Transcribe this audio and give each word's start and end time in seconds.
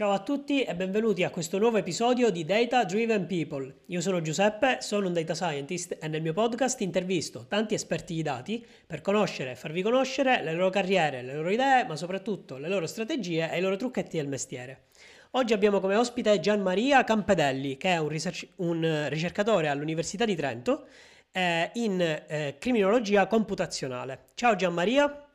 Ciao 0.00 0.12
a 0.12 0.20
tutti 0.20 0.62
e 0.62 0.74
benvenuti 0.74 1.24
a 1.24 1.30
questo 1.30 1.58
nuovo 1.58 1.76
episodio 1.76 2.30
di 2.30 2.46
Data 2.46 2.84
Driven 2.84 3.26
People. 3.26 3.80
Io 3.88 4.00
sono 4.00 4.22
Giuseppe, 4.22 4.78
sono 4.80 5.08
un 5.08 5.12
data 5.12 5.34
scientist 5.34 5.98
e 6.00 6.08
nel 6.08 6.22
mio 6.22 6.32
podcast 6.32 6.80
intervisto 6.80 7.44
tanti 7.46 7.74
esperti 7.74 8.14
di 8.14 8.22
dati 8.22 8.66
per 8.86 9.02
conoscere 9.02 9.50
e 9.50 9.56
farvi 9.56 9.82
conoscere 9.82 10.42
le 10.42 10.54
loro 10.54 10.70
carriere, 10.70 11.20
le 11.20 11.34
loro 11.34 11.50
idee, 11.50 11.84
ma 11.84 11.96
soprattutto 11.96 12.56
le 12.56 12.68
loro 12.70 12.86
strategie 12.86 13.52
e 13.52 13.58
i 13.58 13.60
loro 13.60 13.76
trucchetti 13.76 14.16
del 14.16 14.26
mestiere. 14.26 14.84
Oggi 15.32 15.52
abbiamo 15.52 15.80
come 15.80 15.96
ospite 15.96 16.40
Gian 16.40 16.62
Maria 16.62 17.04
Campedelli, 17.04 17.76
che 17.76 17.90
è 17.90 17.98
un, 17.98 18.08
ricerc- 18.08 18.52
un 18.56 19.06
ricercatore 19.10 19.68
all'Università 19.68 20.24
di 20.24 20.34
Trento 20.34 20.86
eh, 21.30 21.72
in 21.74 22.00
eh, 22.00 22.56
criminologia 22.58 23.26
computazionale. 23.26 24.28
Ciao 24.32 24.56
Gian 24.56 24.72
Maria. 24.72 25.29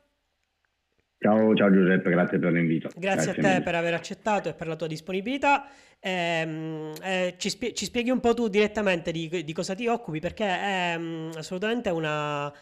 Ciao, 1.18 1.54
ciao, 1.54 1.72
Giuseppe, 1.72 2.10
grazie 2.10 2.38
per 2.38 2.52
l'invito. 2.52 2.88
Grazie, 2.94 3.00
grazie 3.00 3.30
a 3.30 3.34
te 3.34 3.40
mille. 3.40 3.62
per 3.62 3.74
aver 3.74 3.94
accettato 3.94 4.48
e 4.50 4.54
per 4.54 4.66
la 4.66 4.76
tua 4.76 4.86
disponibilità. 4.86 5.66
Eh, 5.98 6.92
eh, 7.02 7.34
ci, 7.38 7.48
spie- 7.48 7.72
ci, 7.72 7.86
spieghi 7.86 8.10
un 8.10 8.20
po' 8.20 8.34
tu 8.34 8.48
direttamente 8.48 9.12
di, 9.12 9.42
di 9.42 9.52
cosa 9.54 9.74
ti 9.74 9.86
occupi, 9.86 10.20
perché 10.20 10.44
è 10.44 10.94
um, 10.96 11.30
assolutamente 11.34 11.88
una, 11.88 12.52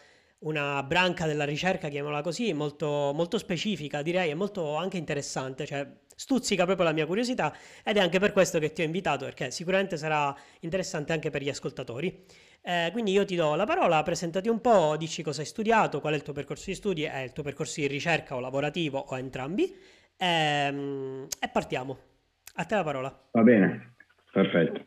una, 0.40 0.82
branca 0.84 1.26
della 1.26 1.44
ricerca, 1.44 1.88
chiamiamola 1.88 2.22
così, 2.22 2.52
molto, 2.52 3.10
molto 3.12 3.38
specifica, 3.38 4.02
direi, 4.02 4.30
e 4.30 4.34
molto 4.34 4.76
anche 4.76 4.98
interessante. 4.98 5.66
Cioè, 5.66 5.86
stuzzica 6.14 6.64
proprio 6.64 6.86
la 6.86 6.92
mia 6.92 7.06
curiosità 7.06 7.52
ed 7.82 7.96
è 7.96 8.00
anche 8.00 8.20
per 8.20 8.32
questo 8.32 8.60
che 8.60 8.72
ti 8.72 8.82
ho 8.82 8.84
invitato, 8.84 9.24
perché 9.24 9.50
sicuramente 9.50 9.96
sarà 9.96 10.34
interessante 10.60 11.12
anche 11.12 11.30
per 11.30 11.42
gli 11.42 11.48
ascoltatori. 11.48 12.24
Eh, 12.66 12.88
quindi 12.92 13.12
io 13.12 13.26
ti 13.26 13.36
do 13.36 13.54
la 13.56 13.66
parola, 13.66 14.02
presentati 14.02 14.48
un 14.48 14.62
po', 14.62 14.96
dici 14.96 15.22
cosa 15.22 15.42
hai 15.42 15.46
studiato, 15.46 16.00
qual 16.00 16.14
è 16.14 16.16
il 16.16 16.22
tuo 16.22 16.32
percorso 16.32 16.64
di 16.70 16.74
studi, 16.74 17.02
è 17.02 17.18
il 17.18 17.32
tuo 17.32 17.42
percorso 17.42 17.82
di 17.82 17.86
ricerca 17.86 18.34
o 18.34 18.40
lavorativo 18.40 18.98
o 18.98 19.18
entrambi 19.18 19.70
ehm, 20.16 21.26
e 21.38 21.50
partiamo. 21.52 21.98
A 22.54 22.64
te 22.64 22.74
la 22.74 22.82
parola. 22.82 23.14
Va 23.32 23.42
bene, 23.42 23.96
perfetto. 24.32 24.80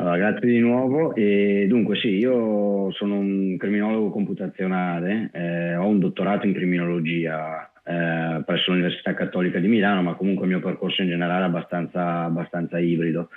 Allora, 0.00 0.16
grazie 0.16 0.48
di 0.48 0.58
nuovo. 0.58 1.14
E 1.14 1.66
dunque 1.68 1.96
sì, 1.96 2.16
io 2.16 2.90
sono 2.90 3.18
un 3.18 3.56
criminologo 3.56 4.10
computazionale, 4.10 5.30
eh, 5.32 5.76
ho 5.76 5.86
un 5.86 6.00
dottorato 6.00 6.46
in 6.46 6.54
criminologia 6.54 7.70
eh, 7.84 8.42
presso 8.44 8.70
l'Università 8.70 9.14
Cattolica 9.14 9.60
di 9.60 9.68
Milano, 9.68 10.02
ma 10.02 10.14
comunque 10.14 10.46
il 10.46 10.50
mio 10.50 10.60
percorso 10.60 11.02
in 11.02 11.08
generale 11.08 11.44
è 11.44 11.46
abbastanza, 11.46 12.24
abbastanza 12.24 12.80
ibrido. 12.80 13.28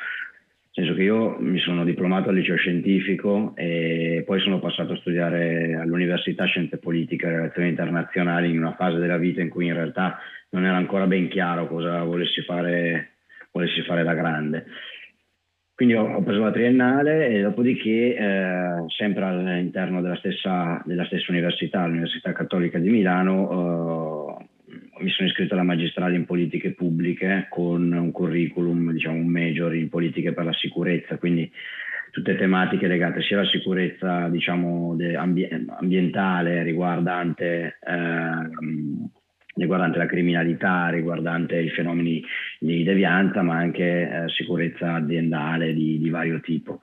Nel 0.73 0.86
senso 0.86 0.94
che 0.94 1.03
io 1.03 1.36
mi 1.39 1.59
sono 1.59 1.83
diplomato 1.83 2.30
al 2.30 2.36
liceo 2.36 2.55
scientifico 2.55 3.53
e 3.58 4.23
poi 4.25 4.39
sono 4.39 4.59
passato 4.59 4.94
a 4.94 4.97
studiare 4.97 5.75
all'Università 5.75 6.45
Scienze 6.45 6.77
Politiche 6.77 7.25
e 7.25 7.31
Relazioni 7.31 7.67
Internazionali 7.67 8.50
in 8.50 8.58
una 8.58 8.75
fase 8.75 8.97
della 8.97 9.17
vita 9.17 9.42
in 9.42 9.49
cui 9.49 9.66
in 9.66 9.73
realtà 9.73 10.17
non 10.52 10.64
era 10.64 10.77
ancora 10.77 11.08
ben 11.08 11.27
chiaro 11.27 11.67
cosa 11.67 12.02
volessi 12.03 12.42
fare, 12.44 13.16
volessi 13.52 13.81
fare 13.81 14.03
da 14.03 14.14
grande. 14.14 14.66
Quindi 15.75 15.97
ho, 15.97 16.16
ho, 16.16 16.22
preso 16.22 16.42
la 16.42 16.52
triennale 16.52 17.27
e 17.27 17.42
dopodiché, 17.42 18.16
eh, 18.16 18.83
sempre 18.95 19.25
all'interno 19.25 19.99
della 19.99 20.16
stessa, 20.17 20.81
della 20.86 21.05
stessa 21.05 21.31
università, 21.31 21.86
l'Università 21.86 22.31
Cattolica 22.33 22.77
di 22.77 22.89
Milano, 22.89 23.49
eh, 23.49 24.20
mi 25.02 25.10
sono 25.10 25.28
iscritto 25.28 25.54
alla 25.54 25.64
magistrale 25.64 26.16
in 26.16 26.26
politiche 26.26 26.74
pubbliche 26.74 27.48
con 27.50 27.92
un 27.92 28.12
curriculum, 28.12 28.92
diciamo 28.92 29.16
un 29.16 29.28
major 29.28 29.76
in 29.76 29.90
politiche 29.90 30.34
per 30.34 30.46
la 30.46 30.54
sicurezza, 30.54 31.18
quindi 31.18 31.52
tutte 32.12 32.36
tematiche 32.36 32.88
legate 32.88 33.22
sia 33.22 33.40
alla 33.40 33.50
sicurezza 33.50 34.28
diciamo, 34.28 34.96
ambientale 35.16 36.62
riguardante, 36.64 37.80
eh, 37.82 38.50
riguardante, 39.56 39.98
la 39.98 40.06
criminalità, 40.06 40.90
riguardante 40.90 41.58
i 41.58 41.70
fenomeni 41.70 42.24
di 42.60 42.84
devianza, 42.84 43.42
ma 43.42 43.56
anche 43.56 43.84
eh, 43.84 44.30
sicurezza 44.30 44.94
aziendale 44.96 45.74
di, 45.74 46.00
di 46.00 46.10
vario 46.10 46.40
tipo. 46.42 46.82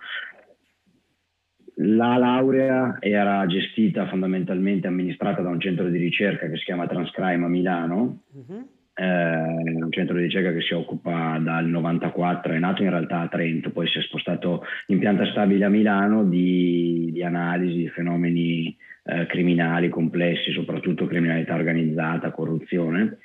La 1.81 2.17
laurea 2.17 2.97
era 2.99 3.47
gestita 3.47 4.09
fondamentalmente, 4.09 4.89
amministrata 4.89 5.43
da 5.43 5.49
un 5.49 5.61
centro 5.61 5.89
di 5.89 5.99
ricerca 5.99 6.49
che 6.49 6.57
si 6.57 6.65
chiama 6.65 6.89
Transcrime 6.89 7.45
a 7.45 7.49
Milano, 7.49 8.23
uh-huh. 8.33 8.69
eh, 8.95 9.83
un 9.85 9.91
centro 9.91 10.17
di 10.17 10.23
ricerca 10.23 10.53
che 10.53 10.61
si 10.61 10.75
occupa 10.75 11.39
dal 11.41 11.67
94, 11.67 12.53
è 12.53 12.59
nato 12.59 12.83
in 12.83 12.91
realtà 12.91 13.21
a 13.21 13.29
Trento, 13.29 13.71
poi 13.71 13.87
si 13.87 13.99
è 13.99 14.03
spostato 14.03 14.65
in 14.87 14.99
pianta 14.99 15.25
stabile 15.27 15.67
a 15.67 15.69
Milano 15.69 16.25
di, 16.25 17.11
di 17.13 17.23
analisi 17.23 17.77
di 17.77 17.89
fenomeni 17.91 18.77
eh, 19.05 19.27
criminali 19.27 19.89
complessi, 19.89 20.51
soprattutto 20.51 21.07
criminalità 21.07 21.55
organizzata, 21.55 22.33
corruzione. 22.33 23.19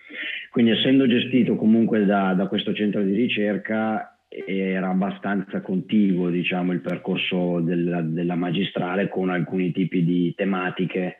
Quindi 0.52 0.72
essendo 0.72 1.08
gestito 1.08 1.56
comunque 1.56 2.06
da, 2.06 2.34
da 2.34 2.46
questo 2.46 2.72
centro 2.72 3.02
di 3.02 3.16
ricerca 3.16 4.13
era 4.46 4.90
abbastanza 4.90 5.62
contiguo 5.62 6.30
diciamo, 6.30 6.72
il 6.72 6.82
percorso 6.82 7.60
della, 7.60 8.02
della, 8.02 8.36
magistrale 8.36 9.08
con 9.08 9.30
alcuni 9.30 9.72
tipi 9.72 10.04
di 10.04 10.34
tematiche 10.36 11.20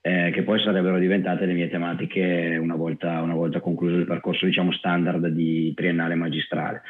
eh, 0.00 0.30
che 0.32 0.42
poi 0.42 0.60
sarebbero 0.60 0.98
diventate 0.98 1.46
le 1.46 1.54
mie 1.54 1.68
tematiche 1.68 2.58
una 2.60 2.76
volta, 2.76 3.22
una 3.22 3.34
volta 3.34 3.60
concluso 3.60 3.96
il 3.96 4.06
percorso 4.06 4.46
diciamo, 4.46 4.72
standard 4.72 5.26
di 5.28 5.72
triennale 5.74 6.14
magistrale. 6.14 6.82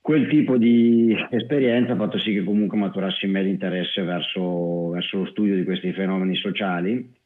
Quel 0.00 0.26
tipo 0.28 0.58
di 0.58 1.16
esperienza 1.30 1.92
ha 1.92 1.96
fatto 1.96 2.18
sì 2.18 2.32
che 2.32 2.42
comunque 2.42 2.76
maturassi 2.76 3.26
in 3.26 3.32
me 3.32 3.42
l'interesse 3.42 4.02
verso, 4.02 4.88
verso 4.88 5.18
lo 5.18 5.26
studio 5.26 5.54
di 5.54 5.62
questi 5.62 5.92
fenomeni 5.92 6.34
sociali 6.34 7.20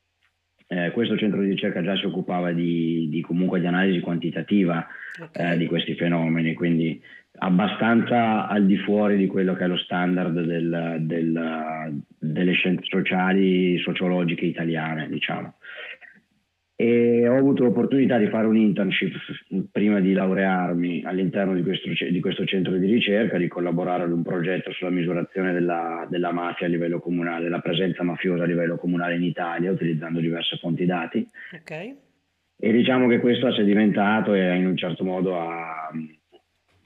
eh, 0.69 0.91
questo 0.93 1.17
centro 1.17 1.41
di 1.41 1.51
ricerca 1.51 1.83
già 1.83 1.97
si 1.97 2.07
occupava 2.07 2.53
di, 2.53 3.09
di 3.09 3.21
comunque 3.21 3.61
di 3.61 3.67
analisi 3.67 4.01
quantitativa 4.01 4.87
okay. 5.23 5.53
eh, 5.53 5.57
di 5.59 5.67
questi 5.67 5.95
fenomeni, 5.95 6.55
quindi 6.55 7.01
abbastanza 7.39 8.49
al 8.49 8.65
di 8.67 8.79
fuori 8.79 9.17
di 9.17 9.27
quello 9.27 9.55
che 9.55 9.65
è 9.65 9.67
lo 9.67 9.77
standard 9.77 10.41
del, 10.41 10.97
del, 11.01 12.03
delle 12.19 12.53
scienze 12.53 12.85
sociali, 12.85 13.79
sociologiche 13.79 14.47
italiane, 14.47 15.09
diciamo 15.09 15.56
e 16.79 17.27
ho 17.27 17.35
avuto 17.35 17.65
l'opportunità 17.65 18.19
di 18.19 18.29
fare 18.29 18.47
un 18.47 18.57
internship 18.57 19.15
prima 19.73 19.99
di 19.99 20.13
laurearmi 20.13 21.05
all'interno 21.05 21.55
di 21.55 21.63
questo, 21.63 21.89
di 21.89 22.21
questo, 22.21 22.45
centro 22.45 22.77
di 22.77 22.87
ricerca, 22.87 23.39
di 23.39 23.49
collaborare 23.49 24.03
ad 24.03 24.13
un 24.13 24.23
progetto 24.23 24.71
sulla 24.73 24.91
misurazione 24.91 25.55
della, 25.55 26.07
della, 26.11 26.33
mafia 26.33 26.67
a 26.67 26.69
livello 26.69 27.01
comunale, 27.01 27.45
della 27.45 27.61
presenza 27.61 28.03
mafiosa 28.03 28.43
a 28.43 28.47
livello 28.47 28.77
comunale 28.77 29.17
in 29.17 29.23
Italia, 29.23 29.73
utilizzando 29.73 30.21
diverse 30.21 30.59
fonti 30.59 30.85
dati. 30.85 31.27
Okay. 31.63 31.97
E 32.59 32.73
diciamo 32.73 33.09
che 33.09 33.21
questo 33.21 33.47
ha 33.47 33.55
sedimentato 33.55 34.35
e 34.35 34.55
in 34.55 34.67
un 34.67 34.77
certo 34.77 35.03
modo 35.03 35.41
ha, 35.41 35.91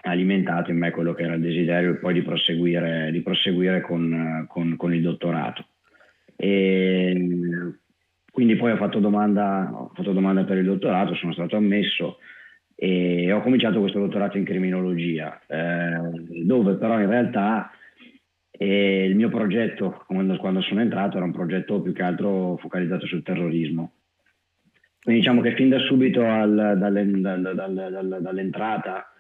alimentato 0.03 0.71
in 0.71 0.79
me 0.79 0.93
quello 0.93 1.15
che 1.15 1.25
era 1.25 1.35
il 1.35 1.43
desiderio 1.43 1.99
poi 1.99 2.15
di 2.15 2.23
proseguire, 2.23 3.11
di 3.11 3.23
proseguire 3.23 3.81
con, 3.81 4.47
con, 4.49 4.77
con 4.77 4.95
il 4.95 5.03
dottorato. 5.03 5.67
E 6.37 7.13
quindi 8.31 8.57
poi 8.57 8.73
ho 8.73 8.77
fatto, 8.77 8.99
domanda, 8.99 9.71
ho 9.73 9.91
fatto 9.95 10.13
domanda 10.13 10.45
per 10.45 10.59
il 10.59 10.65
dottorato, 10.65 11.15
sono 11.15 11.33
stato 11.33 11.57
ammesso 11.57 12.19
e 12.75 13.31
ho 13.31 13.43
cominciato 13.43 13.81
questo 13.81 13.99
dottorato 13.99 14.39
in 14.39 14.45
criminologia, 14.45 15.39
eh, 15.47 16.45
dove 16.45 16.75
però 16.77 16.99
in 16.99 17.09
realtà 17.09 17.71
eh, 18.51 19.05
il 19.05 19.17
mio 19.17 19.29
progetto, 19.29 20.03
quando, 20.07 20.37
quando, 20.37 20.63
sono 20.63 20.81
entrato, 20.81 21.17
era 21.17 21.27
un 21.27 21.33
progetto 21.33 21.83
più 21.83 21.93
che 21.93 22.03
altro 22.03 22.57
focalizzato 22.57 23.07
sul 23.07 23.23
terrorismo. 23.23 23.93
Quindi 25.03 25.21
diciamo 25.21 25.41
che 25.41 25.55
fin 25.55 25.69
da 25.69 25.79
subito 25.81 26.25
al, 26.25 26.77
dalle, 26.79 27.11
dal, 27.21 27.53
dal, 27.55 28.19
dall'entrata, 28.21 29.13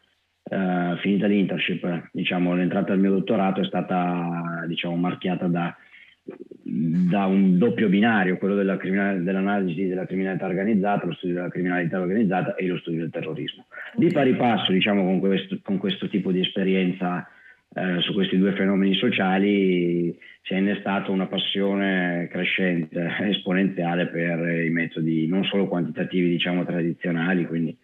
eh, 0.42 0.96
finita 1.00 1.26
l'internship, 1.26 2.10
diciamo, 2.12 2.54
l'entrata 2.54 2.92
del 2.92 3.00
mio 3.00 3.12
dottorato 3.12 3.60
è 3.60 3.64
stata 3.64 4.64
diciamo, 4.66 4.96
marchiata 4.96 5.46
da 5.46 5.74
da 6.22 7.26
un 7.26 7.58
doppio 7.58 7.88
binario, 7.88 8.38
quello 8.38 8.54
della 8.54 8.76
dell'analisi 8.76 9.88
della 9.88 10.06
criminalità 10.06 10.46
organizzata, 10.46 11.06
lo 11.06 11.14
studio 11.14 11.36
della 11.36 11.48
criminalità 11.48 12.00
organizzata 12.00 12.54
e 12.54 12.66
lo 12.66 12.78
studio 12.78 13.00
del 13.00 13.10
terrorismo. 13.10 13.66
Di 13.94 14.08
pari 14.08 14.36
passo, 14.36 14.70
diciamo, 14.72 15.02
con 15.04 15.18
questo, 15.18 15.58
con 15.62 15.78
questo 15.78 16.08
tipo 16.08 16.30
di 16.30 16.40
esperienza 16.40 17.26
eh, 17.74 18.00
su 18.00 18.12
questi 18.12 18.36
due 18.36 18.52
fenomeni 18.52 18.94
sociali 18.94 20.16
si 20.42 20.54
è 20.54 20.56
innestata 20.56 21.10
una 21.10 21.26
passione 21.26 22.28
crescente, 22.30 23.16
esponenziale 23.22 24.06
per 24.06 24.64
i 24.64 24.70
metodi 24.70 25.26
non 25.26 25.44
solo 25.44 25.66
quantitativi, 25.66 26.28
diciamo, 26.28 26.64
tradizionali, 26.64 27.46
quindi 27.46 27.76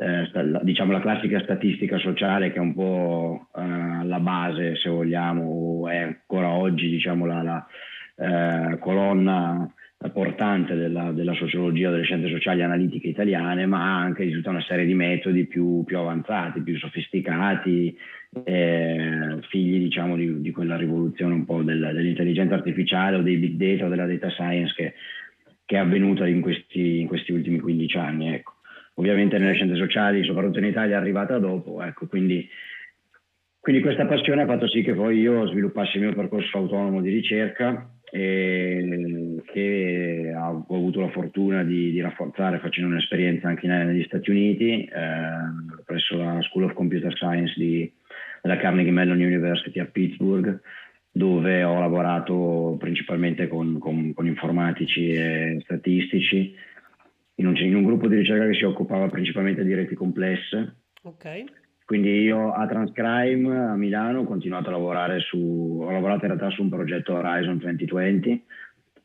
eh, 0.00 0.30
diciamo 0.62 0.92
la 0.92 1.00
classica 1.00 1.40
statistica 1.40 1.98
sociale 1.98 2.52
che 2.52 2.58
è 2.58 2.60
un 2.60 2.74
po' 2.74 3.48
eh, 3.56 4.04
la 4.04 4.20
base, 4.20 4.76
se 4.76 4.88
vogliamo, 4.88 5.88
è 5.88 5.96
ancora 5.96 6.50
oggi 6.50 6.88
diciamo, 6.88 7.26
la, 7.26 7.42
la 7.42 7.66
eh, 8.16 8.78
colonna 8.78 9.72
portante 10.12 10.76
della, 10.76 11.10
della, 11.10 11.34
sociologia, 11.34 11.90
delle 11.90 12.04
scienze 12.04 12.30
sociali 12.30 12.62
analitiche 12.62 13.08
italiane, 13.08 13.66
ma 13.66 13.98
anche 13.98 14.24
di 14.24 14.30
tutta 14.30 14.50
una 14.50 14.62
serie 14.62 14.86
di 14.86 14.94
metodi 14.94 15.46
più, 15.46 15.82
più 15.84 15.98
avanzati, 15.98 16.60
più 16.60 16.78
sofisticati, 16.78 17.98
eh, 18.44 19.38
figli 19.48 19.80
diciamo, 19.80 20.14
di, 20.14 20.40
di, 20.40 20.52
quella 20.52 20.76
rivoluzione 20.76 21.34
un 21.34 21.44
po' 21.44 21.62
del, 21.62 21.90
dell'intelligenza 21.92 22.54
artificiale 22.54 23.16
o 23.16 23.22
dei 23.22 23.36
big 23.36 23.56
data 23.56 23.86
o 23.86 23.88
della 23.88 24.06
data 24.06 24.28
science 24.28 24.72
che, 24.76 24.94
che 25.64 25.74
è 25.74 25.80
avvenuta 25.80 26.28
in 26.28 26.40
questi, 26.40 27.00
in 27.00 27.08
questi 27.08 27.32
ultimi 27.32 27.58
15 27.58 27.96
anni. 27.96 28.34
Ecco. 28.34 28.57
Ovviamente 28.98 29.38
nelle 29.38 29.54
scienze 29.54 29.76
sociali, 29.76 30.24
soprattutto 30.24 30.58
in 30.58 30.64
Italia, 30.64 30.96
è 30.96 30.98
arrivata 30.98 31.38
dopo, 31.38 31.80
ecco, 31.82 32.08
quindi, 32.08 32.48
quindi 33.60 33.80
questa 33.80 34.06
passione 34.06 34.42
ha 34.42 34.46
fatto 34.46 34.66
sì 34.66 34.82
che 34.82 34.92
poi 34.92 35.20
io 35.20 35.46
sviluppassi 35.46 35.98
il 35.98 36.02
mio 36.02 36.14
percorso 36.14 36.58
autonomo 36.58 37.00
di 37.00 37.10
ricerca 37.10 37.90
e 38.10 39.40
che 39.52 40.32
ho 40.36 40.64
avuto 40.68 41.00
la 41.00 41.10
fortuna 41.10 41.62
di, 41.62 41.92
di 41.92 42.00
rafforzare 42.00 42.58
facendo 42.58 42.90
un'esperienza 42.90 43.46
anche 43.46 43.68
negli 43.68 44.02
Stati 44.04 44.30
Uniti 44.30 44.82
eh, 44.82 44.90
presso 45.84 46.16
la 46.16 46.42
School 46.42 46.64
of 46.64 46.72
Computer 46.72 47.14
Science 47.14 47.54
di, 47.56 47.90
della 48.42 48.56
Carnegie 48.56 48.90
Mellon 48.90 49.20
University 49.20 49.78
a 49.78 49.84
Pittsburgh 49.84 50.60
dove 51.12 51.62
ho 51.62 51.78
lavorato 51.78 52.76
principalmente 52.80 53.46
con, 53.46 53.78
con, 53.78 54.12
con 54.12 54.26
informatici 54.26 55.10
e 55.10 55.60
statistici 55.62 56.66
in 57.38 57.46
un, 57.46 57.56
in 57.56 57.74
un, 57.74 57.84
gruppo 57.84 58.08
di 58.08 58.16
ricerca 58.16 58.46
che 58.46 58.54
si 58.54 58.64
occupava 58.64 59.08
principalmente 59.08 59.64
di 59.64 59.74
reti 59.74 59.94
complesse. 59.94 60.76
Okay. 61.02 61.44
Quindi 61.84 62.20
io 62.20 62.52
a 62.52 62.66
Transcrime 62.66 63.56
a 63.56 63.74
Milano 63.74 64.20
ho 64.20 64.24
continuato 64.24 64.68
a 64.68 64.72
lavorare 64.72 65.20
su, 65.20 65.80
ho 65.82 65.90
lavorato 65.90 66.26
in 66.26 66.32
realtà 66.32 66.50
su 66.50 66.62
un 66.62 66.68
progetto 66.68 67.14
Horizon 67.14 67.56
2020 67.58 68.44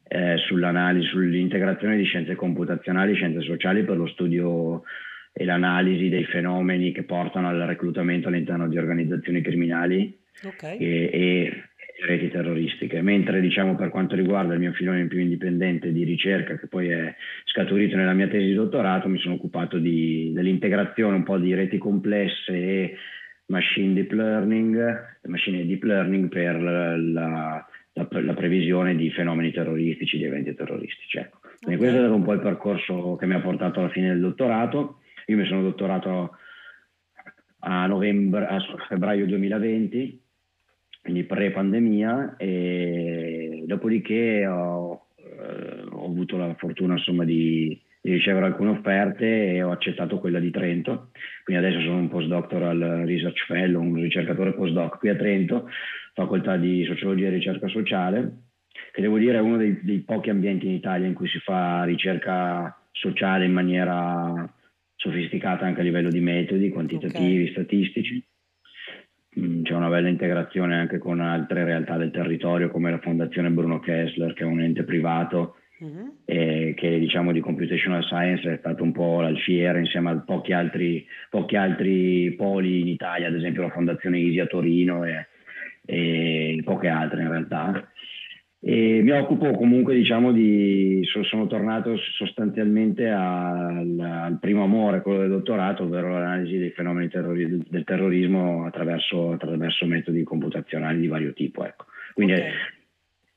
eh, 0.06 0.38
sull'analisi, 0.38 1.08
sull'integrazione 1.08 1.96
di 1.96 2.04
scienze 2.04 2.36
computazionali, 2.36 3.16
scienze 3.16 3.42
sociali 3.42 3.84
per 3.84 3.98
lo 3.98 4.08
studio 4.08 4.84
e 5.32 5.46
l'analisi 5.46 6.10
dei 6.10 6.26
fenomeni 6.26 6.92
che 6.92 7.04
portano 7.04 7.48
al 7.48 7.60
reclutamento 7.62 8.28
all'interno 8.28 8.68
di 8.68 8.78
organizzazioni 8.78 9.42
criminali 9.42 10.16
okay. 10.44 10.78
e, 10.78 11.10
e, 11.12 11.64
reti 12.06 12.30
terroristiche, 12.30 13.02
mentre 13.02 13.40
diciamo 13.40 13.76
per 13.76 13.90
quanto 13.90 14.16
riguarda 14.16 14.54
il 14.54 14.60
mio 14.60 14.74
filone 14.74 15.08
più 15.08 15.20
indipendente 15.20 15.92
di 15.92 16.04
ricerca 16.04 16.58
che 16.58 16.68
poi 16.68 16.90
è 16.90 17.16
scaturito 17.46 17.96
nella 17.96 18.14
mia 18.14 18.28
tesi 18.28 18.48
di 18.48 18.54
dottorato, 18.54 19.08
mi 19.08 19.20
sono 19.20 19.36
occupato 19.36 19.78
di, 19.78 20.32
dell'integrazione 20.34 21.16
un 21.16 21.24
po' 21.24 21.38
di 21.38 21.54
reti 21.54 21.78
complesse 21.78 22.52
e 22.52 22.96
machine 23.48 23.94
deep 23.94 24.12
learning, 24.12 25.20
machine 25.24 25.66
deep 25.66 25.84
learning 25.84 26.28
per 26.30 26.62
la, 26.62 26.98
la, 26.98 27.68
la 27.94 28.34
previsione 28.34 28.96
di 28.96 29.10
fenomeni 29.12 29.52
terroristici, 29.52 30.18
di 30.18 30.26
eventi 30.26 30.54
terroristici. 30.54 31.18
Ecco. 31.18 31.40
Okay. 31.62 31.78
questo 31.78 31.96
è 31.96 32.00
stato 32.00 32.16
un 32.16 32.24
po' 32.24 32.34
il 32.34 32.42
percorso 32.42 33.16
che 33.16 33.26
mi 33.26 33.36
ha 33.36 33.40
portato 33.40 33.80
alla 33.80 33.90
fine 33.90 34.10
del 34.10 34.20
dottorato. 34.20 35.00
Io 35.28 35.38
mi 35.38 35.46
sono 35.46 35.62
dottorato 35.62 36.38
a, 37.60 37.86
novembre, 37.88 38.46
a 38.46 38.60
febbraio 38.90 39.26
2020 39.26 40.23
quindi 41.04 41.26
pre-pandemia, 41.26 42.38
e 42.38 43.64
dopodiché 43.68 44.48
ho, 44.48 45.08
eh, 45.18 45.84
ho 45.92 46.06
avuto 46.06 46.38
la 46.38 46.56
fortuna 46.58 46.94
insomma, 46.94 47.26
di, 47.26 47.78
di, 48.02 48.14
ricevere 48.14 48.46
alcune 48.46 48.70
offerte 48.70 49.52
e 49.52 49.62
ho 49.62 49.72
accettato 49.72 50.20
quella 50.20 50.40
di 50.40 50.50
Trento, 50.50 51.10
quindi 51.44 51.66
adesso 51.66 51.82
sono 51.82 51.98
un 51.98 52.08
postdoctoral 52.08 53.04
research 53.06 53.46
fellow, 53.48 53.82
un 53.82 53.96
ricercatore 53.96 54.54
postdoc 54.54 55.00
qui 55.00 55.10
a 55.10 55.16
Trento, 55.16 55.68
facoltà 56.14 56.56
di 56.56 56.86
sociologia 56.86 57.28
e 57.28 57.32
ricerca 57.32 57.68
sociale, 57.68 58.38
che 58.94 59.02
devo 59.02 59.18
dire 59.18 59.40
è 59.40 59.42
uno 59.42 59.58
dei, 59.58 59.82
dei 59.84 60.00
pochi 60.04 60.30
ambienti 60.30 60.68
in 60.68 60.74
Italia 60.74 61.06
in 61.06 61.14
cui 61.14 61.28
si 61.28 61.40
fa 61.40 61.84
ricerca 61.84 62.82
sociale 62.94 63.44
in 63.44 63.52
maniera 63.52 64.50
sofisticata 64.96 65.66
anche 65.66 65.82
a 65.82 65.84
livello 65.84 66.10
di 66.10 66.22
metodi 66.22 66.70
quantitativi, 66.70 67.42
okay. 67.42 67.52
statistici 67.52 68.26
c'è 69.64 69.74
una 69.74 69.90
bella 69.90 70.10
integrazione 70.10 70.76
anche 70.76 71.00
con 71.00 71.20
altre 71.20 71.64
realtà 71.64 71.98
del 71.98 72.12
territorio 72.12 72.70
come 72.70 72.92
la 72.92 73.00
Fondazione 73.00 73.50
Bruno 73.50 73.80
Kessler 73.80 74.34
che 74.34 74.44
è 74.44 74.46
un 74.46 74.62
ente 74.62 74.84
privato 74.84 75.56
mm-hmm. 75.84 76.08
e 76.26 76.74
che 76.78 77.00
diciamo 77.00 77.32
di 77.32 77.40
computational 77.40 78.04
science 78.04 78.54
è 78.54 78.58
stato 78.58 78.84
un 78.84 78.92
po' 78.92 79.22
l'alfiere 79.22 79.80
insieme 79.80 80.12
a 80.12 80.18
pochi 80.18 80.54
altri, 80.54 81.06
pochi 81.30 81.56
altri 81.56 82.34
poli 82.38 82.82
in 82.82 82.88
Italia, 82.88 83.28
ad 83.28 83.36
esempio 83.36 83.64
la 83.64 83.72
Fondazione 83.72 84.20
Isi 84.20 84.40
a 84.40 84.46
Torino 84.46 85.04
e, 85.04 85.28
e 85.86 86.62
poche 86.64 86.88
altre 86.88 87.24
in 87.24 87.30
realtà. 87.30 87.88
E 88.66 89.02
mi 89.04 89.12
occupo 89.12 89.52
comunque, 89.52 89.94
diciamo, 89.94 90.32
di. 90.32 91.02
Sono 91.24 91.48
tornato 91.48 91.98
sostanzialmente 91.98 93.10
al, 93.10 94.00
al, 94.00 94.38
primo 94.40 94.64
amore, 94.64 95.02
quello 95.02 95.20
del 95.20 95.32
dottorato, 95.32 95.84
ovvero 95.84 96.14
l'analisi 96.14 96.58
dei 96.58 96.70
fenomeni 96.70 97.10
terrori, 97.10 97.62
del 97.68 97.84
terrorismo 97.84 98.66
attraverso, 98.66 99.34
attraverso, 99.34 99.86
metodi 99.86 100.24
computazionali 100.24 101.02
di 101.02 101.08
vario 101.08 101.34
tipo. 101.34 101.66
Ecco. 101.66 101.88
Quindi 102.14 102.36
okay. 102.36 102.52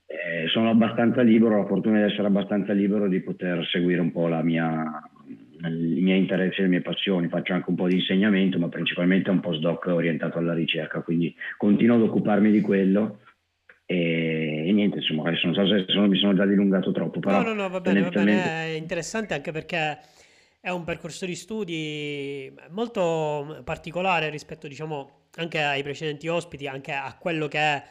eh, 0.06 0.46
sono 0.46 0.70
abbastanza 0.70 1.22
libero, 1.22 1.56
ho 1.56 1.62
la 1.62 1.66
fortuna 1.66 1.96
di 1.96 2.12
essere 2.12 2.28
abbastanza 2.28 2.72
libero 2.72 3.08
di 3.08 3.18
poter 3.18 3.66
seguire 3.66 4.00
un 4.00 4.12
po' 4.12 4.28
la 4.28 4.44
mia, 4.44 5.10
i 5.64 6.02
miei 6.02 6.20
interessi 6.20 6.60
e 6.60 6.62
le 6.62 6.68
mie 6.68 6.82
passioni. 6.82 7.26
Faccio 7.26 7.52
anche 7.52 7.70
un 7.70 7.74
po' 7.74 7.88
di 7.88 7.96
insegnamento, 7.96 8.60
ma 8.60 8.68
principalmente 8.68 9.30
un 9.30 9.40
postdoc 9.40 9.86
orientato 9.86 10.38
alla 10.38 10.54
ricerca, 10.54 11.00
quindi 11.00 11.34
continuo 11.56 11.96
ad 11.96 12.02
occuparmi 12.02 12.52
di 12.52 12.60
quello 12.60 13.18
e, 13.86 14.66
e, 14.66 14.72
niente, 14.72 14.98
insomma, 14.98 15.28
adesso 15.28 15.46
non 15.46 15.54
so 15.54 15.66
se 15.66 15.84
sono, 15.88 16.08
mi 16.08 16.18
sono 16.18 16.34
già 16.34 16.44
dilungato 16.44 16.90
troppo. 16.90 17.20
Però 17.20 17.40
no, 17.40 17.48
no, 17.48 17.54
no, 17.54 17.68
va 17.68 17.80
bene, 17.80 18.02
va 18.02 18.10
bene, 18.10 18.42
è 18.42 18.76
interessante 18.76 19.32
anche 19.32 19.52
perché 19.52 19.98
è 20.60 20.70
un 20.70 20.82
percorso 20.82 21.24
di 21.24 21.36
studi 21.36 22.52
molto 22.70 23.62
particolare 23.62 24.28
rispetto, 24.28 24.66
diciamo, 24.66 25.28
anche 25.36 25.62
ai 25.62 25.84
precedenti 25.84 26.26
ospiti, 26.26 26.66
anche 26.66 26.92
a 26.92 27.16
quello 27.16 27.46
che 27.46 27.58
è 27.58 27.82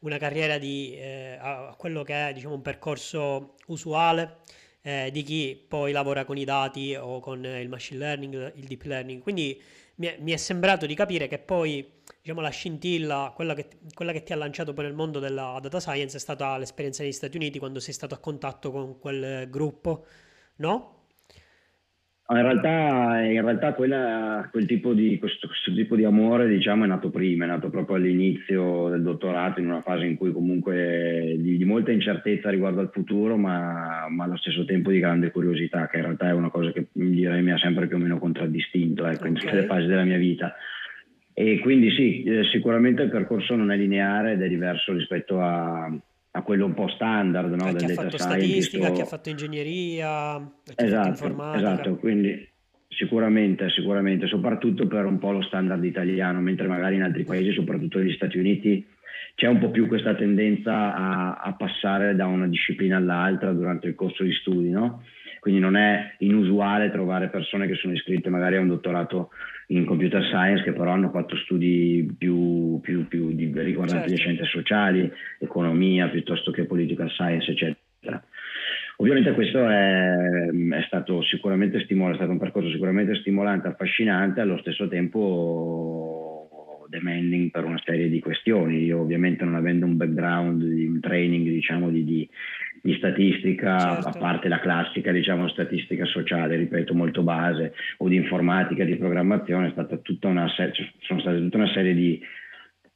una 0.00 0.18
carriera 0.18 0.58
di, 0.58 0.96
eh, 0.96 1.38
a 1.40 1.74
quello 1.78 2.02
che 2.02 2.28
è, 2.28 2.32
diciamo, 2.32 2.54
un 2.54 2.62
percorso 2.62 3.54
usuale 3.68 4.38
eh, 4.82 5.10
di 5.12 5.22
chi 5.22 5.64
poi 5.68 5.92
lavora 5.92 6.24
con 6.24 6.36
i 6.36 6.44
dati 6.44 6.96
o 6.96 7.20
con 7.20 7.44
il 7.44 7.68
machine 7.68 8.00
learning, 8.00 8.52
il 8.56 8.64
deep 8.64 8.82
learning. 8.82 9.22
Quindi 9.22 9.60
mi 9.96 10.06
è, 10.06 10.16
mi 10.20 10.32
è 10.32 10.36
sembrato 10.36 10.86
di 10.86 10.94
capire 10.94 11.28
che 11.28 11.38
poi 11.38 12.00
diciamo, 12.20 12.40
la 12.40 12.48
scintilla, 12.48 13.32
quella 13.34 13.54
che, 13.54 13.68
quella 13.94 14.12
che, 14.12 14.22
ti 14.22 14.32
ha 14.32 14.36
lanciato 14.36 14.72
poi 14.72 14.84
nel 14.84 14.94
mondo 14.94 15.18
della 15.18 15.58
data 15.60 15.80
science 15.80 16.16
è 16.16 16.20
stata 16.20 16.56
l'esperienza 16.58 17.02
negli 17.02 17.12
Stati 17.12 17.36
Uniti 17.36 17.58
quando 17.58 17.80
sei 17.80 17.94
stato 17.94 18.14
a 18.14 18.18
contatto 18.18 18.70
con 18.70 18.98
quel 18.98 19.48
gruppo, 19.50 20.06
no? 20.56 20.93
In 22.26 22.40
realtà, 22.40 23.20
in 23.20 23.42
realtà 23.42 23.74
quella, 23.74 24.48
quel 24.50 24.64
tipo 24.64 24.94
di, 24.94 25.18
questo, 25.18 25.46
questo, 25.46 25.74
tipo 25.74 25.94
di 25.94 26.04
amore 26.04 26.48
diciamo, 26.48 26.84
è 26.84 26.86
nato 26.86 27.10
prima, 27.10 27.44
è 27.44 27.48
nato 27.48 27.68
proprio 27.68 27.96
all'inizio 27.96 28.88
del 28.88 29.02
dottorato, 29.02 29.60
in 29.60 29.66
una 29.66 29.82
fase 29.82 30.06
in 30.06 30.16
cui 30.16 30.32
comunque 30.32 31.36
di, 31.38 31.58
di 31.58 31.64
molta 31.66 31.92
incertezza 31.92 32.48
riguardo 32.48 32.80
al 32.80 32.88
futuro, 32.90 33.36
ma, 33.36 34.06
ma, 34.08 34.24
allo 34.24 34.38
stesso 34.38 34.64
tempo 34.64 34.90
di 34.90 35.00
grande 35.00 35.30
curiosità, 35.30 35.86
che 35.86 35.98
in 35.98 36.04
realtà 36.04 36.28
è 36.28 36.32
una 36.32 36.48
cosa 36.48 36.72
che 36.72 36.86
direi 36.92 37.42
mi 37.42 37.52
ha 37.52 37.58
sempre 37.58 37.86
più 37.88 37.96
o 37.96 38.00
meno 38.00 38.18
contraddistinto 38.18 39.04
ecco, 39.04 39.16
okay. 39.16 39.28
in 39.28 39.34
tutte 39.34 39.54
le 39.56 39.66
fasi 39.66 39.86
della 39.86 40.04
mia 40.04 40.18
vita. 40.18 40.54
E 41.34 41.58
quindi 41.58 41.90
sì, 41.90 42.22
eh, 42.22 42.44
sicuramente 42.44 43.02
il 43.02 43.10
percorso 43.10 43.54
non 43.54 43.70
è 43.70 43.76
lineare 43.76 44.32
ed 44.32 44.40
è 44.40 44.48
diverso 44.48 44.94
rispetto 44.94 45.42
a, 45.42 45.92
a 46.36 46.42
quello 46.42 46.66
un 46.66 46.74
po' 46.74 46.88
standard 46.88 47.52
no, 47.54 47.72
del 47.72 47.74
data 47.74 47.92
scientist. 47.92 48.22
statistica, 48.22 48.90
chi 48.90 49.00
ha 49.00 49.04
fatto 49.04 49.28
ingegneria, 49.28 50.52
chi 50.64 50.72
esatto, 50.84 50.96
ha 50.96 51.02
fatto 51.02 51.08
informatica. 51.08 51.72
Esatto, 51.72 51.96
quindi 51.96 52.48
sicuramente, 52.88 53.70
sicuramente, 53.70 54.26
soprattutto 54.26 54.86
per 54.88 55.04
un 55.04 55.18
po' 55.18 55.30
lo 55.30 55.42
standard 55.42 55.84
italiano, 55.84 56.40
mentre 56.40 56.66
magari 56.66 56.96
in 56.96 57.02
altri 57.02 57.22
paesi, 57.22 57.52
soprattutto 57.52 57.98
negli 57.98 58.14
Stati 58.14 58.38
Uniti, 58.38 58.84
c'è 59.36 59.46
un 59.46 59.60
po' 59.60 59.70
più 59.70 59.86
questa 59.86 60.16
tendenza 60.16 60.94
a, 60.94 61.34
a 61.34 61.52
passare 61.54 62.16
da 62.16 62.26
una 62.26 62.48
disciplina 62.48 62.96
all'altra 62.96 63.52
durante 63.52 63.86
il 63.86 63.94
corso 63.94 64.24
di 64.24 64.32
studi, 64.32 64.70
no? 64.70 65.02
Quindi 65.38 65.60
non 65.60 65.76
è 65.76 66.14
inusuale 66.18 66.90
trovare 66.90 67.28
persone 67.28 67.68
che 67.68 67.74
sono 67.74 67.92
iscritte 67.92 68.28
magari 68.28 68.56
a 68.56 68.60
un 68.60 68.68
dottorato 68.68 69.30
in 69.68 69.84
computer 69.84 70.22
science 70.24 70.62
che 70.62 70.72
però 70.72 70.90
hanno 70.90 71.10
fatto 71.10 71.36
studi 71.36 72.14
più, 72.18 72.80
più, 72.82 73.06
più 73.08 73.32
di, 73.32 73.50
riguardanti 73.54 74.08
certo. 74.08 74.10
le 74.10 74.16
scienze 74.16 74.44
sociali, 74.44 75.10
economia 75.38 76.08
piuttosto 76.08 76.50
che 76.50 76.64
political 76.64 77.10
science, 77.10 77.50
eccetera. 77.50 78.22
Ovviamente 78.98 79.32
questo 79.32 79.68
è, 79.68 80.50
è 80.50 80.82
stato 80.86 81.22
sicuramente 81.22 81.80
stimolante, 81.80 82.16
è 82.16 82.20
stato 82.20 82.32
un 82.32 82.38
percorso 82.38 82.70
sicuramente 82.70 83.16
stimolante, 83.16 83.68
affascinante, 83.68 84.40
allo 84.40 84.58
stesso 84.58 84.86
tempo 84.86 86.86
demanding 86.88 87.50
per 87.50 87.64
una 87.64 87.80
serie 87.84 88.08
di 88.08 88.20
questioni. 88.20 88.84
Io 88.84 89.00
ovviamente 89.00 89.44
non 89.44 89.56
avendo 89.56 89.84
un 89.84 89.96
background, 89.96 90.62
un 90.62 91.00
training 91.00 91.48
diciamo 91.48 91.90
di, 91.90 92.04
di 92.04 92.28
di 92.84 92.96
statistica, 92.96 93.78
certo. 93.78 94.08
a 94.08 94.12
parte 94.12 94.46
la 94.46 94.60
classica 94.60 95.10
diciamo, 95.10 95.48
statistica 95.48 96.04
sociale, 96.04 96.56
ripeto, 96.56 96.92
molto 96.92 97.22
base, 97.22 97.72
o 97.96 98.08
di 98.08 98.16
informatica, 98.16 98.84
di 98.84 98.96
programmazione, 98.96 99.68
è 99.68 99.70
stata 99.70 99.96
tutta 99.96 100.28
una 100.28 100.46
serie, 100.50 100.74
cioè, 100.74 100.86
sono 100.98 101.20
state 101.20 101.38
tutta 101.38 101.56
una 101.56 101.72
serie 101.72 101.94
di, 101.94 102.20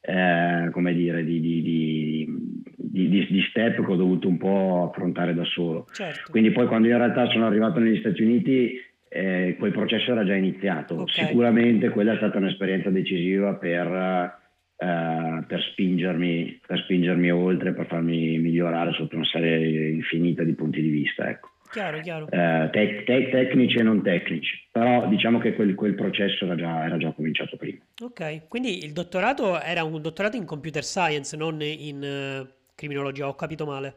eh, 0.02 0.68
come 0.72 0.92
dire, 0.92 1.24
di, 1.24 1.40
di, 1.40 2.28
di, 2.76 3.46
step 3.48 3.82
che 3.82 3.90
ho 3.90 3.96
dovuto 3.96 4.28
un 4.28 4.36
po' 4.36 4.90
affrontare 4.92 5.32
da 5.32 5.44
solo. 5.44 5.88
Certo. 5.90 6.32
Quindi 6.32 6.50
poi 6.50 6.66
quando 6.66 6.88
io 6.88 6.92
in 6.92 7.00
realtà 7.00 7.26
sono 7.30 7.46
arrivato 7.46 7.80
negli 7.80 8.00
Stati 8.00 8.20
Uniti 8.22 8.78
eh, 9.08 9.56
quel 9.58 9.72
processo 9.72 10.10
era 10.10 10.22
già 10.22 10.34
iniziato. 10.34 11.00
Okay. 11.00 11.28
Sicuramente 11.28 11.88
quella 11.88 12.12
è 12.12 12.16
stata 12.16 12.36
un'esperienza 12.36 12.90
decisiva 12.90 13.54
per 13.54 14.36
eh, 14.80 15.44
per, 15.44 15.60
spingermi, 15.72 16.60
per 16.64 16.78
spingermi 16.84 17.30
oltre, 17.32 17.72
per 17.72 17.86
farmi 17.86 18.38
migliorare 18.38 18.92
sotto 18.92 19.16
una 19.16 19.24
serie 19.24 19.88
infinita 19.90 20.44
di 20.44 20.52
punti 20.52 20.80
di 20.80 20.88
vista. 20.88 21.28
Ecco. 21.28 21.50
chiaro, 21.72 22.00
chiaro. 22.00 22.28
Eh, 22.30 22.68
tec- 22.70 23.04
tec- 23.04 23.30
tecnici 23.30 23.78
e 23.78 23.82
non 23.82 24.02
tecnici, 24.02 24.68
però 24.70 25.08
diciamo 25.08 25.40
che 25.40 25.54
quel, 25.54 25.74
quel 25.74 25.94
processo 25.94 26.44
era 26.44 26.54
già, 26.54 26.84
era 26.84 26.96
già, 26.96 27.10
cominciato 27.10 27.56
prima. 27.56 27.78
Ok, 28.02 28.46
quindi 28.46 28.84
il 28.84 28.92
dottorato 28.92 29.60
era 29.60 29.82
un 29.82 30.00
dottorato 30.00 30.36
in 30.36 30.44
computer 30.44 30.84
science, 30.84 31.36
non 31.36 31.60
in 31.60 32.46
uh, 32.46 32.48
criminologia, 32.76 33.26
ho 33.26 33.34
capito 33.34 33.66
male? 33.66 33.94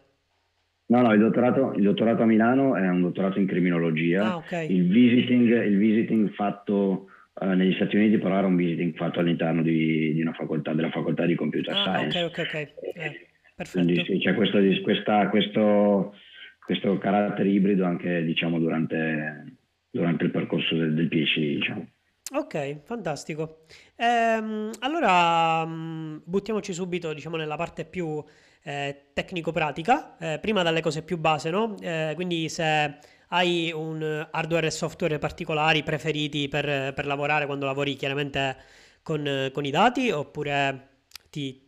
No, 0.87 1.01
no, 1.01 1.13
il 1.13 1.19
dottorato, 1.19 1.73
il 1.77 1.83
dottorato, 1.83 2.23
a 2.23 2.25
Milano 2.25 2.75
è 2.75 2.85
un 2.89 3.01
dottorato 3.01 3.39
in 3.39 3.45
criminologia. 3.45 4.31
Ah, 4.31 4.37
okay. 4.37 4.69
il, 4.69 4.87
visiting, 4.89 5.63
il 5.63 5.77
visiting 5.77 6.33
fatto 6.33 7.10
uh, 7.33 7.45
negli 7.45 7.73
Stati 7.75 7.95
Uniti 7.95 8.17
però 8.17 8.37
era 8.37 8.47
un 8.47 8.55
visiting 8.55 8.95
fatto 8.95 9.19
all'interno 9.19 9.61
di, 9.61 10.13
di 10.13 10.21
una 10.21 10.33
facoltà, 10.33 10.73
della 10.73 10.91
facoltà 10.91 11.25
di 11.25 11.35
computer 11.35 11.73
ah, 11.75 11.81
science. 11.81 12.23
Ok, 12.23 12.37
ok, 12.37 12.47
ok. 12.47 12.55
Eh, 12.95 13.27
Quindi 13.71 14.03
sì, 14.05 14.19
c'è 14.19 14.33
questo, 14.33 14.59
questa, 14.81 15.29
questo, 15.29 16.15
questo, 16.63 16.97
carattere 16.97 17.49
ibrido 17.49 17.85
anche 17.85 18.23
diciamo, 18.23 18.59
durante, 18.59 19.57
durante 19.89 20.23
il 20.25 20.31
percorso 20.31 20.75
del, 20.75 20.93
del 20.93 21.07
PhD. 21.07 21.55
Diciamo. 21.55 21.87
Ok, 22.33 22.83
fantastico. 22.83 23.65
Ehm, 23.97 24.71
allora 24.79 25.65
mm, 25.65 26.19
buttiamoci 26.23 26.71
subito 26.71 27.13
diciamo, 27.13 27.35
nella 27.35 27.57
parte 27.57 27.83
più 27.83 28.23
eh, 28.63 29.07
tecnico-pratica, 29.13 30.17
eh, 30.17 30.39
prima 30.39 30.63
dalle 30.63 30.81
cose 30.81 31.03
più 31.03 31.17
base, 31.17 31.49
no? 31.49 31.75
Eh, 31.81 32.13
quindi 32.15 32.47
se 32.47 32.99
hai 33.33 33.71
un 33.73 34.27
hardware 34.31 34.67
e 34.67 34.71
software 34.71 35.19
particolari 35.19 35.83
preferiti 35.83 36.47
per, 36.47 36.93
per 36.93 37.05
lavorare 37.05 37.45
quando 37.45 37.65
lavori 37.65 37.95
chiaramente 37.95 38.57
con, 39.03 39.49
con 39.53 39.65
i 39.65 39.71
dati 39.71 40.11
oppure 40.11 40.89
ti, 41.29 41.65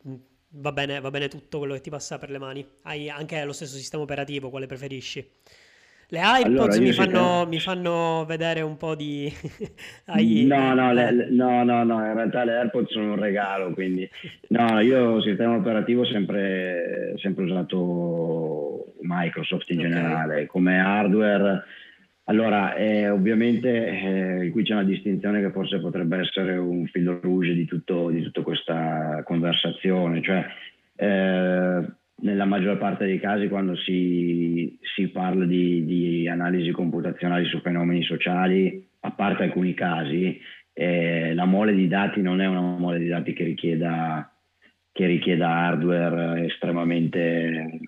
va, 0.50 0.72
bene, 0.72 1.00
va 1.00 1.10
bene 1.10 1.28
tutto 1.28 1.60
quello 1.60 1.74
che 1.74 1.82
ti 1.82 1.90
passa 1.90 2.18
per 2.18 2.30
le 2.30 2.38
mani? 2.38 2.68
Hai 2.84 3.10
anche 3.10 3.44
lo 3.44 3.54
stesso 3.54 3.76
sistema 3.78 4.04
operativo, 4.04 4.50
quale 4.50 4.66
preferisci? 4.66 5.28
Le 6.14 6.20
iPods 6.22 6.76
allora, 6.76 6.80
mi, 6.80 6.92
fanno, 6.92 7.46
mi, 7.48 7.60
fanno, 7.60 8.26
vedere 8.28 8.62
un 8.62 8.78
po' 8.78 8.94
di... 8.94 9.34
no, 10.46 10.76
no, 10.76 10.94
le, 10.94 11.12
le, 11.12 11.28
no, 11.32 11.64
no, 11.64 11.84
no, 11.84 12.06
in 12.06 12.14
realtà 12.14 12.44
le 12.44 12.58
AirPods 12.58 12.92
sono 12.92 13.14
un 13.14 13.20
regalo, 13.20 13.74
quindi... 13.74 14.08
No, 14.50 14.80
io 14.80 15.20
sistema 15.24 15.56
operativo 15.56 16.06
sempre, 16.06 17.16
sempre 17.18 17.46
usato 17.46 18.94
Microsoft 19.02 19.72
in 19.72 19.80
okay. 19.80 19.90
generale, 19.90 20.46
come 20.46 20.80
hardware... 20.80 21.64
Allora, 22.26 22.76
eh, 22.76 23.10
ovviamente 23.10 23.70
eh, 24.46 24.50
qui 24.52 24.64
c'è 24.64 24.74
una 24.74 24.84
distinzione 24.84 25.42
che 25.42 25.50
forse 25.50 25.80
potrebbe 25.80 26.20
essere 26.20 26.56
un 26.56 26.86
filo 26.86 27.20
rouge 27.24 27.56
di, 27.56 27.66
tutto, 27.66 28.12
di 28.12 28.22
tutta 28.22 28.44
questa 28.44 29.24
conversazione, 29.26 30.22
cioè... 30.22 30.46
Eh, 30.96 32.02
nella 32.22 32.46
maggior 32.46 32.78
parte 32.78 33.06
dei 33.06 33.20
casi 33.20 33.48
quando 33.48 33.76
si, 33.76 34.78
si 34.96 35.10
parla 35.10 35.46
di, 35.46 35.84
di, 35.86 36.28
analisi 36.28 36.72
computazionali 36.72 37.46
su 37.46 37.60
fenomeni 37.62 38.04
sociali, 38.04 38.88
a 39.02 39.12
parte 39.12 39.44
alcuni 39.44 39.74
casi, 39.74 40.40
eh, 40.74 41.34
la 41.34 41.46
mole 41.46 41.74
di 41.74 41.88
dati 41.88 42.22
non 42.22 42.42
è 42.42 42.48
una 42.48 42.62
mole 42.62 43.00
di 43.00 43.08
dati 43.08 43.34
che 43.34 43.44
richieda, 43.44 44.32
che 44.92 45.06
richieda 45.06 45.50
hardware 45.50 46.46
estremamente 46.46 47.80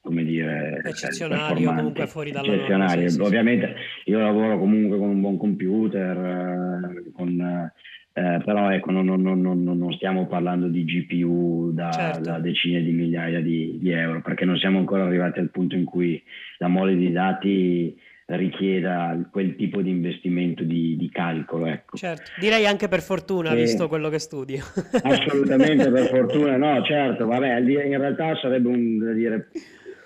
come 0.00 0.24
dire 0.24 0.80
eccezionario 0.82 1.72
comunque 1.72 2.06
fuori 2.06 2.30
dalla 2.30 2.52
eccezionario. 2.52 3.02
Norma, 3.02 3.10
sì, 3.10 3.20
ovviamente 3.20 3.74
io 4.06 4.18
lavoro 4.18 4.58
comunque 4.58 4.98
con 4.98 5.08
un 5.08 5.20
buon 5.20 5.36
computer 5.36 6.16
eh, 6.16 7.10
con 7.12 7.72
eh, 8.20 8.42
però 8.44 8.70
ecco, 8.70 8.90
non, 8.90 9.06
non, 9.06 9.22
non, 9.22 9.62
non, 9.62 9.92
stiamo 9.94 10.26
parlando 10.26 10.68
di 10.68 10.84
GPU 10.84 11.70
da, 11.72 11.90
certo. 11.90 12.20
da 12.20 12.38
decine 12.38 12.82
di 12.82 12.90
migliaia 12.90 13.40
di, 13.40 13.78
di, 13.80 13.90
euro, 13.92 14.20
perché 14.20 14.44
non 14.44 14.58
siamo 14.58 14.78
ancora 14.78 15.04
arrivati 15.04 15.38
al 15.38 15.48
punto 15.48 15.74
in 15.74 15.84
cui 15.84 16.22
la 16.58 16.68
mole 16.68 16.96
di 16.96 17.10
dati 17.12 17.96
richieda 18.26 19.18
quel 19.32 19.56
tipo 19.56 19.80
di 19.80 19.88
investimento 19.88 20.64
di, 20.64 20.96
di 20.98 21.08
calcolo. 21.08 21.64
Ecco. 21.64 21.96
Certo, 21.96 22.30
direi 22.38 22.66
anche 22.66 22.88
per 22.88 23.00
fortuna, 23.00 23.52
e... 23.52 23.56
visto 23.56 23.88
quello 23.88 24.10
che 24.10 24.18
studio. 24.18 24.62
Assolutamente 25.02 25.90
per 25.90 26.08
fortuna, 26.12 26.58
no, 26.58 26.84
certo, 26.84 27.24
vabbè, 27.26 27.58
in 27.58 27.98
realtà 27.98 28.36
sarebbe 28.36 28.68
un, 28.68 29.14
dire, 29.14 29.48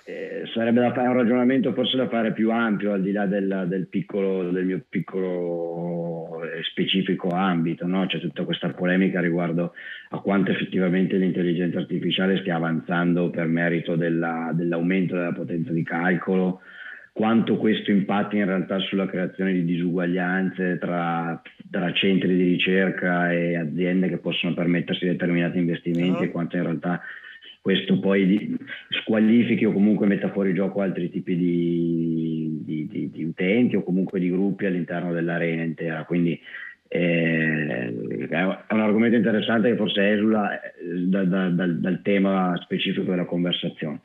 eh, 0.07 0.43
sarebbe 0.53 0.81
da 0.81 0.93
fare 0.93 1.09
un 1.09 1.15
ragionamento 1.15 1.73
forse 1.73 1.97
da 1.97 2.09
fare 2.09 2.33
più 2.33 2.51
ampio 2.51 2.93
al 2.93 3.01
di 3.01 3.11
là 3.11 3.25
del, 3.25 3.65
del, 3.69 3.87
piccolo, 3.87 4.51
del 4.51 4.67
mio 4.67 4.83
piccolo 4.87 6.43
e 6.45 6.63
specifico 6.63 7.29
ambito, 7.29 7.87
no? 7.87 8.05
c'è 8.07 8.21
tutta 8.21 8.45
questa 8.45 8.69
polemica 8.69 9.21
riguardo 9.21 9.73
a 10.11 10.19
quanto 10.19 10.51
effettivamente 10.51 11.17
l'intelligenza 11.17 11.79
artificiale 11.79 12.39
stia 12.41 12.57
avanzando 12.57 13.31
per 13.31 13.47
merito 13.47 13.97
della, 13.97 14.51
dell'aumento 14.53 15.15
della 15.15 15.33
potenza 15.33 15.73
di 15.73 15.83
calcolo, 15.83 16.61
quanto 17.11 17.57
questo 17.57 17.91
impatti 17.91 18.37
in 18.37 18.45
realtà 18.45 18.79
sulla 18.81 19.07
creazione 19.07 19.55
di 19.55 19.65
disuguaglianze 19.65 20.77
tra, 20.79 21.41
tra 21.71 21.93
centri 21.95 22.37
di 22.37 22.43
ricerca 22.43 23.33
e 23.33 23.57
aziende 23.57 24.09
che 24.09 24.19
possono 24.19 24.53
permettersi 24.53 25.07
determinati 25.07 25.57
investimenti 25.57 26.19
uh-huh. 26.19 26.25
e 26.25 26.31
quanto 26.31 26.57
in 26.57 26.63
realtà 26.63 27.01
questo 27.65 27.99
poi 27.99 28.59
squalifichi 28.91 29.65
o 29.65 29.73
comunque 29.73 30.07
metta 30.07 30.31
fuori 30.31 30.53
gioco 30.53 30.83
altri 30.83 31.09
tipi 31.09 31.35
di, 31.35 32.59
di, 32.63 32.87
di, 32.87 33.11
di 33.11 33.25
utenti 33.25 33.75
o 33.75 33.83
comunque 33.83 34.21
di 34.21 34.29
gruppi 34.29 34.67
all'interno 34.67 35.15
dell'arena 35.15 35.63
intera. 35.63 36.05
Quindi 36.05 36.39
eh, 36.89 38.29
è 38.29 38.43
un 38.43 38.81
argomento 38.81 39.17
interessante 39.17 39.71
che 39.71 39.77
forse 39.79 40.13
esula 40.13 40.61
eh, 40.61 40.73
da, 41.07 41.25
da, 41.25 41.49
dal, 41.49 41.79
dal, 41.81 42.03
tema 42.03 42.55
specifico 42.63 43.09
della 43.09 43.25
conversazione. 43.25 44.03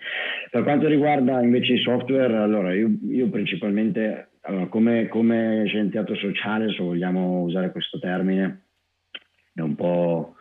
Per 0.49 0.63
quanto 0.63 0.87
riguarda 0.87 1.41
invece 1.41 1.73
i 1.73 1.81
software, 1.81 2.37
allora 2.37 2.73
io, 2.73 2.89
io 3.09 3.27
principalmente 3.27 4.29
allora, 4.43 4.67
come, 4.67 5.09
come 5.09 5.65
scienziato 5.65 6.15
sociale, 6.15 6.71
se 6.71 6.81
vogliamo 6.81 7.41
usare 7.41 7.73
questo 7.73 7.99
termine, 7.99 8.61
è 9.53 9.59
un 9.59 9.75
po' 9.75 10.35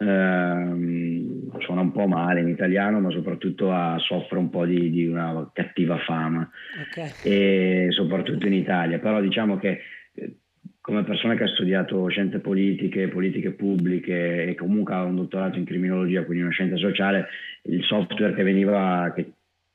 ehm, 0.00 1.60
suona 1.60 1.82
un 1.82 1.92
po' 1.92 2.06
male 2.06 2.40
in 2.40 2.48
italiano, 2.48 3.00
ma 3.00 3.10
soprattutto 3.10 3.72
ha, 3.72 3.98
soffre 3.98 4.38
un 4.38 4.50
po' 4.50 4.64
di, 4.64 4.90
di 4.90 5.06
una 5.06 5.50
cattiva 5.52 5.98
fama, 5.98 6.48
okay. 6.88 7.10
e 7.22 7.86
soprattutto 7.90 8.46
in 8.46 8.54
Italia. 8.54 8.98
Però 8.98 9.20
diciamo 9.20 9.58
che 9.58 9.80
eh, 10.14 10.34
come 10.80 11.04
persona 11.04 11.34
che 11.34 11.44
ha 11.44 11.48
studiato 11.48 12.08
scienze 12.08 12.40
politiche, 12.40 13.08
politiche 13.08 13.50
pubbliche 13.50 14.44
e 14.44 14.54
comunque 14.54 14.94
ha 14.94 15.02
un 15.02 15.16
dottorato 15.16 15.58
in 15.58 15.64
criminologia, 15.64 16.24
quindi 16.24 16.42
una 16.42 16.52
scienza 16.52 16.76
sociale, 16.76 17.28
il 17.62 17.84
software 17.84 18.34
che 18.34 18.42
veniva, 18.42 19.12
che, 19.14 19.32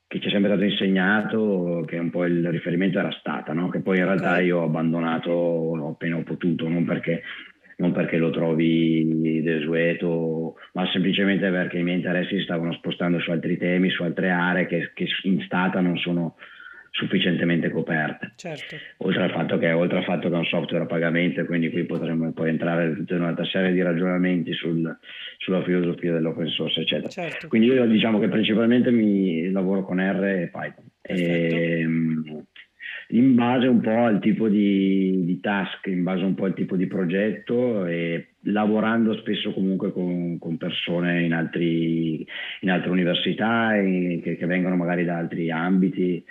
che 0.08 0.20
ci 0.20 0.26
è 0.26 0.30
sempre 0.30 0.50
stato 0.50 0.64
insegnato, 0.64 1.84
che 1.86 1.98
un 1.98 2.10
po' 2.10 2.24
il 2.24 2.48
riferimento 2.50 2.98
era 2.98 3.12
stata, 3.12 3.52
no? 3.52 3.68
che 3.68 3.80
poi 3.80 3.98
in 3.98 4.04
realtà 4.04 4.40
io 4.40 4.58
ho 4.58 4.64
abbandonato 4.64 5.88
appena 5.90 6.16
ho 6.16 6.22
potuto, 6.22 6.68
non 6.68 6.84
perché 6.84 7.22
non 7.76 7.92
perché 7.92 8.16
lo 8.16 8.30
trovi 8.30 9.42
desueto, 9.42 10.54
ma 10.72 10.88
semplicemente 10.90 11.50
perché 11.50 11.78
i 11.78 11.82
miei 11.82 11.96
interessi 11.96 12.36
si 12.38 12.44
stavano 12.44 12.72
spostando 12.72 13.18
su 13.20 13.30
altri 13.30 13.58
temi, 13.58 13.90
su 13.90 14.02
altre 14.02 14.30
aree 14.30 14.66
che, 14.66 14.90
che 14.94 15.06
in 15.22 15.42
stata 15.42 15.80
non 15.80 15.96
sono 15.98 16.36
sufficientemente 16.96 17.70
coperte. 17.70 18.32
Certo. 18.36 18.76
Oltre, 18.98 19.24
al 19.24 19.30
fatto 19.30 19.58
che, 19.58 19.70
oltre 19.72 19.98
al 19.98 20.04
fatto 20.04 20.30
che 20.30 20.34
è 20.34 20.38
un 20.38 20.46
software 20.46 20.84
a 20.84 20.86
pagamento, 20.86 21.44
quindi 21.44 21.70
qui 21.70 21.84
potremmo 21.84 22.32
poi 22.32 22.48
entrare 22.48 22.86
in 22.86 22.96
tutta 22.96 23.16
un'altra 23.16 23.44
serie 23.44 23.72
di 23.72 23.82
ragionamenti 23.82 24.54
sul, 24.54 24.96
sulla 25.36 25.62
filosofia 25.62 26.12
dell'open 26.12 26.48
source, 26.48 26.80
eccetera. 26.80 27.08
Certo. 27.08 27.48
Quindi 27.48 27.68
io 27.68 27.86
diciamo 27.86 28.18
che 28.18 28.28
principalmente 28.28 28.90
mi 28.90 29.50
lavoro 29.50 29.84
con 29.84 29.98
R 29.98 30.24
e 30.24 30.50
Python. 30.50 30.84
E, 31.02 31.86
in 33.10 33.34
base 33.34 33.66
un 33.66 33.80
po' 33.80 34.04
al 34.04 34.18
tipo 34.20 34.48
di, 34.48 35.22
di, 35.24 35.40
task, 35.40 35.86
in 35.86 36.02
base 36.02 36.24
un 36.24 36.34
po' 36.34 36.46
al 36.46 36.54
tipo 36.54 36.76
di 36.76 36.86
progetto 36.86 37.86
e 37.86 38.28
lavorando 38.42 39.16
spesso 39.18 39.52
comunque 39.52 39.92
con, 39.92 40.38
con 40.38 40.56
persone 40.56 41.22
in, 41.22 41.32
altri, 41.32 42.26
in, 42.60 42.70
altre 42.70 42.90
università 42.90 43.76
e, 43.76 44.20
che, 44.22 44.36
che, 44.36 44.46
vengono 44.46 44.76
magari 44.76 45.04
da 45.04 45.18
altri 45.18 45.50
ambiti. 45.50 46.24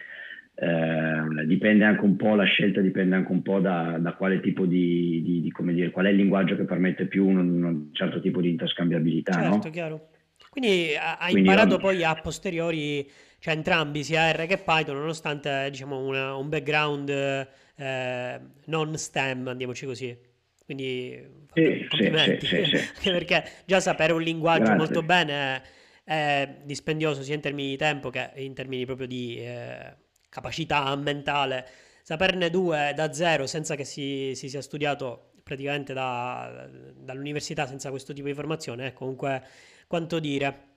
Eh, 0.58 1.46
dipende 1.46 1.84
anche 1.84 2.04
un 2.04 2.16
po', 2.16 2.36
la 2.36 2.46
scelta 2.46 2.82
dipende 2.82 3.16
anche 3.16 3.32
un 3.32 3.42
po' 3.42 3.60
da, 3.60 3.98
da 4.00 4.14
quale 4.14 4.42
tipo 4.42 4.66
di, 4.66 5.22
di, 5.24 5.42
di, 5.42 5.52
come 5.52 5.74
dire, 5.74 5.92
qual 5.92 6.06
è 6.06 6.10
il 6.10 6.18
linguaggio 6.18 6.56
che 6.56 6.64
permette 6.64 7.06
più 7.06 7.26
un, 7.26 7.64
un 7.64 7.90
certo 7.94 8.20
tipo 8.20 8.42
di 8.42 8.50
interscambiabilità. 8.50 9.34
Certo, 9.34 9.50
no? 9.50 9.72
chiaro. 9.72 10.08
Quindi 10.50 10.92
hai 10.98 11.38
imparato 11.38 11.78
poi 11.78 12.04
a 12.04 12.16
posteriori 12.16 13.06
cioè 13.46 13.54
entrambi, 13.54 14.04
sia 14.04 14.32
R 14.32 14.48
che 14.48 14.58
Python, 14.58 14.96
nonostante 14.96 15.70
diciamo 15.70 16.00
una, 16.00 16.36
un 16.36 16.50
background 16.50 17.10
eh, 17.10 18.40
non 18.66 18.98
STEM, 18.98 19.48
andiamoci 19.48 19.86
così. 19.86 20.18
Quindi 20.66 21.24
sì, 21.54 21.86
complimenti, 21.88 22.48
sì, 22.48 22.66
sì, 22.66 22.76
anche 22.76 23.12
perché 23.14 23.48
già 23.66 23.80
sapere 23.80 24.14
un 24.14 24.24
linguaggio 24.24 24.64
Grazie. 24.64 24.78
molto 24.78 25.04
bene 25.04 25.62
è, 26.04 26.42
è, 26.42 26.56
dispendioso 26.64 27.22
sia 27.22 27.36
in 27.36 27.42
termini 27.42 27.70
di 27.70 27.78
tempo 27.78 28.10
che 28.10 28.32
in 28.38 28.56
termini 28.56 28.84
proprio 28.84 29.06
di 29.06 29.38
eh, 29.38 29.96
capacità 30.28 30.96
mentale. 30.96 31.68
Saperne 32.02 32.50
due 32.50 32.94
da 32.96 33.14
zero 33.14 33.46
senza 33.46 33.76
che 33.76 33.84
si, 33.84 34.32
si 34.34 34.50
sia 34.50 34.64
studiato 34.64 35.34
praticamente 35.44 35.94
da, 35.94 36.68
dall'università 36.96 37.68
senza 37.68 37.92
questo 37.92 38.12
tipo 38.12 38.26
di 38.26 38.34
formazione 38.34 38.88
è 38.88 38.94
comunque 38.94 39.44
quanto 39.86 40.18
dire. 40.18 40.74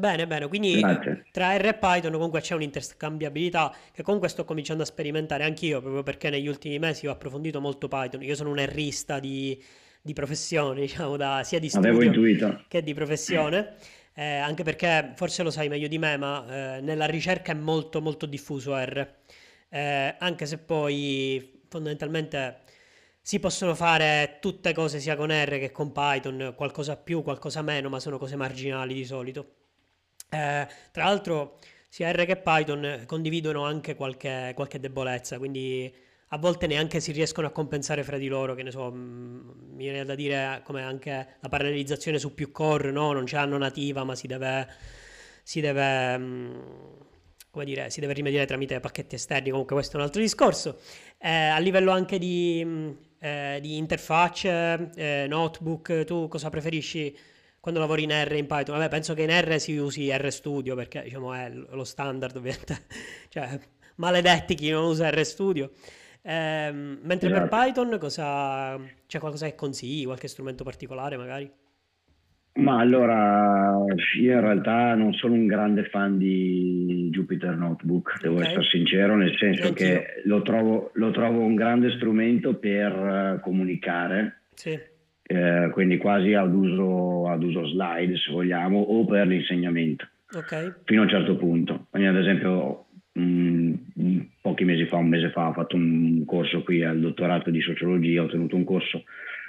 Bene, 0.00 0.26
bene, 0.26 0.48
quindi 0.48 0.80
Grazie. 0.80 1.26
tra 1.30 1.54
R 1.58 1.66
e 1.66 1.74
Python 1.74 2.12
comunque 2.12 2.40
c'è 2.40 2.54
un'interscambiabilità 2.54 3.74
che 3.92 4.02
comunque 4.02 4.30
sto 4.30 4.46
cominciando 4.46 4.82
a 4.82 4.86
sperimentare 4.86 5.44
anch'io, 5.44 5.82
proprio 5.82 6.02
perché 6.02 6.30
negli 6.30 6.48
ultimi 6.48 6.78
mesi 6.78 7.06
ho 7.06 7.10
approfondito 7.10 7.60
molto 7.60 7.86
Python. 7.86 8.22
Io 8.22 8.34
sono 8.34 8.48
un 8.48 8.64
Rista 8.66 9.20
di, 9.20 9.62
di 10.00 10.14
professione, 10.14 10.80
diciamo, 10.88 11.18
da, 11.18 11.42
sia 11.44 11.58
di 11.58 11.68
studio 11.68 12.64
che 12.66 12.82
di 12.82 12.94
professione, 12.94 13.74
eh, 14.14 14.36
anche 14.36 14.62
perché 14.62 15.12
forse 15.16 15.42
lo 15.42 15.50
sai 15.50 15.68
meglio 15.68 15.86
di 15.86 15.98
me, 15.98 16.16
ma 16.16 16.46
eh, 16.76 16.80
nella 16.80 17.04
ricerca 17.04 17.52
è 17.52 17.54
molto 17.54 18.00
molto 18.00 18.24
diffuso 18.24 18.74
R, 18.74 19.06
Eh, 19.68 20.14
anche 20.18 20.46
se 20.46 20.56
poi 20.56 21.60
fondamentalmente 21.68 22.60
si 23.20 23.38
possono 23.38 23.74
fare 23.74 24.38
tutte 24.40 24.72
cose 24.72 24.98
sia 24.98 25.14
con 25.14 25.30
R 25.30 25.58
che 25.58 25.70
con 25.72 25.92
Python, 25.92 26.54
qualcosa 26.56 26.96
più, 26.96 27.22
qualcosa 27.22 27.60
meno, 27.60 27.90
ma 27.90 28.00
sono 28.00 28.16
cose 28.16 28.34
marginali 28.36 28.94
di 28.94 29.04
solito. 29.04 29.56
Eh, 30.30 30.66
tra 30.92 31.04
l'altro 31.04 31.58
sia 31.88 32.10
R 32.12 32.24
che 32.24 32.36
Python 32.36 33.02
condividono 33.04 33.64
anche 33.64 33.96
qualche, 33.96 34.52
qualche 34.54 34.78
debolezza, 34.78 35.38
quindi 35.38 35.92
a 36.32 36.38
volte 36.38 36.68
neanche 36.68 37.00
si 37.00 37.10
riescono 37.10 37.48
a 37.48 37.50
compensare 37.50 38.04
fra 38.04 38.16
di 38.16 38.28
loro, 38.28 38.54
che 38.54 38.62
ne 38.62 38.70
so, 38.70 38.92
mh, 38.92 39.54
mi 39.72 39.82
viene 39.82 40.04
da 40.04 40.14
dire 40.14 40.60
come 40.62 40.82
anche 40.82 41.36
la 41.40 41.48
parallelizzazione 41.48 42.20
su 42.20 42.32
più 42.34 42.52
core, 42.52 42.92
no? 42.92 43.12
Non 43.12 43.26
ce 43.26 43.34
l'hanno 43.34 43.58
nativa, 43.58 44.04
ma 44.04 44.14
si 44.14 44.28
deve, 44.28 44.68
si 45.42 45.60
deve, 45.60 46.16
mh, 46.16 46.64
come 47.50 47.64
dire, 47.64 47.90
si 47.90 47.98
deve 47.98 48.12
rimediare 48.12 48.46
tramite 48.46 48.78
pacchetti 48.78 49.16
esterni, 49.16 49.50
comunque 49.50 49.74
questo 49.74 49.96
è 49.96 49.98
un 49.98 50.06
altro 50.06 50.20
discorso. 50.20 50.78
Eh, 51.18 51.28
a 51.28 51.58
livello 51.58 51.90
anche 51.90 52.18
di, 52.18 52.64
mh, 52.64 52.98
eh, 53.18 53.58
di 53.60 53.76
interfacce, 53.76 54.90
eh, 54.94 55.26
notebook, 55.28 56.04
tu 56.04 56.28
cosa 56.28 56.48
preferisci 56.50 57.16
quando 57.60 57.80
lavori 57.80 58.04
in 58.04 58.10
R 58.10 58.32
in 58.34 58.46
Python? 58.46 58.76
Vabbè, 58.76 58.88
penso 58.88 59.14
che 59.14 59.22
in 59.22 59.30
R 59.30 59.58
si 59.58 59.76
usi 59.76 60.10
RStudio 60.10 60.74
perché 60.74 61.02
diciamo 61.02 61.34
è 61.34 61.50
lo 61.50 61.84
standard 61.84 62.36
ovviamente, 62.36 62.76
cioè 63.28 63.58
maledetti 63.96 64.54
chi 64.54 64.70
non 64.70 64.84
usa 64.84 65.10
RStudio. 65.10 65.70
Ehm, 66.22 67.00
mentre 67.02 67.28
per 67.30 67.44
Esatto. 67.44 67.56
Python 67.56 67.98
cosa... 67.98 68.78
c'è 69.06 69.18
qualcosa 69.18 69.46
che 69.46 69.54
consigli, 69.54 70.04
qualche 70.04 70.28
strumento 70.28 70.64
particolare 70.64 71.16
magari? 71.16 71.50
Ma 72.52 72.80
allora, 72.80 73.84
io 74.20 74.32
in 74.32 74.40
realtà 74.40 74.94
non 74.94 75.12
sono 75.14 75.34
un 75.34 75.46
grande 75.46 75.84
fan 75.84 76.18
di 76.18 77.08
Jupyter 77.10 77.56
Notebook, 77.56 78.20
devo 78.20 78.40
essere 78.40 78.64
sincero, 78.64 79.16
nel 79.16 79.36
senso 79.38 79.62
neanch'io. 79.62 80.00
che 80.00 80.22
lo 80.24 80.42
trovo, 80.42 80.90
lo 80.94 81.10
trovo 81.12 81.40
un 81.40 81.54
grande 81.54 81.90
strumento 81.92 82.56
per 82.58 82.92
eh, 82.92 83.40
comunicare, 83.40 84.42
Sì, 84.54 84.78
eh, 85.32 85.68
quindi 85.70 85.96
quasi 85.96 86.34
ad 86.34 86.52
uso, 86.52 87.28
ad 87.28 87.42
uso 87.44 87.64
slide, 87.68 88.16
se 88.16 88.32
vogliamo, 88.32 88.80
o 88.80 89.04
per 89.04 89.28
l'insegnamento, 89.28 90.08
ok, 90.34 90.80
fino 90.84 91.02
a 91.02 91.04
un 91.04 91.10
certo 91.10 91.36
punto. 91.36 91.86
Quindi, 91.88 92.08
ad 92.08 92.16
esempio, 92.16 92.86
mh, 93.12 93.72
pochi 94.40 94.64
mesi 94.64 94.86
fa, 94.86 94.96
un 94.96 95.08
mese 95.08 95.30
fa, 95.30 95.46
ho 95.48 95.52
fatto 95.52 95.76
un 95.76 96.24
corso 96.24 96.62
qui 96.64 96.82
al 96.82 96.98
dottorato 96.98 97.50
di 97.50 97.60
sociologia, 97.60 98.22
ho 98.22 98.26
tenuto 98.26 98.56
un 98.56 98.64
corso 98.64 99.04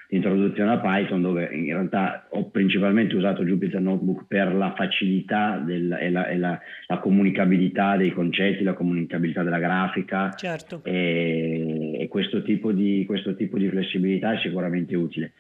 di 0.08 0.18
introduzione 0.18 0.72
a 0.74 0.78
Python 0.80 1.22
dove 1.22 1.50
in 1.54 1.66
realtà 1.68 2.28
ho 2.32 2.50
principalmente 2.52 3.16
usato 3.16 3.44
Jupyter 3.46 3.80
Notebook 3.82 4.26
per 4.28 4.54
la 4.54 4.74
facilità 4.76 5.58
del- 5.66 5.98
e, 6.00 6.12
la, 6.12 6.28
e 6.28 6.38
la- 6.38 6.60
la 6.88 6.98
comunicabilità 7.00 7.96
dei 7.98 8.12
concetti, 8.12 8.62
la 8.64 8.74
comunicabilità 8.74 9.42
della 9.42 9.58
grafica 9.58 10.30
certo, 10.36 10.82
e, 10.84 11.96
e 11.98 12.08
questo, 12.10 12.44
tipo 12.44 12.72
di, 12.74 13.04
questo 13.08 13.36
tipo 13.36 13.58
di 13.58 13.70
flessibilità 13.70 14.34
è 14.34 14.38
sicuramente 14.40 14.96
utile. 14.98 15.32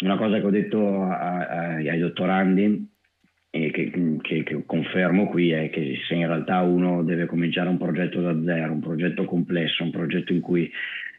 Una 0.00 0.16
cosa 0.16 0.38
che 0.38 0.46
ho 0.46 0.50
detto 0.50 1.02
a- 1.02 1.46
a- 1.46 1.74
ai 1.74 1.98
dottorandi 1.98 2.88
e 3.50 3.70
che, 3.72 3.90
che- 4.22 4.42
che 4.44 4.62
confermo 4.64 5.26
qui 5.28 5.50
è 5.50 5.70
che 5.70 5.96
se 6.06 6.14
in 6.14 6.26
realtà 6.26 6.60
uno 6.60 7.02
deve 7.02 7.26
cominciare 7.26 7.68
un 7.68 7.78
progetto 7.78 8.20
da 8.20 8.36
zero, 8.44 8.72
un 8.72 8.80
progetto 8.80 9.24
complesso, 9.24 9.82
un 9.82 9.90
progetto 9.90 10.32
in 10.32 10.40
cui 10.40 10.70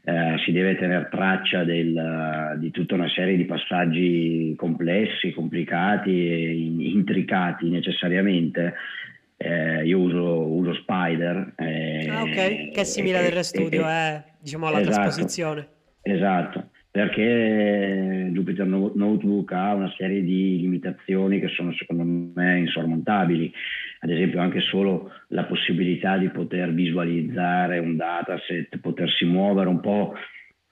eh, 0.05 0.38
si 0.45 0.53
deve 0.53 0.75
tenere 0.77 1.09
traccia 1.12 1.65
del- 1.65 2.55
di 2.57 2.71
tutta 2.71 2.95
una 2.95 3.09
serie 3.09 3.36
di 3.36 3.43
passaggi 3.45 4.53
complessi, 4.55 5.31
complicati 5.33 6.09
e 6.09 6.53
in- 6.55 6.79
intricati 6.81 7.69
necessariamente, 7.69 8.75
eh, 9.35 9.85
io 9.85 10.00
uso, 10.00 10.48
uso 10.48 10.74
Spider. 10.75 11.53
Ah, 11.57 12.22
ok, 12.22 12.33
che 12.33 12.72
è 12.74 12.79
eh, 12.79 12.83
simile 12.85 13.18
al 13.18 13.25
e- 13.25 13.29
RStudio, 13.39 13.81
e- 13.81 13.92
è 13.92 14.24
diciamo 14.42 14.70
la 14.72 14.79
esatto. 14.79 14.96
trasposizione. 15.01 15.68
Esatto, 16.01 16.70
perché 17.00 18.29
Jupyter 18.33 18.66
No- 18.66 18.92
Notebook 18.94 19.53
ha 19.53 19.74
una 19.74 19.94
serie 19.96 20.22
di 20.22 20.59
limitazioni 20.59 21.40
che 21.40 21.48
sono 21.48 21.72
secondo 21.74 22.03
me 22.03 22.59
insormontabili, 22.59 23.53
ad 24.01 24.09
esempio 24.09 24.42
anche 24.42 24.59
solo 24.59 25.09
la 25.29 25.46
possibilità 25.46 26.18
di 26.18 26.27
poter 26.27 26.74
visualizzare 26.74 27.79
un 27.79 27.96
dataset, 27.96 28.79
potersi 28.79 29.24
muovere 29.24 29.70
un 29.70 29.79
po', 29.79 30.14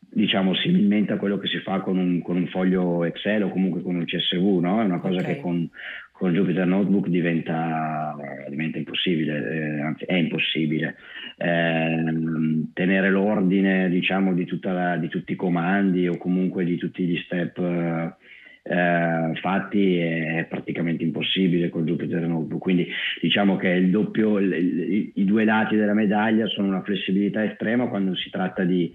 diciamo, 0.10 0.56
similmente 0.56 1.14
a 1.14 1.18
quello 1.18 1.38
che 1.38 1.48
si 1.48 1.60
fa 1.60 1.82
con 1.82 1.98
un, 1.98 2.22
con 2.22 2.38
un 2.38 2.48
foglio 2.48 3.04
Excel 3.04 3.44
o 3.44 3.50
comunque 3.50 3.82
con 3.82 3.96
un 3.96 4.06
CSV, 4.06 4.60
no? 4.62 4.82
È 4.82 4.86
una 4.86 5.00
cosa 5.00 5.22
che 5.22 5.34
Ok, 5.34 5.42
con, 5.42 5.70
con 6.12 6.34
Jupyter 6.34 6.66
Notebook 6.66 7.08
diventa, 7.08 8.16
diventa 8.50 8.78
impossibile, 8.80 9.52
eh, 9.78 9.82
anzi 9.82 10.06
è 10.06 10.16
impossibile. 10.16 10.96
Ehm, 11.38 12.72
tenere 12.74 13.10
l'ordine, 13.10 13.90
diciamo, 13.90 14.34
di, 14.34 14.46
tutta 14.46 14.72
la- 14.72 14.98
di 14.98 15.08
tutti 15.10 15.34
i 15.34 15.36
comandi 15.36 16.08
o 16.08 16.18
comunque 16.18 16.66
di 16.66 16.78
tutti 16.78 17.04
gli 17.06 17.18
step 17.18 17.60
eh, 17.60 18.14
eh, 18.70 19.36
fatti 19.40 19.98
è 19.98 20.46
praticamente 20.50 21.04
impossibile 21.04 21.70
con 21.70 21.86
Jupyter 21.86 22.26
Notebook. 22.28 22.62
Quindi 22.62 22.88
diciamo 23.22 23.56
che 23.56 23.70
il 23.70 23.90
doppio, 23.92 24.40
il- 24.40 25.12
i 25.14 25.24
due 25.26 25.46
lati 25.46 25.76
della 25.76 25.94
medaglia 25.94 26.48
sono 26.48 26.68
una 26.68 26.82
flessibilità 26.82 27.44
estrema 27.46 27.88
quando 27.88 28.16
si 28.16 28.30
tratta 28.30 28.64
di 28.64 28.92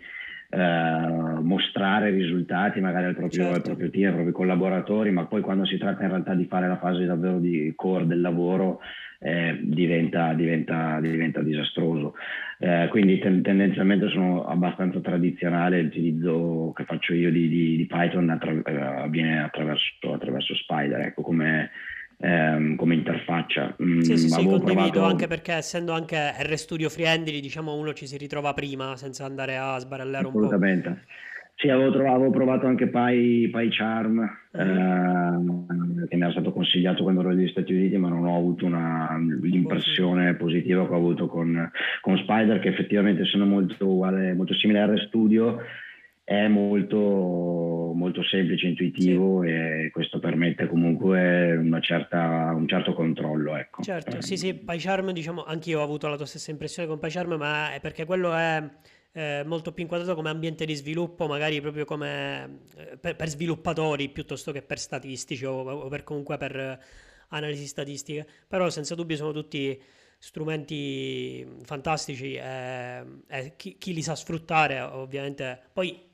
eh, 0.54 1.40
mostrare 1.40 2.10
risultati 2.10 2.78
magari 2.80 3.06
al 3.06 3.14
proprio, 3.16 3.46
al 3.46 3.52
certo, 3.52 3.68
proprio 3.68 3.90
team, 3.90 4.08
ai 4.08 4.14
propri 4.14 4.32
collaboratori, 4.32 5.10
ma 5.10 5.24
poi 5.24 5.40
quando 5.40 5.64
si 5.64 5.78
tratta 5.78 6.02
in 6.02 6.10
realtà 6.10 6.34
di 6.34 6.44
fare 6.44 6.68
la 6.68 6.76
fase 6.76 7.06
davvero 7.06 7.38
di 7.38 7.72
core 7.74 8.06
del 8.06 8.20
lavoro 8.20 8.80
eh, 9.18 9.58
diventa, 9.62 10.34
diventa, 10.34 11.00
diventa 11.00 11.40
disastroso. 11.40 12.14
Eh, 12.58 12.88
quindi 12.90 13.18
ten- 13.18 13.40
tendenzialmente 13.40 14.08
sono 14.08 14.44
abbastanza 14.44 15.00
tradizionale, 15.00 15.80
l'utilizzo 15.80 16.72
che 16.74 16.84
faccio 16.84 17.14
io 17.14 17.30
di, 17.30 17.48
di- 17.48 17.76
di 17.78 17.86
Python 17.86 18.28
attra- 18.28 18.52
eh, 18.52 18.76
avviene 18.76 19.42
attraverso, 19.42 20.12
attraverso 20.12 20.54
Spider, 20.54 21.00
ecco, 21.00 21.22
come, 21.22 21.70
ehm, 22.18 22.76
come 22.76 22.94
interfaccia. 22.94 23.74
Sì, 23.78 23.84
Mm, 23.84 24.00
sì, 24.00 24.16
sì, 24.28 24.44
condivido, 24.44 25.02
anche 25.04 25.26
provato 25.26 25.26
perché 25.26 25.52
essendo 25.52 25.92
anche 25.92 26.32
RStudio 26.40 26.88
friendly, 26.88 27.40
diciamo 27.40 27.74
uno 27.74 27.92
ci 27.92 28.06
si 28.06 28.16
ritrova 28.16 28.52
prima 28.54 28.96
senza 28.96 29.24
andare 29.24 29.56
a 29.56 29.78
sbarellare 29.78 30.26
un 30.26 30.32
po'. 30.32 30.38
assolutamente. 30.38 31.04
Sì, 31.54 31.68
avevo, 31.68 31.92
trovato, 31.92 32.14
avevo 32.16 32.30
provato 32.32 32.66
anche 32.66 32.88
Py, 32.88 33.48
PyCharm, 33.50 34.38
Mhm. 34.52 35.66
eh, 36.02 36.06
che 36.08 36.16
mi 36.16 36.22
era 36.22 36.30
stato 36.32 36.52
consigliato 36.52 37.02
quando 37.04 37.20
ero 37.20 37.30
negli 37.30 37.48
Stati 37.48 37.72
Uniti, 37.72 37.96
ma 37.98 38.08
non 38.08 38.24
ho 38.24 38.36
avuto 38.36 38.66
una- 38.66 39.16
l'impressione 39.40 40.34
positiva 40.34 40.84
che 40.86 40.92
ho 40.92 40.96
avuto 40.96 41.28
con, 41.28 41.70
con 42.00 42.16
Spider, 42.18 42.58
che 42.58 42.68
effettivamente 42.68 43.22
essendo 43.22 43.46
molto, 43.46 43.86
uguale, 43.86 44.32
molto 44.34 44.54
simile 44.54 44.80
a 44.80 44.86
RStudio, 44.92 45.58
è 46.24 46.46
molto, 46.46 47.92
molto 47.94 48.22
semplice, 48.22 48.66
Sì. 48.66 48.68
intuitivo 48.68 49.42
e 49.42 49.90
questo 49.92 50.18
permette 50.18 50.66
comunque 50.68 51.56
una 51.56 51.80
certa- 51.80 52.52
un 52.54 52.66
certo 52.68 52.94
controllo. 52.94 53.56
Ecco. 53.56 53.82
Certo, 53.82 54.20
sì, 54.20 54.36
sì, 54.36 54.54
PyCharm, 54.54 55.10
diciamo, 55.10 55.44
anch'io 55.44 55.80
ho 55.80 55.82
avuto 55.82 56.08
la 56.08 56.16
tua 56.16 56.26
stessa 56.26 56.50
impressione 56.50 56.88
con 56.88 56.98
PyCharm, 56.98 57.34
ma 57.34 57.72
è 57.74 57.80
perché 57.80 58.04
quello 58.04 58.32
è 58.34 58.62
eh, 59.14 59.42
molto 59.44 59.72
più 59.72 59.82
inquadrato 59.82 60.14
come 60.14 60.30
ambiente 60.30 60.64
di 60.64 60.74
sviluppo, 60.74 61.26
magari 61.26 61.60
proprio 61.60 61.84
come 61.84 62.60
eh, 62.76 62.96
per, 62.96 63.16
per 63.16 63.28
sviluppatori 63.28 64.08
piuttosto 64.08 64.52
che 64.52 64.62
per 64.62 64.78
statistici 64.78 65.44
o, 65.44 65.52
o 65.60 65.88
per 65.88 66.04
comunque 66.04 66.36
per 66.38 66.56
eh, 66.56 66.78
analisi 67.28 67.66
statistiche. 67.66 68.26
Però 68.48 68.70
senza 68.70 68.94
dubbio 68.94 69.16
sono 69.16 69.32
tutti 69.32 69.78
strumenti 70.18 71.44
fantastici 71.64 72.34
e, 72.34 73.04
e 73.28 73.52
chi, 73.56 73.76
chi 73.76 73.92
li 73.92 74.02
sa 74.02 74.14
sfruttare, 74.14 74.80
ovviamente. 74.80 75.60
Poi 75.72 76.10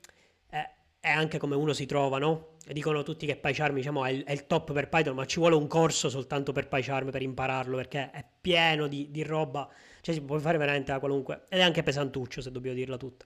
è, 0.99 1.09
anche 1.09 1.37
come 1.37 1.55
uno 1.55 1.73
si 1.73 1.85
trova, 1.85 2.17
no? 2.17 2.55
Dicono 2.71 3.03
tutti 3.03 3.25
che 3.25 3.35
PyCharm 3.35 3.75
diciamo, 3.75 4.05
è, 4.05 4.11
il, 4.11 4.23
è 4.23 4.31
il 4.31 4.45
top 4.45 4.73
per 4.73 4.89
Python, 4.89 5.15
ma 5.15 5.25
ci 5.25 5.39
vuole 5.39 5.55
un 5.55 5.67
corso 5.67 6.09
soltanto 6.09 6.51
per 6.51 6.67
PyCharm 6.67 7.09
per 7.09 7.21
impararlo 7.21 7.75
perché 7.75 8.11
è 8.11 8.23
pieno 8.41 8.87
di, 8.87 9.09
di 9.09 9.23
roba, 9.23 9.67
cioè 10.01 10.13
si 10.13 10.21
può 10.21 10.37
fare 10.37 10.57
veramente 10.57 10.91
da 10.91 10.99
qualunque, 10.99 11.43
ed 11.49 11.59
è 11.59 11.63
anche 11.63 11.83
pesantuccio 11.83 12.41
se 12.41 12.51
dobbiamo 12.51 12.77
dirla 12.77 12.97
tutta. 12.97 13.25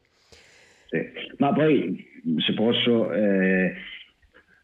Sì. 0.90 1.02
Ma 1.38 1.52
poi, 1.52 2.08
se 2.46 2.54
posso, 2.54 3.12
eh, 3.12 3.74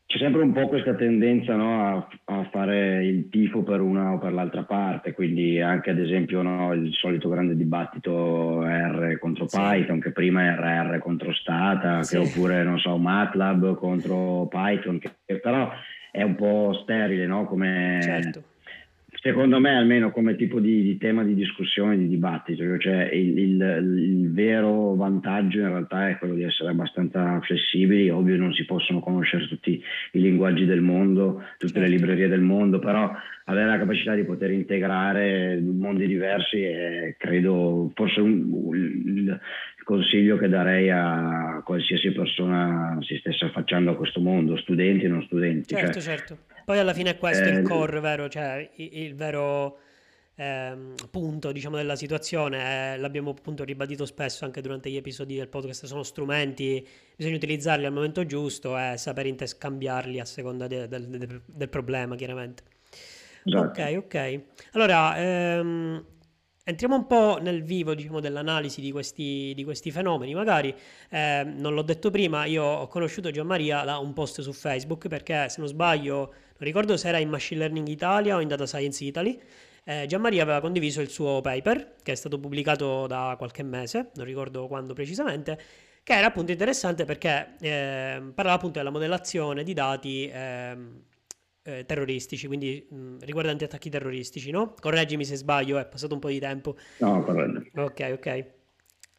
c'è 0.09 0.17
sempre 0.17 0.41
un 0.41 0.51
po' 0.53 0.67
questa 0.67 0.95
tendenza 0.95 1.55
no, 1.55 1.85
a, 1.87 2.07
a 2.35 2.49
fare 2.49 3.05
il 3.05 3.29
tifo 3.29 3.61
per 3.61 3.79
una 3.79 4.13
o 4.13 4.17
per 4.17 4.33
l'altra 4.33 4.63
parte, 4.63 5.13
quindi 5.13 5.61
anche 5.61 5.91
ad 5.91 5.99
esempio 5.99 6.41
no, 6.41 6.73
il 6.73 6.91
solito 6.93 7.29
grande 7.29 7.55
dibattito 7.55 8.63
R 8.63 9.19
contro 9.19 9.47
Sì, 9.47 9.59
Python, 9.59 9.99
che 9.99 10.11
prima 10.11 10.45
era 10.45 10.81
R 10.81 10.97
contro 10.97 11.31
Stata, 11.31 11.99
che 11.99 12.03
sì, 12.05 12.15
oppure 12.15 12.63
non 12.63 12.79
so, 12.79 12.97
MATLAB 12.97 13.75
contro 13.75 14.47
Python, 14.47 14.97
che, 14.97 15.11
che 15.23 15.39
però 15.39 15.69
è 16.11 16.23
un 16.23 16.33
po' 16.33 16.73
sterile, 16.81 17.27
no? 17.27 17.45
Come 17.45 17.99
certo, 18.01 18.43
Secondo 19.21 19.59
me, 19.59 19.75
almeno 19.75 20.11
come 20.11 20.37
tipo 20.37 20.61
di, 20.61 20.81
di 20.81 20.97
tema 20.97 21.25
di 21.25 21.35
discussione, 21.35 21.97
di 21.97 22.07
dibattito, 22.07 22.63
cioè 22.77 23.09
il, 23.11 23.37
il, 23.37 23.61
il, 23.61 24.31
vero 24.31 24.95
vantaggio 24.95 25.59
in 25.59 25.67
realtà 25.67 26.07
è 26.07 26.17
quello 26.17 26.35
di 26.35 26.43
essere 26.43 26.69
abbastanza 26.69 27.37
flessibili, 27.41 28.09
ovvio 28.09 28.37
non 28.37 28.53
si 28.53 28.63
possono 28.63 29.01
conoscere 29.01 29.45
tutti 29.49 29.83
i 30.13 30.21
linguaggi 30.21 30.65
del 30.65 30.79
mondo, 30.79 31.43
tutte 31.57 31.79
le 31.79 31.89
certo. 31.89 32.01
librerie 32.01 32.27
del 32.29 32.39
mondo, 32.39 32.79
però 32.79 33.11
avere 33.43 33.67
la 33.67 33.79
capacità 33.79 34.15
di 34.15 34.23
poter 34.23 34.51
integrare 34.51 35.59
mondi 35.59 36.07
diversi 36.07 36.61
è 36.61 37.15
credo 37.17 37.91
forse 37.95 38.21
un, 38.21 39.37
consiglio 39.89 40.37
che 40.37 40.47
darei 40.47 40.91
a 40.91 41.63
qualsiasi 41.65 42.11
persona 42.11 42.99
si 43.01 43.17
stesse 43.17 43.45
affacciando 43.45 43.89
a 43.89 43.95
questo 43.95 44.19
mondo, 44.19 44.55
studenti 44.55 45.05
e 45.05 45.07
non 45.07 45.23
studenti. 45.23 45.73
Certo, 45.73 45.99
cioè, 45.99 46.15
certo. 46.15 46.37
Poi 46.63 46.77
alla 46.77 46.93
fine 46.93 47.09
è 47.09 47.17
questo 47.17 47.45
eh, 47.45 47.53
il 47.53 47.63
core, 47.63 47.99
vero? 47.99 48.29
Cioè, 48.29 48.69
il, 48.75 48.89
il 48.91 49.15
vero 49.15 49.79
eh, 50.35 50.77
punto, 51.09 51.51
diciamo, 51.51 51.75
della 51.75 51.95
situazione, 51.95 52.93
eh, 52.93 52.97
l'abbiamo 52.99 53.31
appunto 53.31 53.63
ribadito 53.63 54.05
spesso 54.05 54.45
anche 54.45 54.61
durante 54.61 54.91
gli 54.91 54.95
episodi 54.95 55.35
del 55.35 55.47
podcast, 55.47 55.85
sono 55.85 56.03
strumenti, 56.03 56.87
bisogna 57.15 57.37
utilizzarli 57.37 57.87
al 57.87 57.91
momento 57.91 58.23
giusto 58.27 58.77
e 58.77 58.93
saper 58.95 59.25
interscambiarli 59.25 60.19
a 60.19 60.25
seconda 60.25 60.67
de, 60.67 60.87
de, 60.87 61.07
de, 61.07 61.41
del 61.47 61.69
problema, 61.69 62.15
chiaramente. 62.15 62.61
Esatto. 63.43 63.81
Ok, 63.81 63.95
ok. 63.97 64.41
Allora, 64.73 65.17
ehm, 65.17 66.05
entriamo 66.69 66.95
un 66.95 67.07
po' 67.07 67.39
nel 67.41 67.63
vivo 67.63 67.95
diciamo, 67.95 68.19
dell'analisi 68.19 68.79
di 68.79 68.91
questi, 68.91 69.53
di 69.55 69.63
questi, 69.63 69.91
fenomeni. 69.91 70.33
Magari, 70.33 70.73
eh, 71.09 71.43
non 71.43 71.73
l'ho 71.73 71.81
detto 71.81 72.11
prima, 72.11 72.45
io 72.45 72.63
ho 72.63 72.87
conosciuto 72.87 73.31
Gianmaria 73.31 73.83
da 73.83 73.97
un 73.97 74.13
post 74.13 74.41
su 74.41 74.53
Facebook 74.53 75.07
perché, 75.07 75.49
se 75.49 75.59
non 75.59 75.67
sbaglio, 75.67 76.15
non 76.15 76.33
ricordo 76.59 76.95
se 76.97 77.07
era 77.07 77.17
in 77.17 77.29
Machine 77.29 77.59
Learning 77.61 77.87
Italia 77.87 78.35
o 78.35 78.41
in 78.41 78.47
Data 78.47 78.65
Science 78.65 79.03
Italy. 79.03 79.39
Eh, 79.83 80.05
Gianmaria 80.05 80.43
aveva 80.43 80.59
condiviso 80.59 81.01
il 81.01 81.09
suo 81.09 81.41
paper, 81.41 81.95
che 82.03 82.11
è 82.11 82.15
stato 82.15 82.39
pubblicato 82.39 83.07
da 83.07 83.33
qualche 83.37 83.63
mese, 83.63 84.11
non 84.15 84.25
ricordo 84.25 84.67
quando 84.67 84.93
precisamente, 84.93 85.59
che 86.03 86.13
era 86.13 86.27
appunto 86.27 86.51
interessante 86.51 87.05
perché 87.05 87.55
eh, 87.59 88.21
parlava 88.33 88.57
appunto 88.57 88.77
della 88.77 88.91
modellazione 88.91 89.63
di 89.63 89.73
dati 89.73 90.29
ehm, 90.31 91.01
eh, 91.77 91.85
terroristici, 91.85 92.47
quindi 92.47 92.85
mh, 92.89 93.17
riguardanti 93.21 93.63
attacchi 93.63 93.89
terroristici, 93.89 94.51
no? 94.51 94.73
Correggimi 94.79 95.23
se 95.25 95.35
sbaglio, 95.35 95.77
è 95.77 95.85
passato 95.85 96.13
un 96.13 96.19
po' 96.19 96.29
di 96.29 96.39
tempo. 96.39 96.75
No, 96.97 97.23
corretto. 97.23 97.81
Ok, 97.81 98.11
ok. 98.13 98.45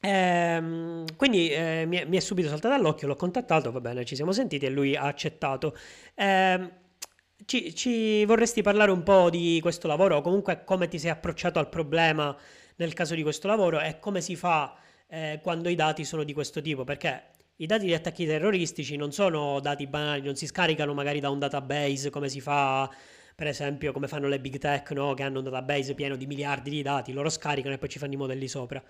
Ehm, 0.00 1.04
quindi 1.16 1.50
eh, 1.50 1.84
mi, 1.86 1.98
è, 1.98 2.04
mi, 2.06 2.16
è, 2.16 2.20
subito 2.20 2.48
saltato 2.48 2.74
all'occhio, 2.74 3.06
l'ho 3.06 3.16
contattato, 3.16 3.70
va 3.70 3.80
bene, 3.80 4.04
ci 4.04 4.14
siamo 4.14 4.32
sentiti 4.32 4.66
e 4.66 4.70
lui 4.70 4.96
ha 4.96 5.04
accettato. 5.04 5.76
Ehm, 6.14 6.70
ci, 7.44 7.74
ci, 7.74 8.24
vorresti 8.24 8.62
parlare 8.62 8.90
un 8.90 9.02
po' 9.02 9.30
di 9.30 9.58
questo 9.60 9.86
lavoro 9.88 10.16
o 10.16 10.20
comunque 10.20 10.64
come 10.64 10.88
ti 10.88 10.98
sei 10.98 11.10
approcciato 11.10 11.58
al 11.58 11.68
problema 11.68 12.36
nel 12.76 12.92
caso 12.94 13.14
di 13.14 13.22
questo 13.22 13.46
lavoro 13.48 13.80
e 13.80 13.98
come 13.98 14.20
si 14.20 14.36
fa 14.36 14.74
eh, 15.06 15.40
quando 15.42 15.68
i 15.68 15.74
dati 15.74 16.04
sono 16.04 16.24
di 16.24 16.32
questo 16.32 16.60
tipo? 16.62 16.84
Perché 16.84 17.22
i 17.60 17.66
dati 17.66 17.84
di 17.84 17.92
attacchi 17.92 18.24
terroristici 18.24 18.96
non 18.96 19.12
sono 19.12 19.60
dati 19.60 19.86
banali, 19.86 20.22
non 20.22 20.34
si 20.34 20.46
scaricano 20.46 20.94
magari 20.94 21.20
da 21.20 21.28
un 21.28 21.38
database 21.38 22.08
come 22.08 22.30
si 22.30 22.40
fa, 22.40 22.90
per 23.34 23.48
esempio, 23.48 23.92
come 23.92 24.08
fanno 24.08 24.28
le 24.28 24.40
big 24.40 24.56
tech, 24.56 24.90
no? 24.92 25.12
che 25.12 25.22
hanno 25.24 25.38
un 25.38 25.44
database 25.44 25.94
pieno 25.94 26.16
di 26.16 26.26
miliardi 26.26 26.70
di 26.70 26.80
dati, 26.80 27.12
loro 27.12 27.28
scaricano 27.28 27.74
e 27.74 27.78
poi 27.78 27.90
ci 27.90 27.98
fanno 27.98 28.14
i 28.14 28.16
modelli 28.16 28.48
sopra. 28.48 28.82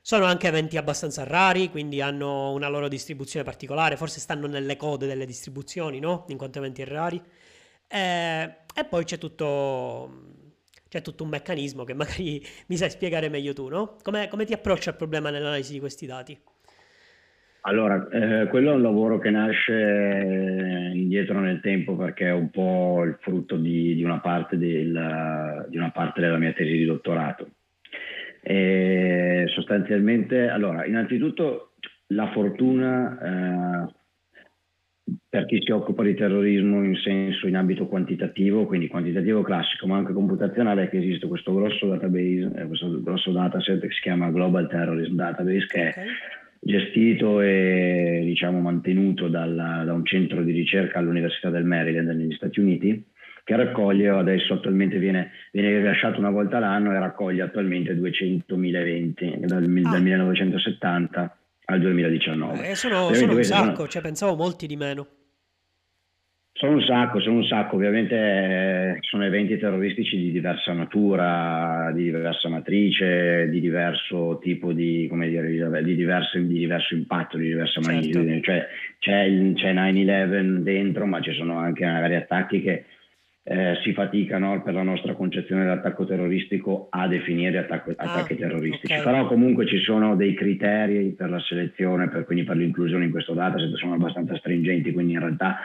Sono 0.00 0.24
anche 0.24 0.46
eventi 0.46 0.78
abbastanza 0.78 1.24
rari, 1.24 1.68
quindi 1.68 2.00
hanno 2.00 2.52
una 2.52 2.68
loro 2.68 2.88
distribuzione 2.88 3.44
particolare, 3.44 3.96
forse 3.98 4.20
stanno 4.20 4.46
nelle 4.46 4.76
code 4.76 5.06
delle 5.06 5.26
distribuzioni, 5.26 5.98
no? 5.98 6.24
In 6.28 6.38
quanto 6.38 6.58
eventi 6.58 6.84
rari. 6.84 7.20
E, 7.86 7.98
eh, 7.98 8.56
e 8.74 8.84
poi 8.84 9.04
c'è 9.04 9.18
tutto 9.18 10.34
c'è 10.88 11.02
tutto 11.02 11.24
un 11.24 11.30
meccanismo 11.30 11.84
che 11.84 11.94
magari 11.94 12.44
mi 12.68 12.76
sai 12.76 12.90
spiegare 12.90 13.28
meglio 13.28 13.52
tu, 13.52 13.68
no? 13.68 13.96
Come, 14.02 14.28
come 14.28 14.44
ti 14.46 14.52
approcci 14.54 14.88
al 14.88 14.96
problema 14.96 15.30
nell'analisi 15.30 15.72
di 15.72 15.80
questi 15.80 16.06
dati? 16.06 16.40
Allora, 17.66 18.08
eh, 18.10 18.46
quello 18.46 18.70
è 18.70 18.74
un 18.74 18.82
lavoro 18.82 19.18
che 19.18 19.30
nasce 19.30 19.72
eh, 19.72 20.90
indietro 20.94 21.40
nel 21.40 21.58
tempo 21.60 21.96
perché 21.96 22.26
è 22.26 22.32
un 22.32 22.48
po' 22.48 23.02
il 23.02 23.16
frutto 23.20 23.56
di, 23.56 23.96
di, 23.96 24.04
una, 24.04 24.20
parte 24.20 24.56
del, 24.56 25.66
di 25.68 25.76
una, 25.76 25.90
parte 25.90 26.20
della 26.20 26.38
mia 26.38 26.52
tesi 26.52 26.76
di 26.76 26.84
dottorato. 26.84 27.48
E 28.40 29.46
sostanzialmente, 29.48 30.48
allora, 30.48 30.86
innanzitutto 30.86 31.72
la 32.10 32.30
fortuna 32.30 33.18
eh, 33.88 33.94
per 35.28 35.46
chi 35.46 35.60
si 35.60 35.72
occupa 35.72 36.04
di 36.04 36.14
terrorismo 36.14 36.84
in 36.84 36.94
senso 36.94 37.48
in 37.48 37.56
ambito 37.56 37.88
quantitativo, 37.88 38.66
quindi 38.66 38.86
quantitativo 38.86 39.42
classico, 39.42 39.88
ma 39.88 39.96
anche 39.96 40.12
computazionale, 40.12 40.84
è 40.84 40.88
che 40.88 40.98
esiste 40.98 41.26
questo 41.26 41.52
grosso 41.52 41.88
database, 41.88 42.52
eh, 42.54 42.66
questo 42.68 43.02
grosso 43.02 43.32
dataset 43.32 43.80
che 43.80 43.90
si 43.90 44.02
chiama 44.02 44.30
Global 44.30 44.68
Terrorism 44.68 45.16
Database, 45.16 45.66
che 45.66 45.88
okay. 45.88 46.04
è 46.04 46.06
gestito 46.66 47.40
e 47.40 48.22
diciamo, 48.24 48.60
mantenuto 48.60 49.28
dalla, 49.28 49.84
da 49.84 49.92
un 49.92 50.04
centro 50.04 50.42
di 50.42 50.52
ricerca 50.52 50.98
all'Università 50.98 51.48
del 51.48 51.64
Maryland 51.64 52.08
negli 52.08 52.34
Stati 52.34 52.60
Uniti 52.60 53.04
che 53.44 53.54
raccoglie, 53.54 54.08
adesso 54.08 54.54
attualmente 54.54 54.98
viene, 54.98 55.30
viene 55.52 55.78
rilasciato 55.78 56.18
una 56.18 56.30
volta 56.30 56.58
l'anno 56.58 56.92
e 56.92 56.98
raccoglie 56.98 57.42
attualmente 57.42 57.94
200.000 57.94 58.74
eventi 58.74 59.36
dal, 59.38 59.62
ah. 59.62 59.90
dal 59.90 60.02
1970 60.02 61.36
al 61.66 61.80
2019. 61.80 62.70
Eh, 62.70 62.74
sono, 62.74 63.12
sono 63.14 63.36
un 63.36 63.44
sacco, 63.44 63.74
sono... 63.74 63.88
cioè 63.88 64.02
pensavo 64.02 64.34
molti 64.34 64.66
di 64.66 64.74
meno. 64.74 65.06
Sono 66.58 66.72
un 66.72 66.82
sacco, 66.82 67.20
sono 67.20 67.36
un 67.36 67.44
sacco, 67.44 67.76
ovviamente 67.76 68.14
eh, 68.16 68.96
sono 69.00 69.26
eventi 69.26 69.58
terroristici 69.58 70.16
di 70.16 70.32
diversa 70.32 70.72
natura, 70.72 71.92
di 71.94 72.04
diversa 72.04 72.48
matrice, 72.48 73.46
di 73.50 73.60
diverso 73.60 74.38
tipo 74.40 74.72
di, 74.72 75.06
come 75.10 75.28
dire, 75.28 75.48
di, 75.48 75.94
diverso, 75.94 76.38
di 76.38 76.58
diverso 76.58 76.94
impatto, 76.94 77.36
di 77.36 77.48
diversa 77.48 77.82
certo. 77.82 78.18
maniera. 78.18 78.40
Cioè, 78.40 78.66
c'è, 78.98 79.52
c'è 79.54 79.74
9-11 79.74 80.56
dentro, 80.62 81.04
ma 81.04 81.20
ci 81.20 81.32
sono 81.34 81.58
anche 81.58 81.84
magari 81.84 82.14
attacchi 82.14 82.62
che 82.62 82.84
eh, 83.48 83.78
si 83.82 83.92
faticano 83.92 84.62
per 84.62 84.72
la 84.72 84.82
nostra 84.82 85.12
concezione 85.12 85.62
dell'attacco 85.62 86.06
terroristico 86.06 86.88
a 86.90 87.06
definire 87.06 87.58
attacco, 87.58 87.90
ah, 87.90 87.94
attacchi 87.98 88.34
terroristici. 88.34 88.94
Okay. 88.94 89.04
Però 89.04 89.28
comunque 89.28 89.66
ci 89.66 89.78
sono 89.78 90.16
dei 90.16 90.32
criteri 90.32 91.10
per 91.10 91.28
la 91.28 91.40
selezione, 91.40 92.08
per, 92.08 92.24
quindi 92.24 92.44
per 92.44 92.56
l'inclusione 92.56 93.04
in 93.04 93.10
questo 93.10 93.34
dataset, 93.34 93.74
sono 93.74 93.92
abbastanza 93.92 94.36
stringenti, 94.36 94.90
quindi 94.92 95.12
in 95.12 95.20
realtà 95.20 95.58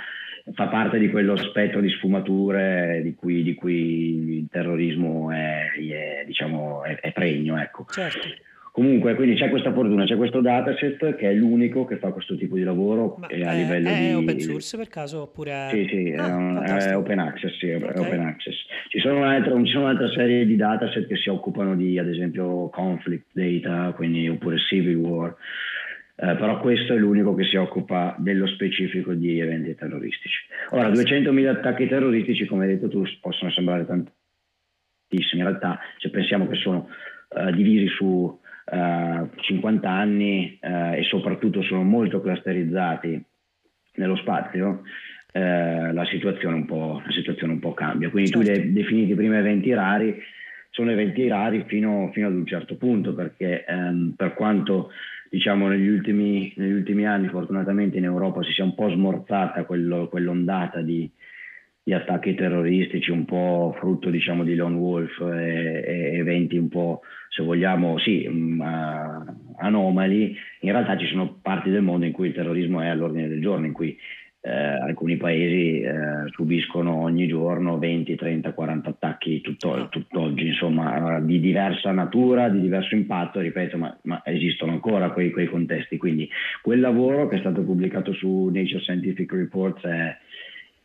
fa 0.54 0.67
parte 0.67 0.97
di 0.99 1.10
quello 1.10 1.36
spettro 1.36 1.82
di 1.82 1.89
sfumature 1.89 3.01
di 3.04 3.15
cui, 3.15 3.43
di 3.43 3.54
cui 3.54 4.38
il 4.39 4.47
terrorismo 4.49 5.32
è, 5.32 5.71
è, 5.71 6.23
diciamo, 6.25 6.84
è, 6.84 6.99
è 6.99 7.12
pregno. 7.12 7.60
Ecco. 7.60 7.86
Certo. 7.89 8.27
Comunque, 8.73 9.15
quindi 9.15 9.36
c'è 9.36 9.49
questa 9.49 9.73
fortuna, 9.73 10.06
c'è 10.06 10.15
questo 10.15 10.39
dataset 10.39 11.17
che 11.17 11.30
è 11.30 11.34
l'unico 11.34 11.84
che 11.84 11.97
fa 11.97 12.12
questo 12.12 12.38
tipo 12.38 12.56
di 12.56 12.63
lavoro 12.63 13.17
Ma 13.19 13.27
a 13.27 13.51
livello 13.51 13.89
è 13.89 14.08
di... 14.08 14.13
open 14.13 14.39
source 14.39 14.77
per 14.77 14.88
caso 14.88 15.23
oppure... 15.23 15.67
Sì, 15.71 15.88
sì, 15.89 16.15
ah, 16.17 16.63
è, 16.63 16.91
è, 16.91 16.95
open 16.95 17.19
access, 17.19 17.58
sì, 17.58 17.69
okay. 17.69 17.97
open 17.97 18.21
access. 18.21 18.56
Ci 18.88 18.99
sono, 18.99 19.17
un'altra, 19.17 19.62
ci 19.62 19.71
sono 19.71 19.84
un'altra 19.84 20.10
serie 20.12 20.45
di 20.45 20.56
dataset 20.56 21.06
che 21.06 21.17
si 21.17 21.27
occupano 21.27 21.75
di, 21.75 21.99
ad 21.99 22.08
esempio, 22.08 22.69
conflict 22.69 23.25
data, 23.34 23.91
quindi 23.91 24.30
oppure 24.30 24.58
civil 24.58 24.95
war, 24.95 25.36
eh, 26.22 26.36
però 26.36 26.60
questo 26.60 26.94
è 26.94 26.98
l'unico 26.98 27.34
che 27.34 27.46
si 27.46 27.56
occupa 27.56 28.16
dello 28.20 28.46
specifico 28.46 29.14
di 29.14 29.40
eventi 29.40 29.74
terroristici. 29.74 30.46
Ora, 30.70 30.88
200.000 30.90 31.48
attacchi 31.48 31.88
terroristici, 31.88 32.46
come 32.46 32.66
hai 32.66 32.76
detto 32.76 32.90
tu, 32.90 33.04
possono 33.20 33.50
sembrare 33.50 33.88
tantissimi, 33.88 35.42
in 35.42 35.48
realtà 35.48 35.80
se 35.98 36.12
pensiamo 36.12 36.48
che 36.48 36.58
sono 36.58 36.90
uh, 37.30 37.50
divisi 37.50 37.88
su 37.88 38.06
uh, 38.06 39.30
50 39.36 39.90
anni 39.90 40.60
uh, 40.62 40.94
e 40.94 41.04
soprattutto 41.10 41.64
sono 41.64 41.82
molto 41.82 42.22
clusterizzati 42.22 43.20
nello 43.96 44.16
spazio, 44.18 44.84
la 45.34 46.06
situazione, 46.06 46.66
la, 46.68 47.02
situazione 47.10 47.54
un 47.54 47.60
po', 47.60 47.74
cambia. 47.74 48.10
Quindi 48.10 48.30
certo. 48.30 48.46
tu 48.46 48.52
hai 48.52 48.72
definito 48.72 49.14
i 49.14 49.16
primi 49.16 49.38
eventi 49.38 49.74
rari, 49.74 50.22
sono 50.70 50.92
eventi 50.92 51.28
rari 51.28 51.64
fino, 51.68 52.12
fino 52.14 52.28
ad 52.28 52.34
un 52.34 52.46
certo 52.46 52.76
punto, 52.76 53.16
perché 53.16 53.66
um, 53.68 54.14
per 54.16 54.34
quanto 54.34 54.92
diciamo, 55.32 55.70
negli, 55.70 55.88
ultimi, 55.88 56.52
negli 56.58 56.74
ultimi 56.74 57.08
anni 57.08 57.30
fortunatamente 57.30 57.98
in 57.98 58.04
Europa 58.04 58.44
si 58.44 58.52
sia 58.52 58.65
un 58.65 58.76
po' 58.76 58.89
smorzata 58.89 59.63
quello, 59.63 60.10
quell'ondata 60.10 60.82
di, 60.82 61.10
di, 61.82 61.94
attacchi 61.94 62.36
terroristici, 62.36 63.12
un 63.12 63.24
po' 63.24 63.74
frutto 63.80 64.10
diciamo, 64.10 64.44
di 64.44 64.56
lone 64.56 64.76
wolf 64.76 65.22
e, 65.22 65.84
e 65.88 66.17
eventi 66.17 66.58
un 66.58 66.67
po', 66.67 67.00
se 67.30 67.44
vogliamo, 67.44 67.98
sì, 67.98 68.26
uh, 68.28 68.62
anomali, 69.60 70.36
in 70.60 70.72
realtà 70.74 70.98
ci 70.98 71.08
sono 71.08 71.39
parti 71.41 71.70
del 71.70 71.82
mondo 71.82 72.06
in 72.06 72.12
cui 72.12 72.28
il 72.28 72.34
terrorismo 72.34 72.82
è 72.82 72.88
all'ordine 72.88 73.30
del 73.30 73.39
giorno, 73.39 73.65
in 73.65 73.72
cui 73.72 73.98
eh, 74.43 74.49
alcuni 74.51 75.17
paesi 75.17 75.82
eh, 75.82 75.93
subiscono 76.32 76.95
ogni 76.95 77.27
giorno 77.27 77.77
20, 77.77 78.15
30, 78.15 78.54
40 78.54 78.89
attacchi 78.89 79.39
tutto, 79.39 79.88
tutt'oggi, 79.89 80.47
insomma, 80.47 81.19
di 81.19 81.39
diversa 81.39 81.91
natura, 81.91 82.49
di 82.49 82.60
diverso 82.60 82.95
impatto, 82.95 83.39
ripeto, 83.39 83.77
ma, 83.77 83.95
ma 84.04 84.21
esistono 84.25 84.71
ancora 84.71 85.12
quei, 85.12 85.30
quei, 85.30 85.47
contesti. 85.47 85.97
Quindi 85.97 86.27
quel 86.63 86.80
lavoro 86.80 87.27
che 87.27 87.36
è 87.36 87.39
stato 87.39 87.62
pubblicato 87.62 88.13
su 88.13 88.49
Nature 88.51 88.82
Scientific 88.82 89.32
Reports 89.32 89.84
è, 89.84 90.17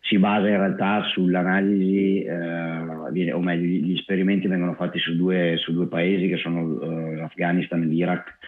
si 0.01 0.19
basa 0.19 0.49
in 0.49 0.59
realtà 0.59 1.03
sull'analisi, 1.05 2.25
eh, 2.25 3.33
o 3.33 3.41
meglio, 3.41 3.87
gli 3.87 3.95
esperimenti 3.95 4.49
vengono 4.49 4.75
fatti 4.75 4.99
su 4.99 5.17
due, 5.17 5.57
su 5.57 5.73
due 5.73 5.87
paesi 5.87 6.29
che 6.29 6.37
sono 6.37 6.81
eh, 6.81 7.17
l'Afghanistan 7.17 7.83
e 7.83 7.87
l'Iraq, 7.87 8.39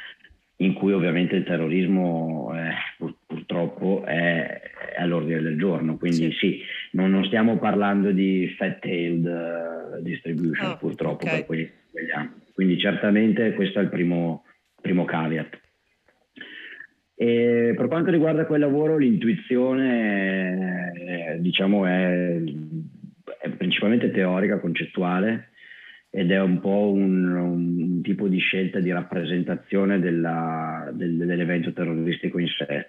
in 0.60 0.74
cui 0.74 0.92
ovviamente 0.92 1.36
il 1.36 1.44
terrorismo 1.44 2.52
eh, 2.54 2.74
pur, 2.96 3.14
purtroppo 3.26 4.04
è, 4.04 4.60
è, 4.98 5.02
all'ordine 5.02 5.40
del 5.40 5.58
giorno. 5.58 5.96
Quindi 5.96 6.32
sì, 6.32 6.38
sì 6.38 6.62
non, 6.92 7.10
non, 7.10 7.24
stiamo 7.24 7.58
parlando 7.58 8.10
di 8.10 8.52
fat-tailed 8.56 9.24
uh, 9.24 10.02
distribution, 10.02 10.72
oh, 10.72 10.76
purtroppo, 10.76 11.24
okay. 11.24 11.38
per 11.38 11.46
quelli 11.46 11.64
che 11.64 11.72
vogliamo. 11.92 12.30
Quindi 12.52 12.78
certamente 12.78 13.52
questo 13.54 13.78
è 13.78 13.82
il 13.82 13.88
primo, 13.88 14.44
primo 14.80 15.04
caveat. 15.04 15.58
E 17.14 17.74
per 17.76 17.88
quanto 17.88 18.10
riguarda 18.10 18.46
quel 18.46 18.60
lavoro, 18.60 18.96
l'intuizione 18.96 20.92
eh, 20.94 21.40
diciamo 21.40 21.86
è, 21.86 22.40
è, 23.40 23.48
principalmente 23.50 24.10
teorica, 24.10 24.60
concettuale 24.60 25.50
ed 26.10 26.30
è 26.30 26.40
un 26.40 26.60
po' 26.60 26.90
un, 26.92 27.34
un 27.34 28.02
tipo 28.02 28.28
di 28.28 28.38
scelta 28.38 28.78
di 28.78 28.90
rappresentazione 28.92 29.98
della, 29.98 30.90
del, 30.92 31.16
dell'evento 31.16 31.72
terroristico 31.72 32.38
in 32.38 32.46
sé 32.46 32.86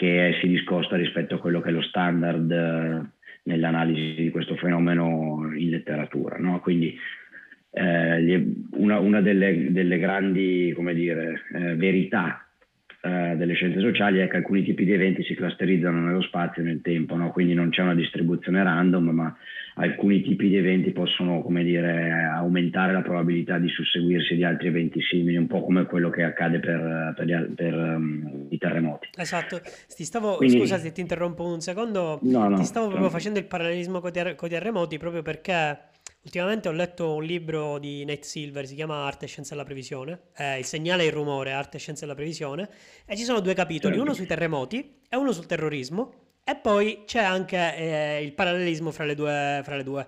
che 0.00 0.38
si 0.40 0.48
discosta 0.48 0.96
rispetto 0.96 1.34
a 1.34 1.38
quello 1.38 1.60
che 1.60 1.68
è 1.68 1.72
lo 1.72 1.82
standard 1.82 2.50
eh, 2.50 3.02
nell'analisi 3.42 4.22
di 4.22 4.30
questo 4.30 4.56
fenomeno 4.56 5.52
in 5.54 5.68
letteratura. 5.68 6.38
No? 6.38 6.58
Quindi 6.60 6.98
eh, 7.70 8.54
una, 8.76 8.98
una 8.98 9.20
delle, 9.20 9.70
delle, 9.70 9.98
grandi 9.98 10.74
dire, 10.94 11.42
eh, 11.52 11.74
verità 11.74 12.48
eh, 13.02 13.34
delle 13.36 13.54
scienze 13.54 13.80
sociali 13.80 14.18
è 14.18 14.28
che 14.28 14.36
alcuni 14.36 14.62
tipi 14.62 14.84
di 14.84 14.92
eventi 14.92 15.22
si 15.24 15.34
clusterizzano 15.34 16.00
nello 16.00 16.20
spazio 16.20 16.60
e 16.60 16.66
nel 16.66 16.82
tempo, 16.82 17.16
no? 17.16 17.30
quindi 17.30 17.54
non 17.54 17.70
c'è 17.70 17.80
una 17.80 17.94
distribuzione 17.94 18.62
random, 18.62 19.08
ma 19.08 19.36
alcuni 19.76 20.20
tipi 20.20 20.48
di 20.48 20.56
eventi 20.56 20.90
possono 20.90 21.42
dire, 21.48 22.28
aumentare 22.34 22.92
la 22.92 23.00
probabilità 23.00 23.58
di 23.58 23.68
susseguirsi 23.68 24.34
di 24.34 24.44
altri 24.44 24.68
eventi 24.68 25.00
simili, 25.00 25.36
un 25.36 25.46
po' 25.46 25.62
come 25.64 25.84
quello 25.86 26.10
che 26.10 26.24
accade 26.24 26.60
per, 26.60 27.14
per, 27.16 27.24
gli, 27.24 27.54
per 27.54 27.74
um, 27.74 28.46
i 28.50 28.58
terremoti. 28.58 29.08
Esatto, 29.16 29.60
ti 29.96 30.04
stavo, 30.04 30.36
quindi, 30.36 30.58
scusa 30.58 30.76
se 30.76 30.92
ti 30.92 31.00
interrompo 31.00 31.46
un 31.46 31.60
secondo, 31.60 32.18
no, 32.22 32.48
no, 32.48 32.56
ti 32.56 32.64
stavo 32.64 32.88
proprio 32.88 33.08
facendo 33.08 33.38
il 33.38 33.46
parallelismo 33.46 34.00
con 34.00 34.10
i 34.10 34.48
terremoti 34.48 34.98
proprio 34.98 35.22
perché 35.22 35.78
Ultimamente 36.22 36.68
ho 36.68 36.72
letto 36.72 37.14
un 37.14 37.24
libro 37.24 37.78
di 37.78 38.04
Nate 38.04 38.24
Silver, 38.24 38.66
si 38.66 38.74
chiama 38.74 39.06
Arte, 39.06 39.26
Scienza 39.26 39.54
e 39.54 39.56
la 39.56 39.64
Previsione, 39.64 40.20
eh, 40.36 40.58
Il 40.58 40.66
segnale 40.66 41.04
e 41.04 41.06
il 41.06 41.12
rumore, 41.12 41.52
Arte, 41.52 41.78
Scienza 41.78 42.04
e 42.04 42.08
la 42.08 42.14
Previsione, 42.14 42.68
e 43.06 43.16
ci 43.16 43.24
sono 43.24 43.40
due 43.40 43.54
capitoli, 43.54 43.96
uno 43.96 44.12
sui 44.12 44.26
terremoti 44.26 45.00
e 45.08 45.16
uno 45.16 45.32
sul 45.32 45.46
terrorismo, 45.46 46.12
e 46.44 46.56
poi 46.56 47.04
c'è 47.06 47.22
anche 47.22 47.74
eh, 47.74 48.22
il 48.22 48.32
parallelismo 48.32 48.90
fra 48.90 49.04
le 49.06 49.14
due. 49.14 49.60
Fra 49.64 49.76
le 49.76 49.82
due. 49.82 50.06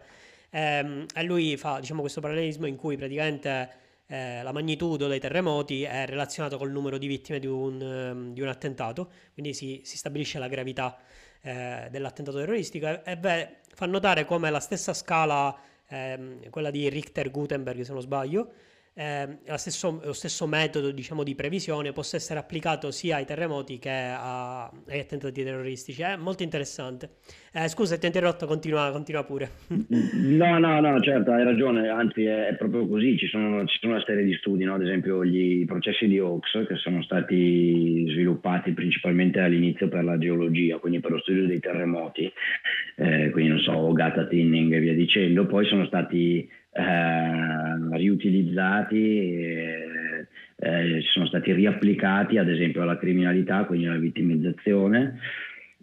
Eh, 0.51 1.07
e 1.15 1.23
lui 1.23 1.57
fa 1.57 1.81
diciamo, 1.81 2.03
questo 2.03 2.21
parallelismo 2.21 2.67
in 2.67 2.77
cui 2.77 2.99
praticamente 2.99 3.71
eh, 4.07 4.43
la 4.43 4.53
magnitudo 4.53 5.07
dei 5.07 5.19
terremoti 5.19 5.85
è 5.85 6.05
relazionato 6.05 6.59
col 6.59 6.71
numero 6.71 6.99
di 6.99 7.07
vittime 7.07 7.39
di 7.39 7.47
un, 7.47 7.81
um, 7.81 8.35
di 8.35 8.43
un 8.43 8.49
attentato, 8.49 9.11
quindi 9.33 9.55
si, 9.55 9.81
si, 9.83 9.97
stabilisce 9.97 10.39
la 10.39 10.49
gravità 10.49 10.99
eh, 11.41 11.89
dell'attentato 11.91 12.37
terroristico 12.37 12.87
e, 12.87 13.01
e 13.03 13.17
beh, 13.17 13.57
fa 13.73 13.87
notare 13.87 14.27
come 14.27 14.51
la 14.51 14.61
stessa 14.61 14.93
scala 14.93 15.59
ehm, 15.93 16.51
quella 16.51 16.71
di 16.71 16.89
Richter-Gutenberg 16.89 17.83
se 17.83 17.93
non 17.93 18.01
sbaglio, 18.01 18.53
eh, 18.95 19.39
lo, 19.47 19.57
stesso, 19.57 20.01
lo, 20.05 20.13
stesso, 20.13 20.47
metodo 20.47 20.91
diciamo, 20.91 21.23
di 21.23 21.35
previsione 21.35 21.93
possa 21.93 22.17
essere 22.17 22.39
applicato 22.39 22.91
sia 22.91 23.17
ai 23.17 23.25
terremoti 23.25 23.79
che 23.79 23.91
a, 23.91 24.65
ai 24.65 25.01
attentati 25.01 25.43
terroristici. 25.43 26.03
È 26.03 26.17
molto 26.17 26.43
interessante. 26.43 27.17
Eh, 27.55 27.69
scusa, 27.69 27.97
ti 27.97 28.05
ho 28.05 28.09
interrotto, 28.09 28.47
continua, 28.47 28.91
continua, 28.93 29.25
pure. 29.25 29.51
No, 30.33 30.59
no, 30.59 30.81
no, 30.81 31.01
certo, 31.01 31.33
hai 31.33 31.45
ragione, 31.45 31.89
anzi 31.89 32.25
è, 32.25 32.49
è 32.49 32.55
proprio 32.57 32.87
così, 32.87 33.17
ci 33.19 33.27
sono, 33.27 33.65
ci 33.67 33.79
sono, 33.79 33.95
una 33.95 34.03
serie 34.05 34.25
di 34.25 34.35
studi, 34.35 34.65
no? 34.65 34.75
ad 34.75 34.83
esempio 34.83 35.25
gli 35.25 35.65
processi 35.65 36.07
di 36.07 36.19
Hawks 36.19 36.65
che 36.67 36.77
sono 36.77 37.03
stati 37.03 38.07
sviluppati 38.09 38.73
principalmente 38.73 39.41
all'inizio 39.41 39.89
per 39.89 40.05
la 40.05 40.19
geologia, 40.19 40.79
quindi 40.79 41.01
per 41.01 41.13
lo 41.13 41.19
studio 41.21 41.47
dei 41.47 41.61
terremoti, 41.61 42.33
eh, 42.97 43.31
quindi 43.31 43.51
non 43.51 43.61
so, 43.61 43.93
Gata 43.93 44.27
Tinning 44.27 44.73
e 44.73 44.81
via 44.81 44.95
dicendo, 44.95 45.47
poi 45.47 45.67
sono 45.67 45.87
stati 45.87 46.49
eh, 46.73 47.97
riutilizzati, 47.97 49.35
eh, 50.57 51.01
sono 51.13 51.27
stati 51.27 51.53
riapplicati 51.53 52.39
ad 52.39 52.49
esempio 52.49 52.83
alla 52.83 52.99
criminalità, 52.99 53.65
quindi 53.65 53.87
alla 53.87 53.99
vittimizzazione 53.99 55.19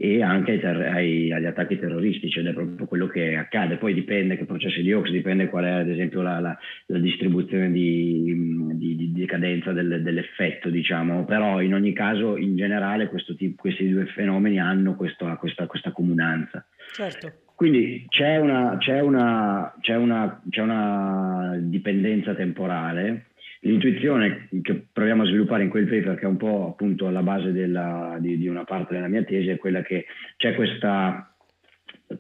e 0.02 0.24
anche 0.24 0.52
ai 0.52 0.60
ter- 0.62 0.94
ai, 0.94 1.34
agli 1.34 1.46
attacchi 1.46 1.78
terroristici 1.78 2.40
ed 2.40 2.48
è 2.48 2.54
proprio 2.54 2.86
quello 2.88 3.08
che 3.08 3.36
accade. 3.36 3.76
Poi 3.76 3.94
dipende 3.94 4.38
che 4.38 4.46
processi 4.46 4.82
di 4.82 4.94
Ox, 4.94 5.10
dipende 5.10 5.50
qual 5.50 5.66
è 5.66 5.72
ad 5.72 5.90
esempio 5.90 6.22
la, 6.22 6.40
la, 6.40 6.58
la 6.86 6.98
distribuzione 7.00 7.70
di, 7.70 8.34
di, 8.76 8.96
di 8.96 9.12
decadenza 9.12 9.74
del, 9.74 10.02
dell'effetto, 10.02 10.70
diciamo, 10.70 11.26
però 11.26 11.62
in 11.62 11.74
ogni 11.74 11.92
caso 11.92 12.38
in 12.38 12.56
generale 12.56 13.10
tipo, 13.38 13.62
questi 13.62 13.90
due 13.90 14.06
fenomeni 14.06 14.58
hanno 14.58 14.96
questo, 14.96 15.36
questa, 15.38 15.68
questa 15.68 15.92
comunanza. 15.92 16.66
Certo. 16.94 17.49
Quindi 17.60 18.06
c'è 18.08 18.38
una, 18.38 18.78
c'è, 18.80 19.02
una, 19.02 19.76
c'è, 19.82 19.98
una, 19.98 20.42
c'è 20.50 20.62
una, 20.62 21.58
dipendenza 21.60 22.34
temporale. 22.34 23.26
L'intuizione 23.64 24.48
che 24.62 24.86
proviamo 24.94 25.24
a 25.24 25.26
sviluppare 25.26 25.64
in 25.64 25.70
quel 25.70 25.86
paper, 25.86 26.16
che 26.16 26.24
è 26.24 26.30
un 26.30 26.38
po' 26.38 26.70
appunto 26.70 27.08
alla 27.08 27.22
base 27.22 27.52
della, 27.52 28.16
di, 28.18 28.38
di 28.38 28.48
una 28.48 28.64
parte 28.64 28.94
della 28.94 29.10
mia 29.10 29.24
tesi, 29.24 29.50
è 29.50 29.58
quella 29.58 29.82
che 29.82 30.06
c'è 30.38 30.56
questa 30.56 31.36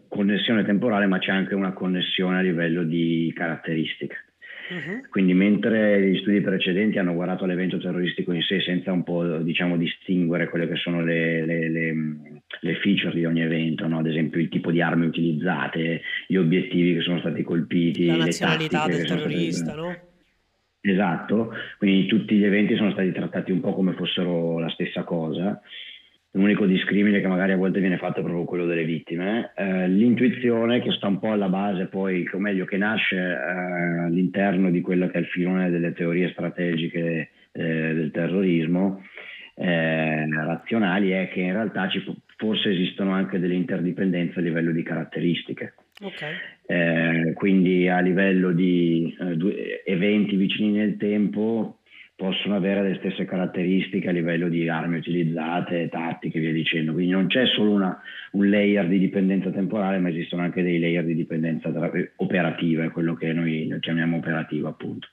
connessione 0.10 0.65
temporale, 0.65 1.06
ma 1.06 1.19
c'è 1.19 1.32
anche 1.32 1.56
una 1.56 1.71
connessione 1.71 2.39
a 2.39 2.41
livello 2.41 2.84
di 2.84 3.32
caratteristiche. 3.34 4.17
Uh-huh. 4.71 5.08
Quindi 5.10 5.34
mentre 5.36 6.02
gli 6.02 6.17
studi 6.17 6.41
precedenti 6.41 6.99
hanno 6.99 7.13
guardato 7.13 7.45
l'evento 7.45 7.78
terroristico 7.78 8.34
in 8.34 8.41
sé 8.41 8.60
senza 8.60 8.91
un 8.91 9.04
po' 9.04 9.38
diciamo 9.38 9.78
distinguere 9.78 10.49
quelle 10.49 10.67
che 10.67 10.75
sono 10.75 11.02
le, 11.02 11.45
le, 11.45 11.69
le, 11.69 11.93
le 12.62 12.75
feature 12.75 13.13
di 13.13 13.25
ogni 13.25 13.41
evento, 13.41 13.88
no? 13.88 13.99
ad 13.99 14.07
esempio 14.07 14.39
il 14.39 14.49
tipo 14.49 14.71
di 14.71 14.81
armi 14.81 15.05
utilizzate, 15.05 16.01
gli 16.27 16.35
obiettivi 16.35 16.95
che 16.95 17.01
sono 17.01 17.19
stati 17.19 17.43
colpiti, 17.43 18.05
la 18.07 18.17
nazionalità 18.17 18.88
del 18.88 19.05
terrorista, 19.05 19.71
state... 19.71 19.79
no? 19.79 19.97
Esatto, 20.81 21.51
quindi 21.77 22.07
tutti 22.07 22.35
gli 22.35 22.45
eventi 22.45 22.75
sono 22.75 22.91
stati 22.91 23.12
trattati 23.12 23.51
un 23.51 23.59
po' 23.59 23.73
come 23.73 23.93
fossero 23.93 24.59
la 24.59 24.69
stessa 24.69 25.03
cosa 25.03 25.62
l'unico 26.31 26.65
discrimine 26.65 27.21
che 27.21 27.27
magari 27.27 27.53
a 27.53 27.57
volte 27.57 27.79
viene 27.79 27.97
fatto 27.97 28.19
è 28.19 28.23
proprio 28.23 28.43
quello 28.43 28.65
delle 28.65 28.83
vittime. 28.83 29.51
Eh, 29.55 29.88
l'intuizione 29.88 30.81
che 30.81 30.91
sta 30.91 31.07
un 31.07 31.19
po' 31.19 31.31
alla 31.31 31.49
base, 31.49 31.88
poi, 31.88 32.27
o 32.31 32.38
meglio, 32.38 32.65
che 32.65 32.77
nasce 32.77 33.15
eh, 33.15 33.99
all'interno 34.05 34.69
di 34.69 34.81
quello 34.81 35.07
che 35.07 35.17
è 35.17 35.21
il 35.21 35.27
filone 35.27 35.69
delle 35.69 35.93
teorie 35.93 36.29
strategiche 36.31 37.29
eh, 37.51 37.93
del 37.93 38.12
terrorismo 38.12 39.03
eh, 39.59 40.27
razionali, 40.29 41.11
è 41.11 41.29
che 41.29 41.41
in 41.41 41.51
realtà 41.51 41.89
ci, 41.89 42.01
forse 42.37 42.71
esistono 42.71 43.11
anche 43.11 43.39
delle 43.39 43.55
interdipendenze 43.55 44.39
a 44.39 44.41
livello 44.41 44.71
di 44.71 44.83
caratteristiche. 44.83 45.73
Okay. 46.01 46.33
Eh, 46.65 47.33
quindi 47.33 47.89
a 47.89 47.99
livello 47.99 48.53
di 48.53 49.13
eh, 49.19 49.81
eventi 49.85 50.37
vicini 50.37 50.71
nel 50.71 50.95
tempo 50.95 51.79
possono 52.15 52.55
avere 52.55 52.83
le 52.83 52.95
stesse 52.99 53.25
caratteristiche 53.25 54.09
a 54.09 54.11
livello 54.11 54.49
di 54.49 54.67
armi 54.67 54.97
utilizzate, 54.97 55.89
tattiche 55.89 56.37
e 56.37 56.41
via 56.41 56.53
dicendo. 56.53 56.93
Quindi 56.93 57.11
non 57.11 57.27
c'è 57.27 57.45
solo 57.47 57.71
una, 57.71 58.01
un 58.31 58.49
layer 58.49 58.87
di 58.87 58.99
dipendenza 58.99 59.51
temporale, 59.51 59.99
ma 59.99 60.09
esistono 60.09 60.41
anche 60.41 60.61
dei 60.61 60.79
layer 60.79 61.05
di 61.05 61.15
dipendenza 61.15 61.69
operativa, 62.17 62.83
è 62.83 62.91
quello 62.91 63.13
che 63.13 63.31
noi 63.33 63.73
chiamiamo 63.79 64.17
operativa 64.17 64.69
appunto. 64.69 65.07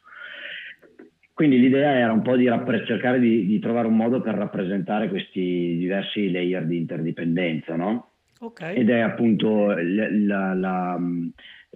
Quindi 1.36 1.60
l'idea 1.60 1.98
era 1.98 2.12
un 2.12 2.22
po' 2.22 2.34
di 2.34 2.48
rappre- 2.48 2.86
cercare 2.86 3.20
di, 3.20 3.44
di, 3.44 3.58
trovare 3.58 3.88
un 3.88 3.94
modo 3.94 4.22
per 4.22 4.36
rappresentare 4.36 5.10
questi 5.10 5.76
diversi 5.76 6.30
layer 6.30 6.64
di 6.64 6.78
interdipendenza, 6.78 7.76
no? 7.76 8.12
Okay. 8.40 8.74
Ed 8.74 8.88
è 8.88 9.00
appunto 9.00 9.74
la, 9.76 10.08
la, 10.10 10.54
la 10.54 10.98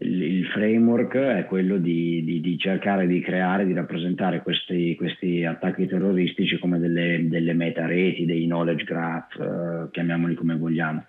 il 0.02 0.46
framework 0.46 1.14
è 1.14 1.44
quello 1.44 1.76
di, 1.76 2.24
di, 2.24 2.40
di, 2.40 2.58
cercare 2.58 3.06
di 3.06 3.20
creare, 3.20 3.66
di 3.66 3.74
rappresentare 3.74 4.40
questi, 4.40 4.94
questi 4.96 5.44
attacchi 5.44 5.86
terroristici 5.86 6.58
come 6.58 6.78
delle, 6.78 7.26
delle 7.28 7.52
meta 7.52 7.84
reti, 7.84 8.24
dei 8.24 8.46
knowledge 8.46 8.84
graph, 8.84 9.38
eh, 9.38 9.90
chiamiamoli 9.90 10.36
come 10.36 10.56
vogliamo, 10.56 11.04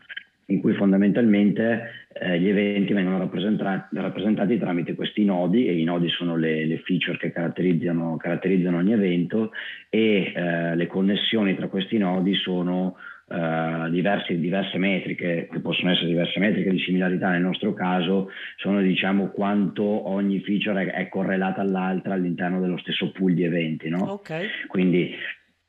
in 0.52 0.60
cui 0.60 0.74
fondamentalmente 0.74 2.08
eh, 2.14 2.40
gli 2.40 2.50
eventi 2.50 2.94
vengono 2.94 3.18
rappresentati, 3.18 3.96
rappresentati, 3.98 4.58
tramite 4.58 4.96
questi 4.96 5.24
nodi 5.24 5.68
e 5.68 5.80
i 5.80 5.84
nodi 5.84 6.10
sono 6.10 6.36
le, 6.36 6.66
le 6.66 6.78
feature 6.80 7.18
che 7.18 7.32
caratterizzano, 7.32 8.18
caratterizzano, 8.18 8.78
ogni 8.78 8.94
evento 8.94 9.52
e 9.90 10.32
eh, 10.36 10.76
le 10.76 10.88
connessioni 10.88 11.56
tra 11.56 11.68
questi 11.68 11.98
nodi 11.98 12.34
sono 12.36 12.98
Uh, 13.32 13.90
diversi, 13.90 14.38
diverse 14.38 14.78
metriche, 14.78 15.48
che 15.50 15.60
possono 15.62 15.92
essere 15.92 16.08
diverse 16.08 16.38
metriche 16.38 16.70
di 16.70 16.80
similarità 16.80 17.30
nel 17.30 17.40
nostro 17.40 17.74
caso, 17.74 18.28
sono 18.58 18.82
diciamo 18.82 19.30
quanto 19.30 20.10
ogni 20.10 20.42
feature 20.42 20.88
è, 20.88 20.92
è 20.92 21.08
correlata 21.08 21.62
all'altra 21.62 22.14
all'interno 22.14 22.60
dello 22.60 22.78
stesso 22.80 23.10
pool 23.14 23.34
di 23.34 23.46
eventi. 23.46 23.88
No? 23.88 24.12
Okay. 24.16 24.48
Quindi 24.68 25.16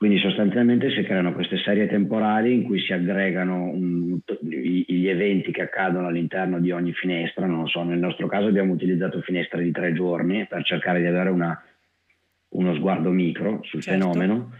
Quindi 0.02 0.18
sostanzialmente 0.18 0.90
si 0.90 1.04
creano 1.04 1.32
queste 1.32 1.58
serie 1.58 1.86
temporali 1.86 2.52
in 2.52 2.64
cui 2.64 2.80
si 2.80 2.92
aggregano 2.92 3.66
un, 3.66 4.18
gli 4.40 5.06
eventi 5.06 5.52
che 5.52 5.62
accadono 5.62 6.08
all'interno 6.08 6.58
di 6.58 6.72
ogni 6.72 6.92
finestra. 6.92 7.46
Non 7.46 7.68
so, 7.68 7.84
nel 7.84 8.00
nostro 8.00 8.26
caso 8.26 8.48
abbiamo 8.48 8.72
utilizzato 8.72 9.20
finestre 9.20 9.62
di 9.62 9.70
tre 9.70 9.92
giorni 9.92 10.44
per 10.48 10.64
cercare 10.64 10.98
di 10.98 11.06
avere 11.06 11.30
una, 11.30 11.56
uno 12.48 12.74
sguardo 12.74 13.10
micro 13.10 13.60
sul 13.62 13.80
certo. 13.80 14.10
fenomeno 14.10 14.50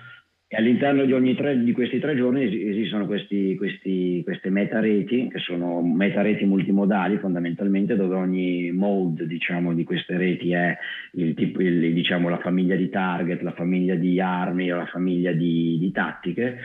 e 0.52 0.56
all'interno 0.58 1.06
di, 1.06 1.34
tre, 1.34 1.64
di, 1.64 1.72
questi 1.72 1.98
tre 1.98 2.14
giorni 2.14 2.44
esistono 2.68 3.06
questi, 3.06 3.54
questi, 3.56 4.20
queste 4.22 4.50
metareti, 4.50 5.28
che 5.28 5.38
sono 5.38 5.80
metareti 5.80 6.44
multimodali 6.44 7.16
fondamentalmente, 7.16 7.96
dove 7.96 8.16
ogni 8.16 8.70
mode 8.70 9.26
diciamo, 9.26 9.72
di 9.72 9.82
queste 9.82 10.18
reti 10.18 10.52
è 10.52 10.76
il 11.12 11.32
tipo, 11.32 11.62
il, 11.62 11.94
diciamo, 11.94 12.28
la 12.28 12.36
famiglia 12.36 12.76
di 12.76 12.90
target, 12.90 13.40
la 13.40 13.52
famiglia 13.52 13.94
di 13.94 14.20
armi 14.20 14.66
la 14.66 14.84
famiglia 14.84 15.32
di, 15.32 15.78
di 15.80 15.90
tattiche. 15.90 16.58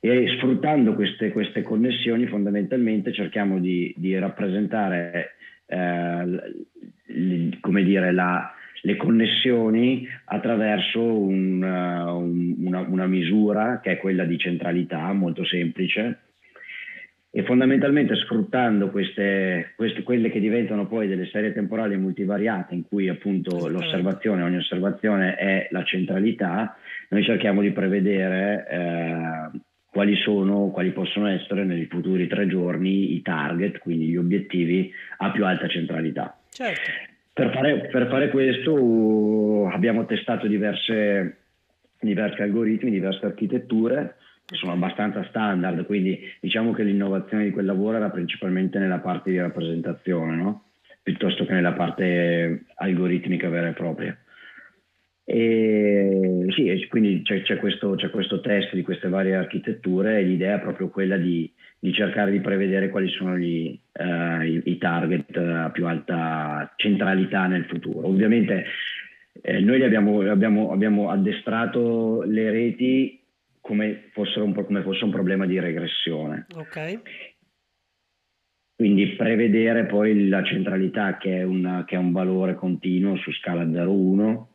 E 0.00 0.28
sfruttando 0.38 0.94
queste, 0.94 1.30
queste, 1.30 1.60
connessioni 1.60 2.26
fondamentalmente 2.28 3.12
cerchiamo 3.12 3.58
di, 3.58 3.92
di 3.98 4.18
rappresentare 4.18 5.34
eh, 5.66 6.64
come 7.60 7.82
dire, 7.82 8.10
la, 8.10 8.54
le 8.82 8.96
connessioni 8.96 10.06
attraverso 10.26 11.02
un, 11.02 11.62
uh, 11.62 12.66
una, 12.66 12.80
una, 12.80 13.06
misura 13.06 13.80
che 13.82 13.92
è 13.92 13.98
quella 13.98 14.24
di 14.24 14.38
centralità 14.38 15.12
molto 15.12 15.44
semplice 15.44 16.18
e 17.30 17.42
fondamentalmente 17.44 18.14
sfruttando 18.16 18.90
queste, 18.90 19.72
queste, 19.76 20.02
quelle 20.02 20.30
che 20.30 20.40
diventano 20.40 20.86
poi 20.86 21.08
delle 21.08 21.26
serie 21.26 21.52
temporali 21.52 21.96
multivariate 21.96 22.74
in 22.74 22.82
cui 22.82 23.08
appunto 23.08 23.68
l'osservazione, 23.68 24.42
ogni 24.42 24.56
osservazione 24.56 25.34
è 25.34 25.68
la 25.70 25.84
centralità, 25.84 26.76
noi 27.10 27.22
cerchiamo 27.24 27.60
di 27.60 27.70
prevedere 27.70 28.66
eh, 28.70 29.58
quali 29.90 30.16
sono, 30.16 30.70
quali 30.70 30.90
possono 30.90 31.28
essere 31.28 31.64
nei 31.64 31.86
futuri 31.86 32.26
tre 32.28 32.46
giorni 32.46 33.14
i 33.14 33.22
target, 33.22 33.78
quindi 33.78 34.06
gli 34.06 34.16
obiettivi 34.16 34.90
a 35.18 35.30
più 35.30 35.44
alta 35.44 35.68
centralità. 35.68 36.38
Certo. 36.50 37.07
Per 37.38 37.52
fare, 37.52 37.86
per 37.86 38.08
fare 38.08 38.30
questo 38.30 39.68
abbiamo 39.68 40.06
testato 40.06 40.48
diverse, 40.48 41.36
diversi 42.00 42.42
algoritmi, 42.42 42.90
diverse 42.90 43.26
architetture 43.26 44.16
che 44.44 44.56
sono 44.56 44.72
abbastanza 44.72 45.22
standard, 45.28 45.86
quindi 45.86 46.18
diciamo 46.40 46.72
che 46.72 46.82
l'innovazione 46.82 47.44
di 47.44 47.52
quel 47.52 47.66
lavoro 47.66 47.98
era 47.98 48.10
principalmente 48.10 48.80
nella 48.80 48.98
parte 48.98 49.30
di 49.30 49.38
rappresentazione, 49.38 50.34
no? 50.34 50.64
piuttosto 51.00 51.46
che 51.46 51.52
nella 51.52 51.74
parte 51.74 52.64
algoritmica 52.74 53.48
vera 53.48 53.68
e 53.68 53.72
propria. 53.72 54.18
E 55.22 56.44
sì, 56.56 56.86
quindi 56.88 57.22
c'è, 57.22 57.42
c'è, 57.42 57.58
questo, 57.58 57.94
c'è, 57.94 58.10
questo, 58.10 58.40
test 58.40 58.74
di 58.74 58.82
queste 58.82 59.08
varie 59.08 59.36
architetture 59.36 60.18
e 60.18 60.22
l'idea 60.22 60.56
è 60.56 60.60
proprio 60.60 60.88
quella 60.88 61.16
di 61.16 61.48
di 61.80 61.92
cercare 61.92 62.32
di 62.32 62.40
prevedere 62.40 62.88
quali 62.88 63.08
sono 63.08 63.36
gli, 63.36 63.78
uh, 63.92 64.42
i, 64.42 64.62
i, 64.64 64.78
target 64.78 65.36
a 65.36 65.70
più 65.70 65.86
alta 65.86 66.72
centralità 66.76 67.46
nel 67.46 67.66
futuro. 67.66 68.08
Ovviamente 68.08 68.64
eh, 69.40 69.60
noi 69.60 69.82
abbiamo, 69.82 70.20
abbiamo, 70.28 70.72
abbiamo, 70.72 71.10
addestrato 71.10 72.22
le 72.22 72.50
reti 72.50 73.22
come, 73.60 74.10
un, 74.14 74.54
come, 74.54 74.82
fosse 74.82 75.04
un 75.04 75.10
problema 75.10 75.46
di 75.46 75.60
regressione. 75.60 76.46
Okay. 76.52 77.00
Quindi 78.74 79.14
prevedere 79.16 79.86
poi 79.86 80.28
la 80.28 80.42
centralità 80.42 81.16
che 81.16 81.38
è, 81.38 81.42
una, 81.42 81.84
che 81.84 81.94
è 81.94 81.98
un 81.98 82.12
valore 82.12 82.54
continuo 82.54 83.16
su 83.16 83.32
scala 83.32 83.64
0,1 83.64 84.47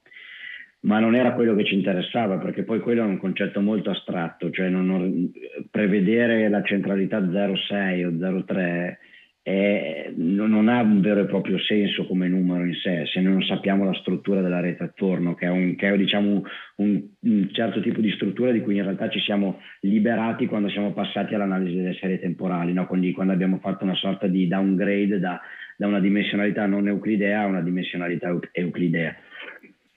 ma 0.83 0.99
non 0.99 1.15
era 1.15 1.33
quello 1.33 1.55
che 1.55 1.65
ci 1.65 1.75
interessava 1.75 2.37
perché 2.37 2.63
poi 2.63 2.79
quello 2.79 3.03
è 3.03 3.05
un 3.05 3.17
concetto 3.17 3.61
molto 3.61 3.89
astratto, 3.89 4.49
cioè 4.49 4.69
non, 4.69 5.31
prevedere 5.69 6.49
la 6.49 6.61
centralità 6.63 7.19
0,6 7.19 8.05
o 8.05 8.09
0,3 8.09 8.97
è, 9.43 10.09
non 10.15 10.69
ha 10.69 10.81
un 10.81 11.01
vero 11.01 11.19
e 11.19 11.25
proprio 11.25 11.59
senso 11.59 12.05
come 12.05 12.29
numero 12.29 12.63
in 12.63 12.75
sé 12.75 13.05
se 13.11 13.19
non 13.19 13.43
sappiamo 13.43 13.83
la 13.83 13.93
struttura 13.95 14.41
della 14.41 14.61
rete 14.61 14.83
attorno, 14.83 15.35
che 15.35 15.45
è, 15.45 15.49
un, 15.49 15.75
che 15.75 15.89
è 15.89 15.97
diciamo, 15.97 16.43
un, 16.77 17.03
un, 17.19 17.49
certo 17.51 17.81
tipo 17.81 17.99
di 17.99 18.11
struttura 18.11 18.51
di 18.51 18.61
cui 18.61 18.77
in 18.77 18.83
realtà 18.83 19.09
ci 19.09 19.19
siamo 19.19 19.59
liberati 19.81 20.45
quando 20.45 20.69
siamo 20.69 20.93
passati 20.93 21.33
all'analisi 21.33 21.75
delle 21.75 21.97
serie 21.99 22.19
temporali, 22.19 22.71
no? 22.71 22.87
quindi 22.87 23.11
quando 23.11 23.33
abbiamo 23.33 23.59
fatto 23.59 23.83
una 23.83 23.95
sorta 23.95 24.27
di 24.27 24.47
downgrade 24.47 25.19
da, 25.19 25.39
da 25.77 25.87
una 25.87 25.99
dimensionalità 25.99 26.65
non 26.65 26.87
euclidea 26.87 27.41
a 27.41 27.45
una 27.45 27.61
dimensionalità 27.61 28.33
euclidea. 28.51 29.13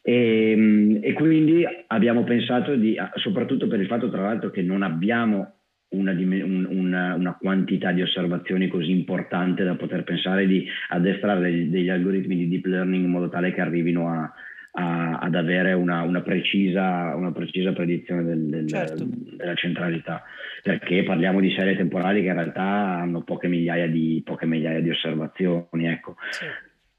E, 0.07 0.53
ehm, 0.53 1.01
e, 1.03 1.13
quindi 1.15 1.65
abbiamo 1.89 2.23
pensato 2.23 2.77
di, 2.77 2.97
soprattutto 3.17 3.67
per 3.67 3.81
il 3.81 3.89
fatto 3.89 4.09
tra 4.09 4.23
l'altro 4.23 4.51
che 4.51 4.63
non 4.63 4.83
abbiamo 4.83 5.55
una, 5.89 6.13
una, 6.13 7.15
una, 7.15 7.37
quantità 7.37 7.91
di 7.91 8.03
osservazioni 8.03 8.69
così 8.69 8.93
importante 8.93 9.65
da 9.65 9.75
poter 9.75 10.05
pensare 10.05 10.47
di 10.47 10.65
addestrare 10.91 11.41
degli, 11.41 11.71
degli 11.71 11.89
algoritmi 11.89 12.37
di 12.37 12.49
deep 12.49 12.67
learning 12.67 13.05
in 13.05 13.11
modo 13.11 13.29
tale 13.29 13.53
che 13.53 13.61
arrivino 13.61 14.09
a, 14.09 14.33
a, 14.73 15.19
ad 15.19 15.35
avere 15.35 15.73
una, 15.73 16.03
una, 16.03 16.23
precisa, 16.23 17.13
una 17.17 17.33
precisa 17.33 17.73
predizione 17.73 18.23
del, 18.23 18.47
del, 18.47 18.69
certo. 18.69 19.09
della 19.09 19.55
centralità, 19.55 20.23
perché 20.63 21.03
parliamo 21.03 21.41
di 21.41 21.51
serie 21.51 21.77
temporali 21.77 22.23
che 22.23 22.29
in 22.29 22.35
realtà 22.35 22.63
hanno 22.63 23.23
poche 23.23 23.49
migliaia 23.49 23.89
di, 23.89 24.23
poche 24.25 24.47
migliaia 24.47 24.81
di 24.81 24.91
osservazioni. 24.91 25.89
Ecco. 25.89 26.15
Sì. 26.31 26.45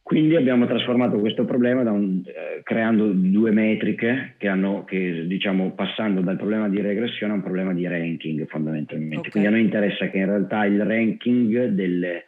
Quindi 0.08 0.38
abbiamo 0.38 0.66
trasformato 0.66 1.20
questo 1.20 1.44
problema 1.44 1.82
un, 1.92 2.22
eh, 2.24 2.62
creando 2.64 3.12
due 3.12 3.52
metriche 3.52 4.36
che 4.38 4.48
hanno, 4.48 4.86
che, 4.86 5.28
diciamo, 5.28 5.72
passando 5.72 6.22
dal 6.22 6.38
problema 6.38 6.70
di 6.70 6.80
regressione 6.80 7.34
a 7.34 7.36
un 7.36 7.42
problema 7.42 7.74
di 7.74 7.86
ranking 7.86 8.48
fondamentalmente. 8.48 9.18
Okay. 9.18 9.32
Quindi 9.32 9.50
a 9.50 9.52
noi 9.52 9.64
interessa 9.64 10.08
che 10.08 10.20
in 10.20 10.28
realtà 10.28 10.64
il 10.64 10.82
ranking 10.82 11.66
delle, 11.66 12.26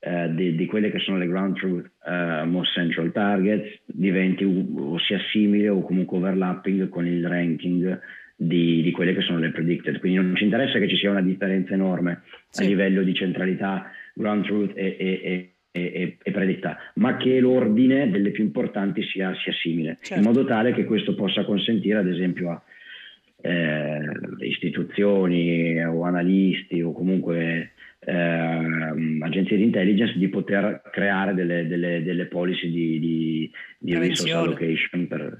eh, 0.00 0.34
di, 0.34 0.56
di, 0.56 0.66
quelle 0.66 0.90
che 0.90 0.98
sono 0.98 1.18
le 1.18 1.28
ground 1.28 1.54
truth 1.54 1.88
uh, 2.04 2.48
most 2.48 2.72
central 2.72 3.12
targets 3.12 3.80
diventi 3.84 4.42
o 4.42 4.98
sia 4.98 5.20
simile 5.30 5.68
o 5.68 5.82
comunque 5.82 6.16
overlapping 6.16 6.88
con 6.88 7.06
il 7.06 7.24
ranking 7.24 7.96
di, 8.34 8.82
di, 8.82 8.90
quelle 8.90 9.14
che 9.14 9.20
sono 9.20 9.38
le 9.38 9.50
predicted. 9.50 10.00
Quindi 10.00 10.18
non 10.18 10.34
ci 10.34 10.42
interessa 10.42 10.80
che 10.80 10.88
ci 10.88 10.96
sia 10.96 11.12
una 11.12 11.22
differenza 11.22 11.74
enorme 11.74 12.22
sì. 12.48 12.64
a 12.64 12.66
livello 12.66 13.04
di 13.04 13.14
centralità, 13.14 13.88
ground 14.14 14.44
truth 14.46 14.72
e, 14.74 14.96
e, 14.98 15.49
e 15.72 16.18
e, 16.22 16.30
predetta, 16.30 16.76
ma 16.94 17.16
che 17.16 17.38
l'ordine 17.38 18.10
delle 18.10 18.30
più 18.30 18.44
importanti 18.44 19.02
sia, 19.04 19.34
sia 19.36 19.52
simile, 19.52 19.98
certo. 20.00 20.14
in 20.14 20.22
modo 20.22 20.44
tale 20.44 20.72
che 20.72 20.84
questo 20.84 21.14
possa 21.14 21.44
consentire 21.44 21.98
ad 21.98 22.08
esempio 22.08 22.50
a 22.50 22.62
eh, 23.42 24.00
istituzioni 24.40 25.82
o 25.84 26.02
analisti 26.02 26.82
o 26.82 26.92
comunque 26.92 27.72
eh, 28.00 28.12
agenzie 29.20 29.56
di 29.56 29.64
intelligence 29.64 30.18
di 30.18 30.28
poter 30.28 30.82
creare 30.90 31.34
delle, 31.34 31.66
delle, 31.66 32.02
delle 32.02 32.26
policy 32.26 32.70
di, 32.70 32.98
di, 32.98 33.50
di 33.78 33.96
resource 33.96 34.32
allocation 34.32 35.06
per, 35.06 35.38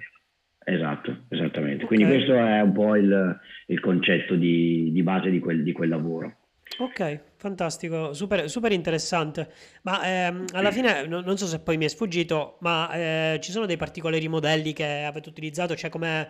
Esatto, 0.63 1.25
esattamente. 1.31 1.85
Okay. 1.85 1.97
Quindi 1.97 2.15
questo 2.15 2.35
è 2.35 2.61
un 2.61 2.73
po' 2.73 2.95
il, 2.95 3.41
il 3.67 3.81
concetto 3.81 4.37
di, 4.37 4.91
di 4.93 5.03
base 5.03 5.31
di 5.31 5.41
quel, 5.41 5.63
di 5.63 5.73
quel 5.73 5.89
lavoro. 5.89 6.37
Ok, 6.79 7.21
fantastico, 7.37 8.15
super, 8.15 8.49
super 8.49 8.73
interessante. 8.73 9.53
Ma 9.83 10.03
ehm, 10.03 10.47
alla 10.53 10.71
fine 10.71 11.07
no, 11.07 11.21
non 11.21 11.37
so 11.37 11.47
se 11.47 11.59
poi 11.59 11.77
mi 11.77 11.85
è 11.85 11.89
sfuggito, 11.89 12.57
ma 12.61 12.91
eh, 12.93 13.39
ci 13.43 13.51
sono 13.51 13.67
dei 13.67 13.77
particolari 13.77 14.29
modelli 14.29 14.73
che 14.73 15.05
avete 15.05 15.29
utilizzato, 15.29 15.77
cioè 15.77 15.91
come, 15.91 16.29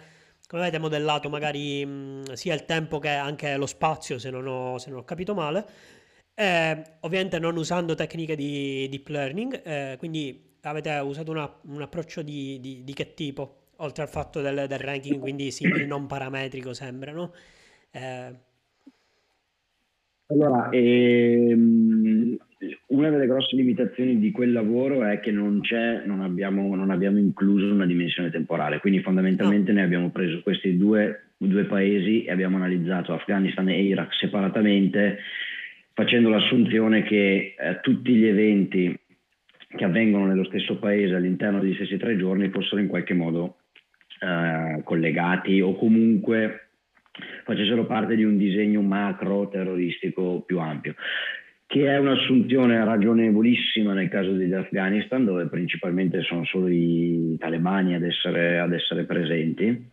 come 0.49 0.63
avete 0.63 0.79
modellato 0.79 1.29
magari 1.29 1.85
mh, 1.87 2.33
sia 2.33 2.55
il 2.55 2.65
tempo 2.65 2.99
che 2.99 3.11
anche 3.11 3.57
lo 3.57 3.67
spazio, 3.67 4.19
se 4.19 4.31
non 4.31 4.47
ho, 4.47 4.79
se 4.79 4.91
non 4.91 5.01
ho 5.01 5.05
capito 5.05 5.35
male. 5.35 5.65
Eh, 6.35 6.83
ovviamente 7.01 7.39
non 7.39 7.57
usando 7.57 7.95
tecniche 7.95 8.35
di 8.35 8.89
deep 8.89 9.09
learning, 9.09 9.61
eh, 9.65 9.97
quindi 9.99 10.57
avete 10.63 10.91
usato 10.91 11.31
una, 11.31 11.61
un 11.67 11.83
approccio 11.83 12.23
di, 12.23 12.59
di, 12.61 12.83
di, 12.83 12.93
che 12.95 13.15
tipo? 13.15 13.69
Oltre 13.77 14.03
al 14.03 14.09
fatto 14.09 14.41
del, 14.41 14.67
del 14.67 14.79
ranking, 14.79 15.21
quindi 15.21 15.51
simile 15.53 15.85
non 15.87 16.07
parametrico 16.07 16.73
sembra, 16.73 17.13
no? 17.13 17.33
Eh, 17.91 18.35
allora, 20.31 20.69
ehm, 20.71 22.37
una 22.89 23.11
delle 23.11 23.27
grosse 23.27 23.57
limitazioni 23.57 24.19
di 24.19 24.31
quel 24.31 24.53
lavoro 24.53 25.05
è 25.05 25.19
che 25.21 25.33
non, 25.33 25.61
non, 26.05 26.21
abbiamo, 26.21 26.75
non 26.75 26.91
abbiamo, 26.91 27.19
incluso 27.19 27.73
una 27.73 27.87
dimensione 27.87 28.31
temporale, 28.31 28.79
quindi 28.79 29.01
fondamentalmente 29.01 29.73
no. 29.73 29.79
ne 29.79 29.85
abbiamo 29.85 30.11
preso 30.11 30.41
questi 30.43 30.77
due, 30.77 31.31
due, 31.37 31.65
paesi 31.65 32.25
e 32.25 32.31
abbiamo 32.31 32.57
analizzato 32.57 33.13
Afghanistan 33.13 33.69
e 33.69 33.83
Iraq 33.83 34.15
separatamente, 34.15 35.19
facendo 35.95 36.29
l'assunzione 36.29 37.03
che 37.03 37.55
eh, 37.59 37.81
tutti 37.83 38.13
gli 38.13 38.27
eventi 38.27 38.99
che 39.69 39.85
avvengono 39.85 40.27
nello 40.27 40.45
stesso 40.45 40.79
paese 40.79 41.15
all'interno 41.15 41.61
degli 41.61 41.75
stessi 41.75 41.97
tre 41.97 42.17
giorni 42.17 42.51
fossero 42.51 42.81
in 42.81 42.89
qualche 42.89 43.15
modo 43.15 43.59
eh, 44.21 44.83
collegati 44.83 45.61
o 45.61 45.77
comunque 45.77 46.70
facessero 47.45 47.87
parte 47.87 48.17
di 48.17 48.25
un 48.25 48.37
disegno 48.37 48.83
macro 48.83 49.49
terroristico 49.49 50.43
più 50.47 50.59
ampio, 50.59 50.95
che 51.67 51.87
è 51.87 51.99
un'assunzione 51.99 52.85
ragionevolissima 52.85 53.93
nel 53.93 54.09
caso 54.09 54.33
dell'Afghanistan, 54.33 55.25
dove 55.25 55.47
principalmente 55.47 56.23
sono 56.23 56.45
solo 56.45 56.69
i 56.69 57.37
talebani 57.39 57.95
ad 57.95 58.03
essere, 58.03 58.59
ad 58.59 58.73
essere 58.73 59.05
presenti. 59.05 59.89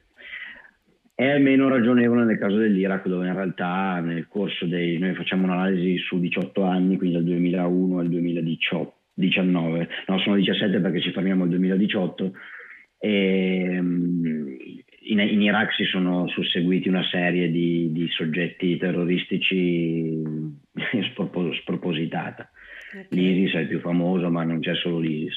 è 1.13 1.37
meno 1.39 1.67
ragionevole 1.67 2.25
nel 2.25 2.37
caso 2.37 2.57
dell'Iraq 2.57 3.07
dove 3.07 3.27
in 3.27 3.33
realtà 3.33 3.99
nel 3.99 4.27
corso 4.27 4.65
dei... 4.65 4.97
noi 4.97 5.13
facciamo 5.15 5.45
un'analisi 5.45 5.97
su 5.97 6.19
18 6.19 6.63
anni, 6.63 6.97
quindi 6.97 7.15
dal 7.15 7.25
2001 7.25 7.99
al 7.99 8.09
2018, 8.09 8.93
19, 9.13 9.89
no 10.07 10.19
sono 10.19 10.35
17 10.35 10.79
perché 10.79 11.01
ci 11.01 11.11
fermiamo 11.11 11.43
al 11.43 11.49
2018 11.49 12.33
e 12.99 13.79
mm, 13.79 14.55
in, 15.07 15.19
in, 15.19 15.41
Iraq 15.41 15.73
si 15.73 15.85
sono 15.85 16.27
susseguiti 16.27 16.87
una 16.89 17.03
serie 17.03 17.49
di, 17.49 17.91
di 17.91 18.07
soggetti 18.09 18.77
terroristici 18.77 20.21
spropositata. 21.61 22.49
Okay. 22.89 23.05
L'ISIS 23.09 23.55
è 23.55 23.59
il 23.59 23.67
più 23.67 23.79
famoso, 23.79 24.29
ma 24.29 24.43
non 24.43 24.59
c'è 24.59 24.75
solo 24.75 24.99
l'ISIS. 24.99 25.35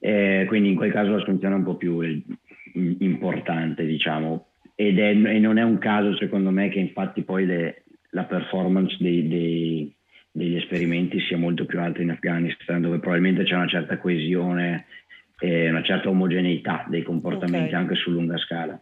E 0.00 0.44
quindi 0.48 0.70
in 0.70 0.76
quel 0.76 0.92
caso 0.92 1.12
la 1.12 1.24
soluzione 1.24 1.54
è 1.54 1.58
un 1.58 1.64
po' 1.64 1.76
più 1.76 2.00
importante, 2.72 3.84
diciamo, 3.84 4.46
ed 4.74 4.98
è, 4.98 5.10
e 5.10 5.38
non 5.38 5.58
è 5.58 5.62
un 5.62 5.78
caso 5.78 6.16
secondo 6.16 6.50
me 6.50 6.68
che 6.68 6.78
infatti 6.78 7.22
poi 7.22 7.46
le, 7.46 7.82
la 8.10 8.24
performance 8.24 8.96
dei, 9.00 9.26
dei, 9.26 9.92
degli 10.30 10.54
esperimenti 10.54 11.18
sia 11.20 11.36
molto 11.36 11.66
più 11.66 11.80
alta 11.80 12.00
in 12.00 12.10
Afghanistan, 12.10 12.80
dove 12.80 13.00
probabilmente 13.00 13.42
c'è 13.42 13.54
una 13.54 13.66
certa 13.66 13.98
coesione 13.98 14.86
e 15.38 15.68
una 15.68 15.82
certa 15.82 16.08
omogeneità 16.08 16.84
dei 16.88 17.02
comportamenti 17.02 17.68
okay. 17.68 17.80
anche 17.80 17.94
su 17.94 18.10
lunga 18.10 18.36
scala. 18.38 18.80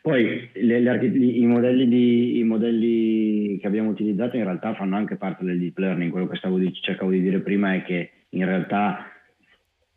Poi 0.00 0.50
le, 0.54 0.80
le, 0.80 1.06
i, 1.06 1.46
modelli 1.46 1.86
di, 1.86 2.38
i, 2.38 2.42
modelli 2.42 3.58
che 3.60 3.66
abbiamo 3.68 3.90
utilizzato 3.90 4.36
in 4.36 4.42
realtà 4.42 4.74
fanno 4.74 4.96
anche 4.96 5.16
parte 5.16 5.44
del 5.44 5.58
deep 5.58 5.78
learning, 5.78 6.10
quello 6.10 6.26
che 6.26 6.36
stavo 6.36 6.58
di, 6.58 6.72
cercavo 6.72 7.10
di 7.10 7.20
dire 7.20 7.38
prima 7.38 7.74
è 7.74 7.82
che 7.84 8.10
in 8.30 8.44
realtà 8.44 9.06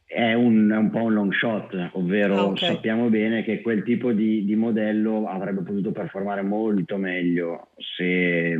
è 0.05 0.33
un, 0.33 0.69
è 0.69 0.77
un 0.77 0.91
po' 0.91 1.01
un 1.01 1.13
long 1.13 1.33
shot, 1.33 1.89
ovvero 1.93 2.37
ah, 2.37 2.43
okay. 2.45 2.73
sappiamo 2.73 3.09
bene 3.09 3.43
che 3.43 3.61
quel 3.61 3.81
tipo 3.81 4.11
di, 4.11 4.45
di, 4.45 4.55
modello 4.55 5.27
avrebbe 5.27 5.61
potuto 5.63 5.91
performare 5.91 6.43
molto 6.43 6.97
meglio 6.97 7.69
se, 7.97 8.55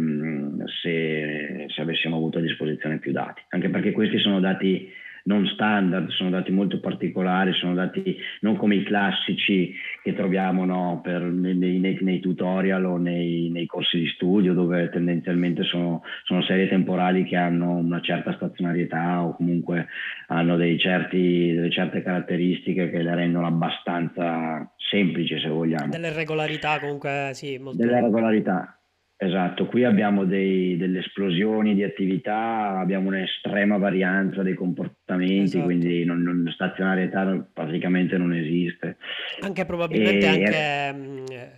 se, 0.82 1.66
se 1.68 1.82
avessimo 1.82 2.16
avuto 2.16 2.40
a 2.40 2.42
disposizione 2.42 2.98
più 2.98 3.12
dati, 3.12 3.42
anche 3.50 3.70
perché 3.70 3.92
questi 3.92 4.18
sono 4.18 4.40
dati 4.40 4.90
non 5.26 5.48
standard, 5.48 6.10
sono 6.10 6.30
dati 6.30 6.52
molto 6.52 6.80
particolari, 6.80 7.54
sono 7.54 7.74
dati 7.74 8.18
non 8.42 8.58
come 8.58 8.76
i 8.76 8.84
classici 8.84 9.74
che 10.04 10.14
troviamo 10.14 10.66
no, 10.66 11.00
per, 11.04 11.22
nei, 11.22 11.80
nei, 11.80 11.98
nei, 12.00 12.20
tutorial 12.20 12.86
o 12.86 12.98
nei, 12.98 13.50
nei, 13.50 13.66
corsi 13.66 13.98
di 13.98 14.08
studio 14.08 14.54
dove 14.54 14.90
tendenzialmente 14.90 15.64
sono, 15.64 16.04
sono, 16.26 16.44
serie 16.44 16.68
temporali 16.68 17.24
che 17.24 17.38
hanno 17.38 17.72
una 17.72 18.02
certa 18.02 18.34
stazionarietà 18.34 19.24
o 19.24 19.36
comunque 19.36 19.88
hanno 20.28 20.58
certi, 20.78 21.54
delle 21.54 21.72
certe 21.72 22.04
caratteristiche 22.04 22.92
che 22.92 23.02
le 23.02 23.16
rendono 23.16 23.48
abbastanza 23.48 24.72
semplici 24.78 25.40
se 25.40 25.50
vogliamo. 25.50 25.90
Delle 25.90 26.14
regolarità 26.14 26.80
comunque 26.80 27.32
sì. 27.34 27.58
Molto... 27.58 27.78
Delle 27.78 28.00
regolarità. 28.00 28.78
Esatto, 29.18 29.68
qui 29.68 29.86
abbiamo 29.86 30.26
dei, 30.26 30.76
delle 30.76 31.00
esplosioni 31.00 31.74
di 31.74 31.84
attività, 31.84 32.78
abbiamo 32.80 33.08
un'estrema 33.08 33.78
varianza 33.78 34.44
dei 34.44 34.56
comportamenti, 34.56 35.44
esatto. 35.44 35.64
quindi 35.64 36.04
non, 36.04 36.22
non, 36.22 36.52
stazionarietà 36.54 37.48
praticamente 37.54 38.18
non 38.18 38.34
esiste. 38.34 38.98
Anche 39.40 39.64
probabilmente 39.64 40.26
e, 40.26 40.28
anche, 40.28 40.94
mh, 40.94 41.52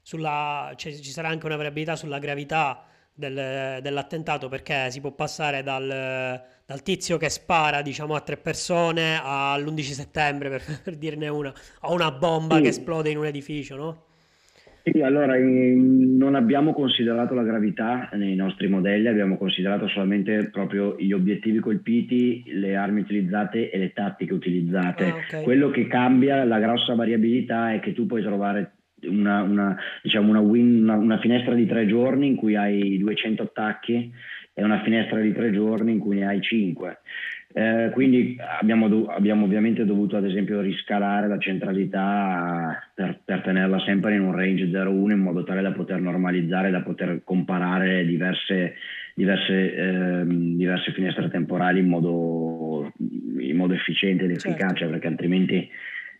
sulla, 0.00 0.72
cioè, 0.74 0.92
ci 0.92 1.10
sarà 1.10 1.28
anche 1.28 1.44
una 1.44 1.56
variabilità 1.56 1.96
sulla 1.96 2.18
gravità 2.18 2.86
del, 3.12 3.80
dell'attentato 3.82 4.48
perché 4.48 4.90
si 4.90 5.02
può 5.02 5.12
passare 5.12 5.62
dal, 5.62 6.42
dal, 6.64 6.82
tizio 6.82 7.18
che 7.18 7.28
spara 7.28 7.82
diciamo, 7.82 8.14
a 8.14 8.20
tre 8.20 8.38
persone 8.38 9.20
all'11 9.22 9.80
settembre 9.82 10.48
per, 10.48 10.62
per 10.82 10.96
dirne 10.96 11.28
una, 11.28 11.52
a 11.80 11.92
una 11.92 12.10
bomba 12.10 12.56
sì. 12.56 12.62
che 12.62 12.68
esplode 12.68 13.10
in 13.10 13.18
un 13.18 13.26
edificio, 13.26 13.76
no? 13.76 14.04
Sì, 14.84 15.00
allora 15.00 15.36
non 15.38 16.34
abbiamo 16.34 16.72
considerato 16.72 17.34
la 17.34 17.44
gravità 17.44 18.08
nei 18.14 18.34
nostri 18.34 18.68
modelli, 18.68 19.06
abbiamo 19.06 19.36
considerato 19.36 19.86
solamente 19.86 20.48
proprio 20.50 20.96
gli 20.98 21.12
obiettivi 21.12 21.60
colpiti, 21.60 22.42
le 22.46 22.74
armi 22.74 23.00
utilizzate 23.00 23.70
e 23.70 23.78
le 23.78 23.92
tattiche 23.92 24.32
utilizzate. 24.32 25.04
Ah, 25.04 25.14
okay. 25.14 25.42
Quello 25.44 25.70
che 25.70 25.86
cambia, 25.86 26.42
la 26.44 26.58
grossa 26.58 26.94
variabilità 26.94 27.72
è 27.72 27.80
che 27.80 27.92
tu 27.92 28.06
puoi 28.06 28.22
trovare 28.22 28.72
una, 29.02 29.42
una, 29.42 29.76
diciamo 30.02 30.30
una, 30.30 30.40
win, 30.40 30.88
una 30.88 31.18
finestra 31.18 31.54
di 31.54 31.66
tre 31.66 31.86
giorni 31.86 32.26
in 32.26 32.36
cui 32.36 32.56
hai 32.56 32.98
200 32.98 33.42
attacchi 33.42 34.12
e 34.54 34.64
una 34.64 34.82
finestra 34.82 35.20
di 35.20 35.32
tre 35.32 35.52
giorni 35.52 35.92
in 35.92 35.98
cui 35.98 36.16
ne 36.16 36.26
hai 36.26 36.40
5. 36.40 36.98
Eh, 37.54 37.90
quindi 37.92 38.36
abbiamo, 38.60 38.88
do- 38.88 39.06
abbiamo, 39.06 39.44
ovviamente 39.44 39.84
dovuto 39.84 40.16
ad 40.16 40.24
esempio 40.24 40.60
riscalare 40.60 41.28
la 41.28 41.38
centralità 41.38 42.90
per, 42.94 43.20
per 43.22 43.42
tenerla 43.42 43.78
sempre 43.80 44.14
in 44.14 44.22
un 44.22 44.34
range 44.34 44.66
0-1 44.66 45.10
in 45.10 45.18
modo 45.18 45.44
tale 45.44 45.60
da 45.60 45.72
poter 45.72 46.00
normalizzare, 46.00 46.70
da 46.70 46.80
poter 46.80 47.20
comparare 47.24 48.06
diverse, 48.06 48.74
diverse, 49.14 49.74
eh, 49.74 50.24
diverse 50.26 50.92
finestre 50.92 51.28
temporali 51.28 51.80
in 51.80 51.88
modo, 51.88 52.90
in 53.38 53.56
modo 53.56 53.74
efficiente 53.74 54.24
ed 54.24 54.30
efficace 54.30 54.76
certo. 54.76 54.92
perché 54.92 55.06
altrimenti 55.08 55.68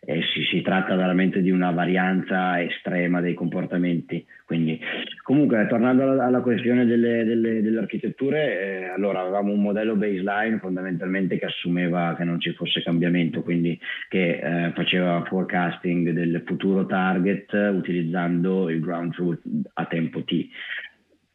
eh, 0.05 0.21
si, 0.35 0.43
si, 0.51 0.63
tratta 0.63 0.97
veramente 0.97 1.41
di 1.41 1.51
una 1.51 1.71
varianza 1.71 2.61
estrema 2.61 3.21
dei 3.21 3.35
comportamenti. 3.35 4.27
Quindi, 4.45 4.81
comunque, 5.23 5.67
tornando 5.69 6.03
alla, 6.03 6.25
alla 6.25 6.41
questione 6.41 6.85
delle, 6.87 7.25
delle, 7.25 7.63
delle 7.63 7.79
architetture, 7.79 8.61
eh, 8.61 8.85
allora 8.89 9.21
avevamo 9.21 9.53
un 9.53 9.63
modello 9.63 9.95
baseline 9.95 10.59
fondamentalmente 10.59 11.39
che 11.39 11.47
assumeva 11.47 12.17
che 12.17 12.25
non 12.25 12.41
ci 12.41 12.53
fosse 12.53 12.83
cambiamento, 12.83 13.43
quindi 13.43 13.79
che 14.09 14.41
eh, 14.41 14.73
faceva 14.73 15.23
forecasting 15.25 16.11
del 16.11 16.43
futuro 16.45 16.85
target 16.87 17.53
utilizzando 17.53 18.71
il 18.71 18.81
ground 18.81 19.13
truth 19.13 19.43
a 19.75 19.85
tempo 19.87 20.25
t. 20.25 20.49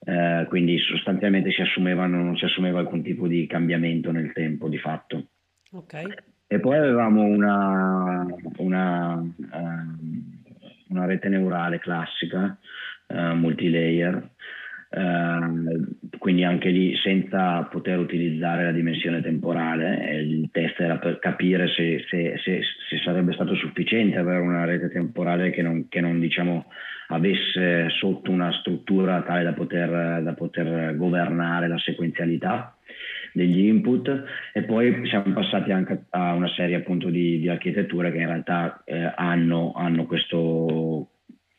Eh, 0.04 0.46
quindi 0.50 0.78
sostanzialmente 0.80 1.52
si 1.52 1.62
non 1.84 2.38
si 2.38 2.46
assumeva 2.46 2.80
alcun 2.80 3.02
tipo 3.02 3.28
di 3.28 3.48
cambiamento 3.48 4.12
nel 4.12 4.34
tempo 4.34 4.68
di 4.68 4.78
fatto. 4.78 5.30
Ok. 5.72 6.36
E 6.50 6.62
poi 6.62 6.78
avevamo 6.78 7.24
una, 7.24 8.26
una, 8.60 9.16
uh, 9.16 9.34
una 10.88 11.06
rete 11.06 11.28
neurale 11.28 11.78
classica, 11.78 12.58
uh, 13.08 13.34
multilayer, 13.34 14.30
uh, 14.92 16.18
quindi 16.18 16.46
anche 16.46 16.70
lì 16.70 16.96
senza 17.04 17.64
poter 17.64 18.00
utilizzare 18.00 18.64
la 18.64 18.72
dimensione 18.72 19.22
temporale. 19.22 20.22
Il 20.22 20.48
test 20.54 20.80
era 20.80 20.98
per 21.00 21.20
capire 21.20 21.68
se, 21.68 22.06
se, 22.08 22.40
se, 22.42 22.62
se 22.90 22.98
sarebbe 23.04 23.34
stato 23.34 23.54
sufficiente 23.56 24.18
avere 24.18 24.40
una 24.40 24.64
rete 24.64 24.90
temporale 24.90 25.50
che 25.50 25.62
non, 25.62 25.90
che 25.90 26.00
non 26.00 26.18
diciamo, 26.18 26.68
avesse 27.08 27.90
sotto 27.90 28.32
una 28.32 28.54
struttura 28.54 29.22
tale 29.24 29.44
da 29.44 29.52
poter, 29.52 30.22
da 30.24 30.34
poter 30.34 30.96
governare 30.96 31.68
la 31.68 31.78
sequenzialità 31.78 32.74
degli 33.38 33.68
input 33.68 34.24
e 34.52 34.64
poi 34.64 35.08
siamo 35.08 35.32
passati 35.32 35.72
anche 35.72 36.06
a 36.10 36.34
una 36.34 36.50
serie 36.50 36.76
appunto 36.76 37.10
di, 37.10 37.40
di 37.40 37.48
architetture 37.48 38.12
che 38.12 38.18
in 38.18 38.26
realtà 38.26 38.82
eh, 38.84 39.14
hanno, 39.16 39.74
hanno, 39.76 40.06
questo, 40.06 41.12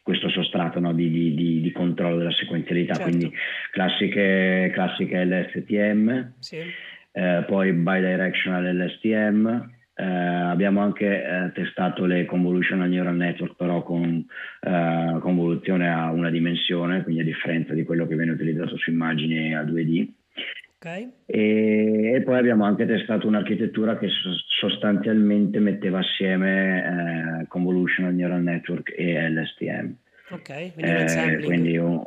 questo 0.03 0.29
sostrato 0.29 0.81
no, 0.81 0.93
di, 0.93 1.09
di, 1.09 1.61
di, 1.61 1.73
controllo 1.73 2.19
della 2.19 2.33
sequenzialità, 2.33 2.95
certo. 2.95 3.09
quindi 3.09 3.33
classiche, 3.71 4.71
classiche 4.75 5.25
LSTM, 5.25 6.33
sì. 6.41 6.57
eh, 7.13 7.45
poi 7.47 7.73
bidirectional 7.73 8.77
LSTM, 8.77 9.77
eh, 9.95 10.05
abbiamo 10.05 10.81
anche 10.81 11.07
eh, 11.07 11.53
testato 11.55 12.05
le 12.05 12.25
convolutional 12.25 12.89
neural 12.89 13.17
network 13.17 13.57
però 13.57 13.83
con 13.83 14.25
eh, 14.61 15.19
convoluzione 15.21 15.93
a 15.93 16.11
una 16.11 16.31
dimensione, 16.31 17.03
quindi 17.03 17.23
a 17.23 17.25
differenza 17.25 17.73
di 17.73 17.85
quello 17.85 18.07
che 18.07 18.17
viene 18.17 18.33
utilizzato 18.33 18.77
su 18.77 18.91
immagini 18.91 19.55
a 19.55 19.63
2D. 19.63 20.09
Okay. 20.81 21.13
E, 21.27 22.13
e, 22.15 22.23
poi 22.23 22.39
abbiamo 22.39 22.65
anche 22.65 22.87
testato 22.87 23.27
un'architettura 23.27 23.99
che 23.99 24.09
sostanzialmente 24.61 25.59
metteva 25.59 25.99
assieme 25.99 27.41
eh, 27.43 27.47
Convolutional 27.49 28.15
Neural 28.15 28.43
Network 28.43 28.95
e 28.97 29.29
LSTM. 29.29 29.93
Ok, 30.31 30.75
quindi, 30.75 30.91
eh, 30.93 31.41
quindi 31.43 31.77
un, 31.79 32.07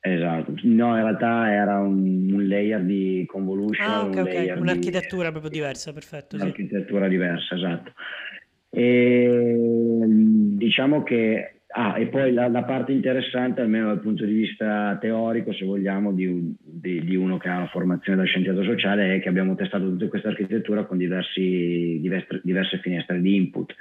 esatto. 0.00 0.52
No, 0.64 0.96
in 0.96 1.02
realtà 1.02 1.50
era 1.50 1.78
un, 1.78 2.30
un 2.30 2.46
layer 2.46 2.82
di 2.82 3.24
convolution. 3.26 3.88
Ah, 3.88 4.04
ok, 4.04 4.16
un 4.16 4.20
ok. 4.20 4.54
Un'architettura 4.58 5.24
di, 5.24 5.30
proprio 5.30 5.50
diversa, 5.50 5.92
perfetto. 5.94 6.36
Un'architettura 6.36 7.04
sì. 7.04 7.10
diversa, 7.10 7.54
esatto. 7.54 7.92
E, 8.68 10.04
diciamo 10.06 11.02
che 11.04 11.62
Ah, 11.76 11.98
e 11.98 12.06
poi 12.06 12.32
la, 12.32 12.46
la, 12.46 12.62
parte 12.62 12.92
interessante, 12.92 13.60
almeno 13.60 13.88
dal 13.88 13.98
punto 13.98 14.24
di 14.24 14.32
vista 14.32 14.96
teorico, 15.00 15.52
se 15.52 15.64
vogliamo, 15.64 16.12
di, 16.12 16.54
di, 16.60 17.04
di, 17.04 17.16
uno 17.16 17.36
che 17.36 17.48
ha 17.48 17.56
una 17.56 17.66
formazione 17.66 18.18
da 18.18 18.24
scienziato 18.24 18.62
sociale, 18.62 19.16
è 19.16 19.20
che 19.20 19.28
abbiamo 19.28 19.56
testato 19.56 19.88
tutta 19.90 20.06
questa 20.06 20.28
architettura 20.28 20.84
con 20.84 20.98
diversi, 20.98 21.98
diverse, 22.00 22.40
diverse 22.44 22.78
finestre 22.78 23.20
di 23.20 23.34
input 23.34 23.74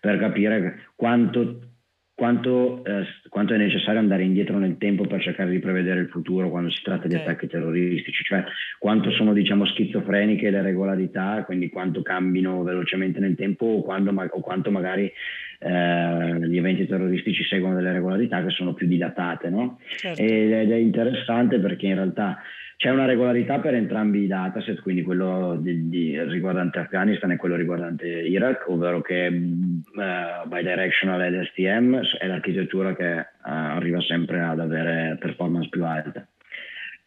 per 0.00 0.18
capire 0.18 0.86
quanto 0.94 1.73
quanto, 2.14 2.84
eh, 2.84 3.04
quanto, 3.28 3.54
è 3.54 3.56
necessario 3.56 3.98
andare 3.98 4.22
indietro 4.22 4.58
nel 4.58 4.76
tempo 4.78 5.04
per 5.04 5.20
cercare 5.20 5.50
di 5.50 5.58
prevedere 5.58 6.00
il 6.00 6.08
futuro 6.08 6.48
quando 6.48 6.70
si 6.70 6.80
tratta 6.82 7.08
di 7.08 7.16
attacchi 7.16 7.48
terroristici, 7.48 8.22
cioè 8.22 8.44
quanto 8.78 9.10
sono 9.10 9.32
diciamo 9.32 9.66
schizofreniche 9.66 10.50
le 10.50 10.62
regolarità, 10.62 11.42
quindi 11.44 11.70
quanto 11.70 12.02
cambino 12.02 12.62
velocemente 12.62 13.18
nel 13.18 13.34
tempo 13.34 13.66
o, 13.66 13.82
quando, 13.82 14.12
o 14.12 14.40
quanto 14.40 14.70
magari 14.70 15.12
eh, 15.58 16.48
gli 16.48 16.56
eventi 16.56 16.86
terroristici 16.86 17.42
seguono 17.44 17.74
delle 17.74 17.92
regolarità 17.92 18.44
che 18.44 18.50
sono 18.50 18.74
più 18.74 18.86
dilatate. 18.86 19.50
No? 19.50 19.78
Certo. 19.96 20.22
Ed 20.22 20.70
è 20.70 20.76
interessante 20.76 21.58
perché 21.58 21.86
in 21.86 21.94
realtà 21.94 22.38
c'è 22.84 22.90
una 22.90 23.06
regolarità 23.06 23.60
per 23.60 23.72
entrambi 23.72 24.24
i 24.24 24.26
dataset, 24.26 24.82
quindi 24.82 25.00
quello 25.00 25.56
di, 25.58 25.88
di, 25.88 26.22
riguardante 26.24 26.80
Afghanistan 26.80 27.30
e 27.30 27.36
quello 27.36 27.56
riguardante 27.56 28.06
Iraq, 28.06 28.68
ovvero 28.68 29.00
che 29.00 29.26
uh, 29.28 30.46
bidirectional 30.46 31.32
LSTM 31.32 31.98
è 32.18 32.26
l'architettura 32.26 32.94
che 32.94 33.10
uh, 33.10 33.24
arriva 33.42 34.02
sempre 34.02 34.42
ad 34.42 34.60
avere 34.60 35.16
performance 35.18 35.70
più 35.70 35.82
alte. 35.82 36.26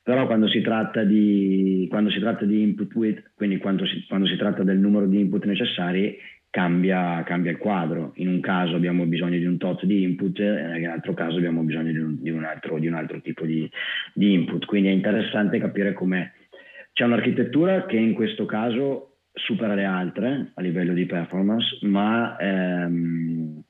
Però 0.01 0.25
quando 0.25 0.47
si 0.47 0.61
tratta 0.61 1.03
di, 1.03 1.87
si 2.07 2.19
tratta 2.19 2.45
di 2.45 2.59
input 2.63 2.95
width, 2.95 3.31
quindi 3.35 3.59
quando 3.59 3.85
si, 3.85 4.03
quando 4.07 4.25
si 4.25 4.35
tratta 4.35 4.63
del 4.63 4.79
numero 4.79 5.05
di 5.05 5.19
input 5.19 5.45
necessari, 5.45 6.17
cambia, 6.57 7.21
cambia, 7.21 7.51
il 7.51 7.59
quadro. 7.59 8.13
In 8.15 8.29
un 8.29 8.39
caso 8.39 8.75
abbiamo 8.75 9.05
bisogno 9.05 9.37
di 9.37 9.45
un 9.45 9.57
tot 9.57 9.85
di 9.85 10.01
input, 10.01 10.39
in 10.39 10.85
un 10.85 10.89
altro 10.89 11.13
caso 11.13 11.37
abbiamo 11.37 11.61
bisogno 11.61 11.91
di 11.91 11.99
un, 11.99 12.19
di 12.19 12.31
un, 12.31 12.43
altro, 12.43 12.79
di 12.79 12.87
un 12.87 12.95
altro, 12.95 13.21
tipo 13.21 13.45
di, 13.45 13.69
di, 14.11 14.33
input. 14.33 14.65
Quindi 14.65 14.87
è 14.89 14.91
interessante 14.91 15.59
capire 15.59 15.93
come 15.93 16.33
c'è 16.93 17.03
un'architettura 17.03 17.85
che 17.85 17.97
in 17.97 18.15
questo 18.15 18.45
caso 18.45 19.17
supera 19.33 19.75
le 19.75 19.85
altre 19.85 20.51
a 20.55 20.61
livello 20.61 20.93
di 20.93 21.05
performance, 21.05 21.77
ma 21.85 22.35
ehm, 22.39 23.61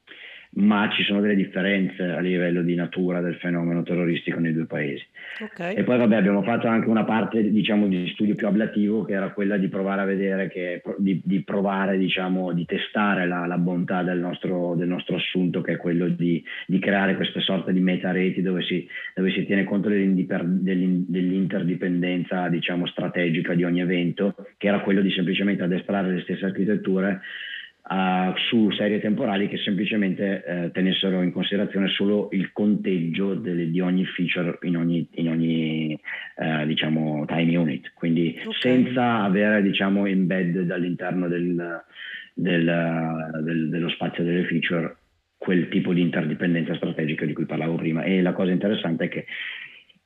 ma 0.58 0.90
ci 0.92 1.04
sono 1.04 1.22
delle 1.22 1.36
differenze 1.36 2.02
a 2.04 2.20
livello 2.20 2.64
di 2.64 2.74
natura 2.74 3.22
del 3.22 3.36
fenomeno 3.36 3.84
terroristico 3.84 4.40
nei 4.40 4.54
due 4.54 4.66
paesi. 4.66 5.06
Okay. 5.40 5.76
E 5.76 5.84
poi 5.84 6.00
vabbè, 6.00 6.16
abbiamo 6.16 6.42
fatto 6.42 6.66
anche 6.68 6.90
una 6.90 7.04
parte 7.04 7.52
diciamo, 7.52 7.88
di 7.88 8.10
studio 8.14 8.34
più 8.34 8.48
ablativo 8.48 9.04
che 9.04 9.14
era 9.14 9.30
quella 9.32 9.58
di 9.58 9.68
provare 9.68 10.02
a 10.02 10.06
vedere, 10.06 10.48
che, 10.48 10.82
di, 10.98 11.22
di 11.24 11.44
provare, 11.44 11.96
diciamo, 11.98 12.54
di 12.54 12.66
testare 12.66 13.28
la, 13.28 13.46
la 13.46 13.60
bontà 13.60 14.02
del 14.02 14.18
nostro, 14.18 14.74
del 14.76 14.88
nostro, 14.88 15.18
assunto 15.18 15.62
che 15.62 15.74
è 15.74 15.78
quello 15.78 16.08
di, 16.08 16.44
di 16.66 16.80
creare 16.80 17.16
queste 17.16 17.42
sorte 17.42 17.72
di 17.72 17.80
metareti 17.80 18.42
dove 18.42 18.64
si, 18.64 18.90
dove 19.14 19.30
si 19.32 19.46
tiene 19.46 19.64
conto 19.64 19.90
dell'interdipendenza 19.90 22.50
diciamo, 22.50 22.88
strategica 22.88 23.54
di 23.54 23.64
ogni 23.64 23.82
evento, 23.82 24.34
che 24.58 24.66
era 24.68 24.80
quello 24.80 25.02
di 25.02 25.12
semplicemente 25.12 25.62
addestrare 25.64 26.12
le 26.12 26.22
stesse 26.22 26.46
architetture 26.46 27.22
uh, 27.90 28.36
su 28.50 28.70
serie 28.72 29.00
temporali 29.00 29.48
che 29.48 29.58
semplicemente 29.58 30.44
uh, 30.46 30.72
tenessero 30.72 31.22
in 31.22 31.32
considerazione 31.32 31.88
solo 31.90 32.30
il 32.32 32.52
conteggio 32.52 33.34
delle, 33.36 33.70
di 33.70 33.80
ogni 33.80 34.06
feature 34.06 34.58
in 34.62 34.78
ogni, 34.78 35.08
in 35.16 35.30
ogni 35.30 36.00
uh, 36.36 36.66
diciamo, 36.66 37.26
time 37.26 37.56
unit, 37.56 37.92
quindi 37.94 38.36
okay. 38.40 38.54
senza 38.60 39.24
avere 39.24 39.62
diciamo, 39.62 40.06
embed 40.06 40.70
all'interno 40.70 41.28
del, 41.28 41.84
del, 42.34 43.42
del, 43.44 43.70
dello 43.70 43.90
spazio 43.90 44.24
delle 44.24 44.46
feature 44.46 44.96
quel 45.38 45.70
tipo 45.70 45.94
di 45.94 46.02
interdipendenza 46.02 46.76
strategica 46.76 47.26
di 47.26 47.34
cui 47.34 47.46
parlavo 47.46 47.76
prima. 47.76 48.04
E 48.04 48.22
la 48.22 48.34
cosa 48.34 48.52
interessante 48.52 49.06
è 49.06 49.08
che 49.08 49.26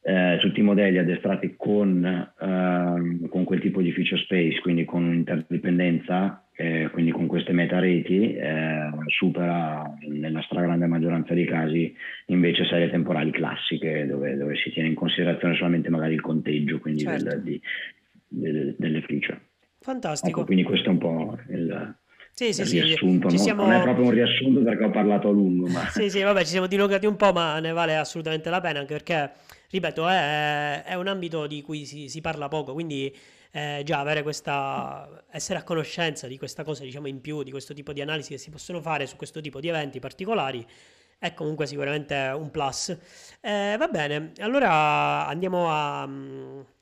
eh, 0.04 0.38
tutti 0.40 0.60
i 0.60 0.64
modelli 0.64 0.98
addestrati 0.98 1.54
con, 1.56 2.04
eh, 2.04 3.28
con, 3.30 3.44
quel 3.44 3.62
tipo 3.62 3.82
di 3.82 3.92
feature 3.92 4.22
space, 4.22 4.60
quindi 4.62 4.84
con 4.84 5.04
un'interdipendenza, 5.04 6.41
eh, 6.56 6.89
quindi 6.91 7.12
con 7.12 7.28
queste 7.28 7.54
meta 7.54 7.80
reti, 7.80 8.36
eh, 8.36 8.89
supera 9.08 9.84
nella 10.08 10.41
stragrande 10.41 10.86
maggioranza 10.86 11.34
dei 11.34 11.45
casi 11.45 11.95
invece 12.28 12.66
serie 12.66 12.89
temporali 12.89 13.32
classiche 13.32 14.06
dove, 14.06 14.36
dove, 14.36 14.56
si 14.58 14.72
tiene 14.72 14.89
in 14.89 14.95
considerazione 14.95 15.56
solamente 15.56 15.89
magari 15.89 16.14
il 16.14 16.22
conteggio 16.22 16.80
quindi 16.80 17.02
certo. 17.02 17.24
del, 17.24 17.41
di, 17.41 17.62
del, 18.28 18.76
delle 18.78 19.02
feature. 19.02 19.39
Fantastico. 19.80 20.39
Ecco, 20.39 20.45
quindi 20.45 20.64
questo 20.64 20.89
è 20.89 20.91
un 20.91 20.97
po' 20.99 21.38
il, 21.49 21.95
sì, 22.34 22.54
sì, 22.54 22.80
riassunto, 22.80 23.30
sì, 23.30 23.36
no? 23.36 23.41
siamo... 23.41 23.64
non 23.66 23.74
è 23.74 23.82
proprio 23.82 24.06
un 24.06 24.12
riassunto 24.12 24.64
perché 24.64 24.84
ho 24.86 24.89
parlato 24.89 25.28
a 25.28 25.32
lungo. 25.32 25.68
Ma... 25.68 25.88
sì, 25.89 26.10
sì, 26.10 26.22
vabbè, 26.22 26.39
ci 26.41 26.52
siamo 26.52 26.68
dilogati 26.68 27.06
un 27.06 27.16
po', 27.16 27.32
ma 27.34 27.60
ne 27.60 27.72
vale 27.72 27.97
assolutamente 27.97 28.49
la 28.49 28.62
pena, 28.62 28.80
anche 28.80 28.93
perché 28.93 29.32
ripeto, 29.70 30.08
è, 30.08 30.84
è 30.84 30.95
un 30.95 31.08
ambito 31.08 31.45
di 31.45 31.62
cui 31.62 31.86
si, 31.86 32.08
si 32.08 32.22
parla 32.22 32.47
poco, 32.47 32.74
quindi 32.74 33.14
eh, 33.52 33.82
già 33.84 33.99
avere 33.99 34.24
questa, 34.24 35.24
essere 35.30 35.60
a 35.60 35.64
conoscenza 35.64 36.28
di 36.28 36.38
questa 36.38 36.64
cosa, 36.64 36.84
diciamo 36.84 37.08
in 37.08 37.22
più, 37.22 37.43
di 37.43 37.52
questo 37.52 37.74
tipo 37.74 37.93
di 37.93 38.02
analisi 38.02 38.32
che 38.32 38.38
si 38.38 38.49
possono 38.49 38.82
fare 38.82 39.06
su 39.06 39.16
questo 39.16 39.41
tipo 39.41 39.60
di 39.60 39.68
eventi 39.68 39.99
particolari, 39.99 40.66
è 41.20 41.34
comunque 41.34 41.68
sicuramente 41.68 42.16
un 42.36 42.49
plus. 42.49 42.97
Eh, 43.41 43.76
va 43.78 43.88
bene, 43.88 44.32
allora 44.39 45.28
andiamo 45.28 45.70
a, 45.70 46.02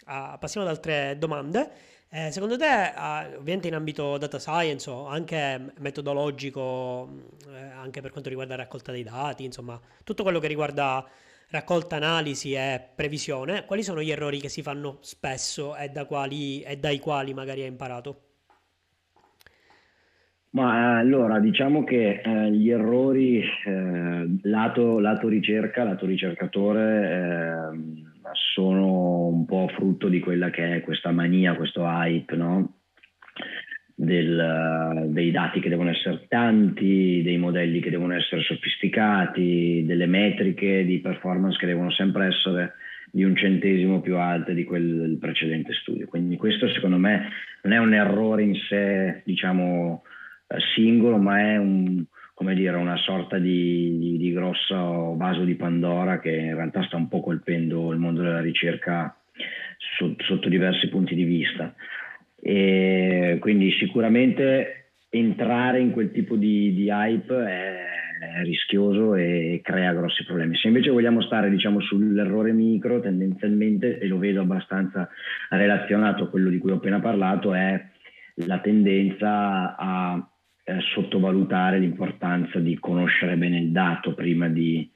a 0.06 0.38
passiamo 0.38 0.66
ad 0.66 0.74
altre 0.74 1.18
domande. 1.18 1.72
Eh, 2.12 2.32
secondo 2.32 2.58
te, 2.58 2.92
ovviamente 3.38 3.68
in 3.68 3.76
ambito 3.76 4.18
data 4.18 4.40
science 4.40 4.90
o 4.90 5.06
anche 5.06 5.74
metodologico, 5.78 7.08
eh, 7.50 7.56
anche 7.56 8.02
per 8.02 8.10
quanto 8.10 8.30
riguarda 8.30 8.56
la 8.56 8.64
raccolta 8.64 8.92
dei 8.92 9.04
dati, 9.04 9.44
insomma, 9.44 9.80
tutto 10.04 10.24
quello 10.24 10.40
che 10.40 10.48
riguarda 10.48 11.06
raccolta, 11.52 11.96
analisi 11.96 12.54
e 12.54 12.82
previsione, 12.96 13.66
quali 13.66 13.84
sono 13.84 14.02
gli 14.02 14.12
errori 14.12 14.40
che 14.40 14.50
si 14.50 14.62
fanno 14.62 14.98
spesso 15.02 15.76
e, 15.76 15.90
da 15.90 16.06
quali, 16.06 16.62
e 16.62 16.78
dai 16.78 17.00
quali 17.00 17.34
magari 17.34 17.62
hai 17.62 17.68
imparato? 17.68 18.22
Ma 20.52 20.98
allora 20.98 21.40
diciamo 21.40 21.84
che 21.84 22.22
eh, 22.22 22.52
gli 22.52 22.72
errori 22.72 23.40
eh, 23.40 24.40
lato, 24.42 25.00
lato, 25.00 25.28
ricerca, 25.28 25.84
lato 25.84 26.08
ricercatore 26.08 27.72
eh, 27.72 28.34
sono 28.54 29.28
un 29.28 29.46
po' 29.46 29.68
frutto 29.76 30.08
di 30.08 30.20
quella 30.20 30.50
che 30.50 30.78
è 30.78 30.82
questa 30.82 31.12
mania, 31.12 31.56
questo 31.56 31.84
hype, 31.84 32.36
no? 32.36 32.79
Del, 34.02 35.08
dei 35.10 35.30
dati 35.30 35.60
che 35.60 35.68
devono 35.68 35.90
essere 35.90 36.24
tanti, 36.30 37.22
dei 37.22 37.38
modelli 37.38 37.82
che 37.82 37.90
devono 37.90 38.16
essere 38.16 38.42
sofisticati, 38.44 39.84
delle 39.86 40.06
metriche 40.06 40.86
di 40.86 41.00
performance 41.00 41.58
che 41.58 41.66
devono 41.66 41.92
sempre 41.92 42.28
essere 42.28 42.74
di 43.12 43.26
un 43.26 43.36
centesimo 43.36 44.00
più 44.00 44.16
alte 44.16 44.54
di 44.54 44.64
quel 44.64 45.00
del 45.00 45.18
precedente 45.18 45.74
studio. 45.74 46.08
Quindi 46.08 46.38
questo 46.38 46.70
secondo 46.70 46.96
me 46.96 47.28
non 47.64 47.74
è 47.74 47.78
un 47.78 47.94
errore 47.94 48.44
in 48.44 48.56
sé, 48.70 49.22
diciamo, 49.26 50.04
eh, 50.48 50.60
singolo, 50.76 51.18
ma 51.18 51.40
è 51.40 51.58
un, 51.58 52.06
dire, 52.54 52.78
una 52.78 52.98
sorta 52.98 53.38
di, 53.38 53.98
di, 54.00 54.18
di 54.18 54.32
grosso 54.32 55.16
vaso 55.18 55.44
di 55.44 55.56
Pandora 55.56 56.22
che 56.22 56.32
in 56.32 56.56
realtà 56.56 56.84
sta 56.84 56.96
un 56.96 57.10
po' 57.10 57.20
colpendo 57.20 57.92
il 57.92 58.00
mondo 58.00 58.22
della 58.22 58.40
ricerca 58.40 59.14
sotto, 59.98 60.24
sotto 60.24 60.48
diversi 60.48 60.88
punti 60.88 61.16
di 61.16 61.26
vista. 61.26 61.76
E 62.42 63.38
quindi 63.40 63.72
sicuramente 63.72 64.92
entrare 65.10 65.80
in 65.80 65.92
quel 65.92 66.12
tipo 66.12 66.36
di, 66.36 66.74
di 66.74 66.90
hype 66.90 67.36
è, 67.36 67.86
è, 68.20 68.44
rischioso 68.44 69.16
e 69.16 69.60
crea 69.64 69.94
grossi 69.94 70.24
problemi. 70.26 70.56
Se 70.56 70.68
invece 70.68 70.92
vogliamo 70.92 71.22
stare 71.22 71.50
diciamo, 71.50 71.80
sull'errore 71.82 72.52
micro, 72.52 73.00
tendenzialmente, 73.00 73.98
e 73.98 74.08
lo 74.08 74.18
vedo 74.18 74.42
abbastanza 74.42 75.10
relazionato 75.50 76.24
a 76.24 76.30
quello 76.30 76.50
di 76.50 76.60
cui 76.60 76.72
ho 76.72 76.76
appena 76.76 77.00
parlato, 77.00 77.54
è 77.54 77.84
la 78.46 78.60
tendenza 78.60 79.76
a 79.76 80.30
eh, 80.64 80.80
sottovalutare 80.94 81.80
l'importanza 81.80 82.60
di 82.60 82.78
conoscere 82.80 83.36
bene 83.36 83.60
il 83.60 83.72
dato 83.72 84.14
prima 84.14 84.48
di 84.48 84.90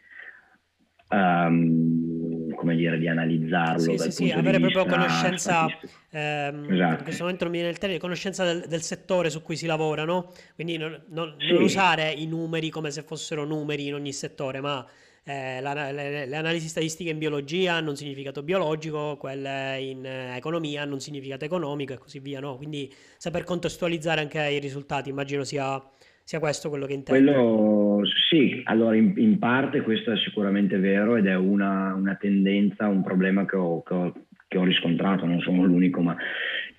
um, 1.10 2.33
come 2.64 2.76
dire, 2.78 2.98
di 2.98 3.10
analizzarlo. 3.10 3.98
Sì, 3.98 3.98
sì, 3.98 4.12
sì, 4.12 4.32
avere 4.32 4.58
proprio 4.60 4.86
conoscenza, 4.86 5.66
ehm, 6.10 6.72
esatto. 6.72 6.98
in 6.98 7.04
questo 7.04 7.24
momento 7.24 7.44
non 7.44 7.52
mi 7.52 7.60
viene 7.60 7.74
il 7.74 7.78
termine, 7.78 8.00
conoscenza 8.00 8.46
del, 8.46 8.66
del, 8.68 8.82
settore 8.82 9.30
su 9.30 9.42
cui 9.42 9.58
si 9.58 9.66
lavora, 9.66 10.06
no? 10.06 10.32
Quindi 10.56 10.78
non, 10.78 11.00
non, 11.10 11.36
sì. 11.38 11.52
non, 11.52 11.62
usare 11.62 12.12
i 12.12 12.26
numeri 12.26 12.70
come 12.70 12.90
se 12.90 13.04
fossero 13.04 13.44
numeri 13.44 13.88
in 13.88 13.96
ogni 13.96 14.14
settore, 14.14 14.62
ma 14.62 14.86
eh, 15.26 15.60
la, 15.60 15.92
le, 15.92 16.26
le, 16.26 16.36
analisi 16.36 16.70
statistiche 16.70 17.10
in 17.10 17.18
biologia 17.18 17.74
hanno 17.74 17.90
un 17.90 17.98
significato 17.98 18.42
biologico, 18.44 19.18
quelle 19.18 19.82
in 19.82 20.06
eh, 20.06 20.38
economia 20.38 20.84
hanno 20.84 20.94
un 20.94 21.02
significato 21.02 21.44
economico 21.44 21.92
e 21.92 21.98
così 21.98 22.20
via, 22.20 22.40
no? 22.40 22.56
Quindi 22.56 22.94
saper 23.18 23.44
contestualizzare 23.44 24.22
anche 24.22 24.42
i 24.42 24.60
risultati, 24.60 25.10
immagino 25.10 25.44
sia 25.44 25.82
sia 26.24 26.40
questo 26.40 26.70
quello 26.70 26.86
che 26.86 26.94
intendi? 26.94 27.24
Quello, 27.24 28.02
sì, 28.30 28.62
allora 28.66 28.96
in, 28.96 29.14
in, 29.18 29.38
parte 29.40 29.82
questo 29.82 30.12
è 30.12 30.18
sicuramente 30.18 30.78
vero 30.78 31.18
ed 31.18 31.28
è 31.28 31.36
una, 31.36 31.94
una 31.94 32.16
tendenza, 32.16 32.88
un 32.88 33.04
problema 33.04 33.46
che 33.46 33.56
ho, 33.58 33.84
che, 33.84 33.94
ho, 33.94 34.14
che 34.48 34.58
ho, 34.58 34.64
riscontrato, 34.64 35.26
non 35.26 35.42
sono 35.42 35.64
l'unico, 35.64 36.02
ma 36.02 36.16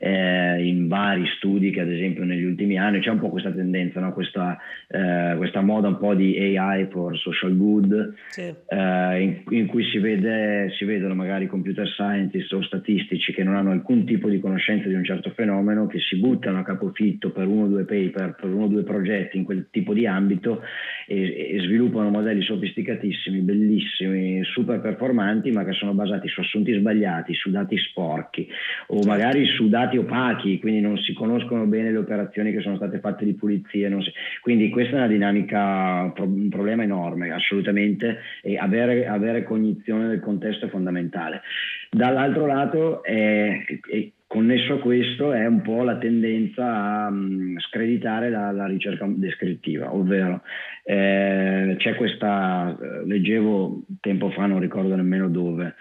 eh, 0.05 0.62
in 0.62 0.86
vari 0.86 1.24
studi 1.38 1.70
che 1.70 1.80
ad 1.80 1.90
esempio 1.90 2.24
negli 2.24 2.44
ultimi 2.44 2.78
anni 2.78 3.00
c'è 3.00 3.09
un 3.09 3.20
po' 3.20 3.30
questa 3.30 3.50
tendenza, 3.50 4.00
no? 4.00 4.12
questa, 4.12 4.59
eh, 4.86 5.32
questa, 5.38 5.62
moda 5.62 5.88
un 5.88 5.96
po' 5.96 6.14
di 6.14 6.36
AI 6.36 6.88
for 6.90 7.16
social 7.16 7.57
good, 7.57 8.12
sì. 8.28 8.42
Eh, 8.42 9.22
in, 9.22 9.42
in, 9.48 9.66
cui 9.66 9.82
si, 9.84 9.98
vede, 9.98 10.70
si, 10.76 10.84
vedono 10.84 11.14
magari 11.14 11.46
computer 11.46 11.88
scientist 11.88 12.52
o 12.52 12.62
statistici 12.62 13.32
che 13.32 13.42
non 13.42 13.57
hanno 13.57 13.70
alcun 13.70 14.05
tipo 14.05 14.28
di 14.28 14.40
conoscenza 14.40 14.88
di 14.88 14.94
un 14.94 15.05
certo 15.05 15.30
fenomeno, 15.30 15.86
che 15.86 16.00
si 16.00 16.18
buttano 16.18 16.59
a 16.59 16.64
capofitto 16.64 17.30
per 17.30 17.46
uno 17.46 17.64
o 17.64 17.68
due 17.68 17.84
paper, 17.84 18.36
per 18.38 18.50
uno 18.50 18.64
o 18.64 18.68
due 18.68 18.82
progetti 18.82 19.38
in 19.38 19.44
quel 19.44 19.68
tipo 19.70 19.94
di 19.94 20.07
ambito 20.07 20.61
e, 21.07 21.55
e 21.55 21.61
sviluppano 21.61 22.11
modelli 22.11 22.42
sofisticatissimi, 22.42 23.40
bellissimi, 23.40 24.44
super 24.44 24.82
performanti, 24.82 25.50
ma 25.50 25.64
che 25.64 25.72
sono 25.72 25.94
basati 25.94 26.28
su 26.28 26.40
assunti 26.40 26.74
sbagliati, 26.74 27.32
su 27.32 27.50
dati 27.50 27.78
sporchi 27.78 28.46
o 28.88 29.02
magari 29.07 29.46
su 29.46 29.70
dati 29.70 29.92
dati 29.95 29.97
opachi, 29.97 30.59
quindi 30.59 30.80
non 30.80 30.99
si 30.99 31.12
conoscono 31.12 31.64
bene 31.66 31.90
le 31.90 31.99
operazioni 31.99 32.53
che 32.53 32.61
sono 32.61 32.76
state 32.76 32.99
fatte 32.99 33.24
di 33.24 33.34
pulizia. 33.34 33.88
Si... 34.01 34.12
Quindi 34.40 34.70
questa 34.70 34.97
è 34.97 34.99
una 34.99 35.07
dinamica, 35.07 36.12
un 36.16 36.49
problema 36.49 36.82
enorme, 36.82 37.30
assolutamente, 37.32 38.18
e 38.42 38.57
avere, 38.57 39.07
avere 39.07 39.45
cognizione 39.45 40.09
del 40.09 40.20
contesto 40.20 40.66
è 40.66 40.68
fondamentale. 40.68 41.42
Dall'altro 41.90 42.47
lato, 42.47 43.03
è, 43.03 43.64
è, 43.90 44.09
connesso 44.26 44.74
a 44.74 44.78
questo, 44.80 45.32
è 45.32 45.47
un 45.47 45.62
po' 45.62 45.82
la 45.84 45.97
tendenza 45.97 47.05
a 47.05 47.09
um, 47.09 47.59
screditare 47.61 48.30
la, 48.30 48.51
la, 48.51 48.66
ricerca 48.66 49.07
descrittiva, 49.09 49.95
ovvero 49.95 50.42
eh, 50.82 51.76
c'è 51.78 51.95
questa, 51.95 52.76
leggevo 53.05 53.82
tempo 54.01 54.30
fa, 54.30 54.47
non 54.47 54.59
ricordo 54.59 54.97
nemmeno 54.97 55.28
dove, 55.28 55.76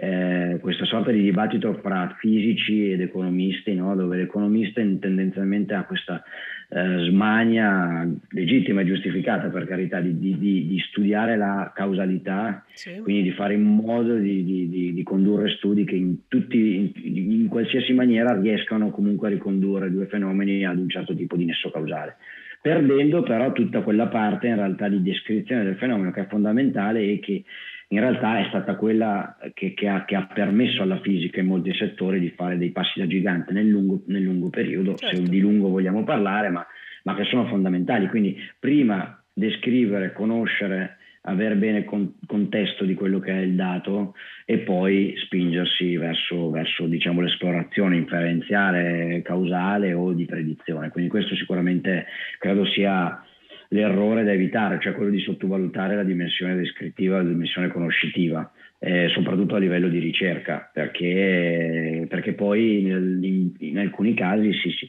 eh, 0.00 0.58
questa 0.60 0.84
sorta 0.84 1.10
di 1.10 1.20
dibattito 1.20 1.74
fra 1.82 2.14
fisici 2.20 2.92
ed 2.92 3.00
economisti, 3.00 3.74
no? 3.74 3.96
dove 3.96 4.16
l'economista 4.16 4.80
tendenzialmente 4.80 5.74
ha 5.74 5.82
questa 5.82 6.22
eh, 6.68 7.08
smania 7.08 8.08
legittima 8.28 8.82
e 8.82 8.86
giustificata 8.86 9.48
per 9.48 9.66
carità 9.66 9.98
di, 9.98 10.16
di, 10.16 10.38
di 10.38 10.78
studiare 10.90 11.36
la 11.36 11.72
causalità, 11.74 12.64
sì. 12.74 13.00
quindi 13.02 13.22
di 13.24 13.32
fare 13.32 13.54
in 13.54 13.62
modo 13.62 14.14
di, 14.14 14.92
di 14.94 15.02
condurre 15.02 15.48
studi 15.56 15.84
che 15.84 15.96
in, 15.96 16.28
tutti, 16.28 16.92
in, 16.94 17.32
in 17.32 17.48
qualsiasi 17.48 17.92
maniera 17.92 18.38
riescano 18.38 18.90
comunque 18.90 19.26
a 19.26 19.32
ricondurre 19.32 19.90
due 19.90 20.06
fenomeni 20.06 20.64
ad 20.64 20.78
un 20.78 20.88
certo 20.88 21.12
tipo 21.12 21.34
di 21.34 21.44
nesso 21.44 21.72
causale 21.72 22.18
perdendo 22.60 23.22
però 23.22 23.52
tutta 23.52 23.82
quella 23.82 24.08
parte 24.08 24.48
in 24.48 24.56
realtà 24.56 24.88
di 24.88 25.00
descrizione 25.00 25.62
del 25.62 25.76
fenomeno 25.76 26.10
che 26.10 26.22
è 26.22 26.26
fondamentale 26.26 27.02
e 27.02 27.20
che 27.20 27.44
in 27.88 28.00
realtà 28.00 28.38
è 28.38 28.46
stata 28.48 28.76
quella 28.76 29.36
che, 29.54 29.72
che, 29.72 29.88
ha, 29.88 30.04
che, 30.04 30.14
ha, 30.14 30.26
permesso 30.26 30.82
alla 30.82 31.00
fisica 31.00 31.40
in 31.40 31.46
molti 31.46 31.72
settori 31.74 32.20
di 32.20 32.30
fare 32.30 32.58
dei 32.58 32.70
passi 32.70 32.98
da 32.98 33.06
gigante 33.06 33.52
nel 33.52 33.66
lungo, 33.66 34.02
nel 34.06 34.22
lungo 34.22 34.50
periodo, 34.50 34.94
certo. 34.94 35.16
se 35.16 35.22
di 35.22 35.40
lungo 35.40 35.68
vogliamo 35.68 36.04
parlare, 36.04 36.50
ma, 36.50 36.66
ma, 37.04 37.14
che 37.14 37.24
sono 37.24 37.46
fondamentali. 37.46 38.08
Quindi 38.08 38.36
prima 38.58 39.22
descrivere, 39.32 40.12
conoscere, 40.12 40.98
avere 41.22 41.56
bene 41.56 41.84
con, 41.84 42.14
contesto 42.26 42.84
di 42.84 42.92
quello 42.92 43.20
che 43.20 43.32
è 43.32 43.40
il 43.40 43.54
dato 43.54 44.14
e 44.44 44.58
poi 44.58 45.14
spingersi 45.24 45.96
verso, 45.96 46.50
verso 46.50 46.86
diciamo, 46.86 47.22
l'esplorazione 47.22 47.96
inferenziale, 47.96 49.22
causale 49.24 49.94
o 49.94 50.12
di 50.12 50.26
predizione. 50.26 50.90
Quindi 50.90 51.08
questo 51.08 51.34
sicuramente 51.36 52.04
credo 52.38 52.66
sia 52.66 53.22
l'errore 53.68 54.24
da 54.24 54.32
evitare, 54.32 54.78
cioè 54.80 54.94
quello 54.94 55.10
di 55.10 55.20
sottovalutare 55.20 55.94
la 55.94 56.04
dimensione 56.04 56.56
descrittiva, 56.56 57.18
la 57.18 57.28
dimensione 57.28 57.68
conoscitiva, 57.68 58.50
eh, 58.78 59.08
soprattutto 59.08 59.56
a 59.56 59.58
livello 59.58 59.88
di 59.88 59.98
ricerca, 59.98 60.70
perché, 60.72 62.06
perché 62.08 62.32
poi 62.32 62.82
in, 62.82 63.52
in, 63.58 63.78
alcuni 63.78 64.14
casi 64.14 64.52
si, 64.52 64.70
si, 64.70 64.88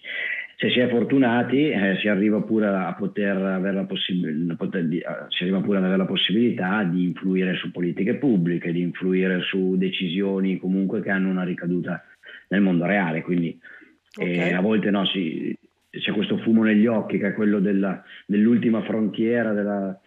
se 0.55 0.69
si 0.69 0.79
è 0.79 0.87
fortunati 0.87 1.69
eh, 1.69 1.97
si 1.99 2.07
arriva 2.07 2.41
pure 2.41 2.67
a 2.67 2.93
poter 2.93 3.35
avere 3.37 3.75
la, 3.75 3.85
possib- 3.85 4.55
poter, 4.55 5.27
si 5.29 5.43
arriva 5.43 5.61
pure 5.61 5.77
ad 5.77 5.83
avere 5.83 5.99
la 5.99 6.05
possibilità 6.05 6.83
di 6.83 7.03
influire 7.03 7.55
su 7.55 7.71
politiche 7.71 8.15
pubbliche, 8.15 8.71
di 8.71 8.81
influire 8.81 9.41
su 9.41 9.75
decisioni 9.77 10.57
comunque 10.57 11.01
che 11.01 11.09
hanno 11.09 11.29
una 11.29 11.43
ricaduta 11.43 12.03
nel 12.49 12.61
mondo 12.61 12.85
reale. 12.85 13.21
Quindi 13.21 13.59
okay. 14.15 14.49
eh, 14.49 14.53
a 14.53 14.61
volte 14.61 14.89
no, 14.91 15.05
si, 15.05 15.57
c'è 15.99 16.11
questo 16.11 16.37
fumo 16.39 16.63
negli 16.63 16.87
occhi 16.87 17.17
che 17.17 17.27
è 17.27 17.33
quello 17.33 17.59
della, 17.59 18.03
dell'ultima 18.25 18.81
frontiera 18.83 19.53
della, 19.53 19.99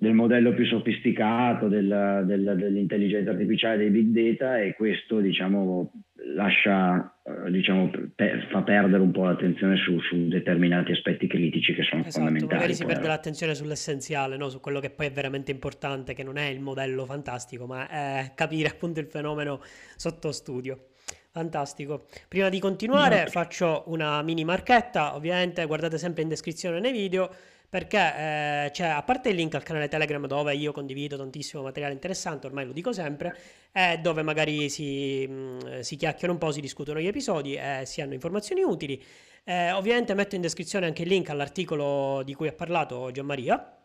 del 0.00 0.14
modello 0.14 0.54
più 0.54 0.64
sofisticato 0.64 1.68
del, 1.68 2.22
del, 2.24 2.54
dell'intelligenza 2.56 3.32
artificiale 3.32 3.76
dei 3.76 3.90
big 3.90 4.32
data 4.32 4.58
e 4.58 4.72
questo 4.72 5.20
diciamo, 5.20 5.92
lascia, 6.34 7.20
diciamo, 7.50 7.90
per, 8.14 8.48
fa 8.50 8.62
perdere 8.62 9.02
un 9.02 9.10
po' 9.10 9.24
l'attenzione 9.24 9.76
su, 9.76 10.00
su, 10.00 10.26
determinati 10.28 10.92
aspetti 10.92 11.26
critici 11.26 11.74
che 11.74 11.82
sono 11.82 12.00
esatto, 12.00 12.24
fondamentali. 12.24 12.54
Magari 12.54 12.74
si 12.74 12.86
perde 12.86 13.08
l'attenzione 13.08 13.54
sull'essenziale, 13.54 14.38
no? 14.38 14.48
su 14.48 14.58
quello 14.60 14.80
che 14.80 14.88
poi 14.88 15.04
è 15.04 15.12
veramente 15.12 15.50
importante, 15.50 16.14
che 16.14 16.22
non 16.22 16.38
è 16.38 16.48
il 16.48 16.60
modello 16.60 17.04
fantastico, 17.04 17.66
ma 17.66 17.86
capire 18.34 18.68
appunto 18.68 19.00
il 19.00 19.06
fenomeno 19.06 19.60
sotto 19.96 20.32
studio. 20.32 20.89
Fantastico. 21.32 22.06
Prima 22.26 22.48
di 22.48 22.58
continuare 22.58 23.24
no. 23.24 23.30
faccio 23.30 23.84
una 23.86 24.20
mini 24.22 24.44
marchetta, 24.44 25.14
ovviamente 25.14 25.64
guardate 25.64 25.96
sempre 25.96 26.22
in 26.22 26.28
descrizione 26.28 26.80
nei 26.80 26.90
video 26.90 27.30
perché 27.70 27.98
eh, 27.98 28.70
c'è 28.72 28.86
a 28.88 29.02
parte 29.04 29.28
il 29.28 29.36
link 29.36 29.54
al 29.54 29.62
canale 29.62 29.86
Telegram 29.86 30.26
dove 30.26 30.52
io 30.56 30.72
condivido 30.72 31.16
tantissimo 31.16 31.62
materiale 31.62 31.94
interessante, 31.94 32.48
ormai 32.48 32.66
lo 32.66 32.72
dico 32.72 32.92
sempre, 32.92 33.36
e 33.70 33.98
dove 33.98 34.22
magari 34.22 34.68
si, 34.68 35.24
mh, 35.24 35.32
mm, 35.32 35.80
si 35.80 35.94
chiacchierano 35.94 36.32
un 36.32 36.38
po', 36.38 36.50
si 36.50 36.60
discutono 36.60 36.98
gli 36.98 37.06
episodi 37.06 37.54
e 37.54 37.82
si 37.84 38.00
hanno 38.00 38.14
informazioni 38.14 38.62
utili. 38.62 39.00
Eh, 39.44 39.70
ovviamente 39.70 40.14
metto 40.14 40.34
in 40.34 40.40
descrizione 40.40 40.86
anche 40.86 41.02
il 41.02 41.08
link 41.08 41.28
all'articolo 41.30 42.22
di 42.24 42.34
cui 42.34 42.48
ha 42.48 42.52
parlato 42.52 43.12
Gianmaria, 43.12 43.78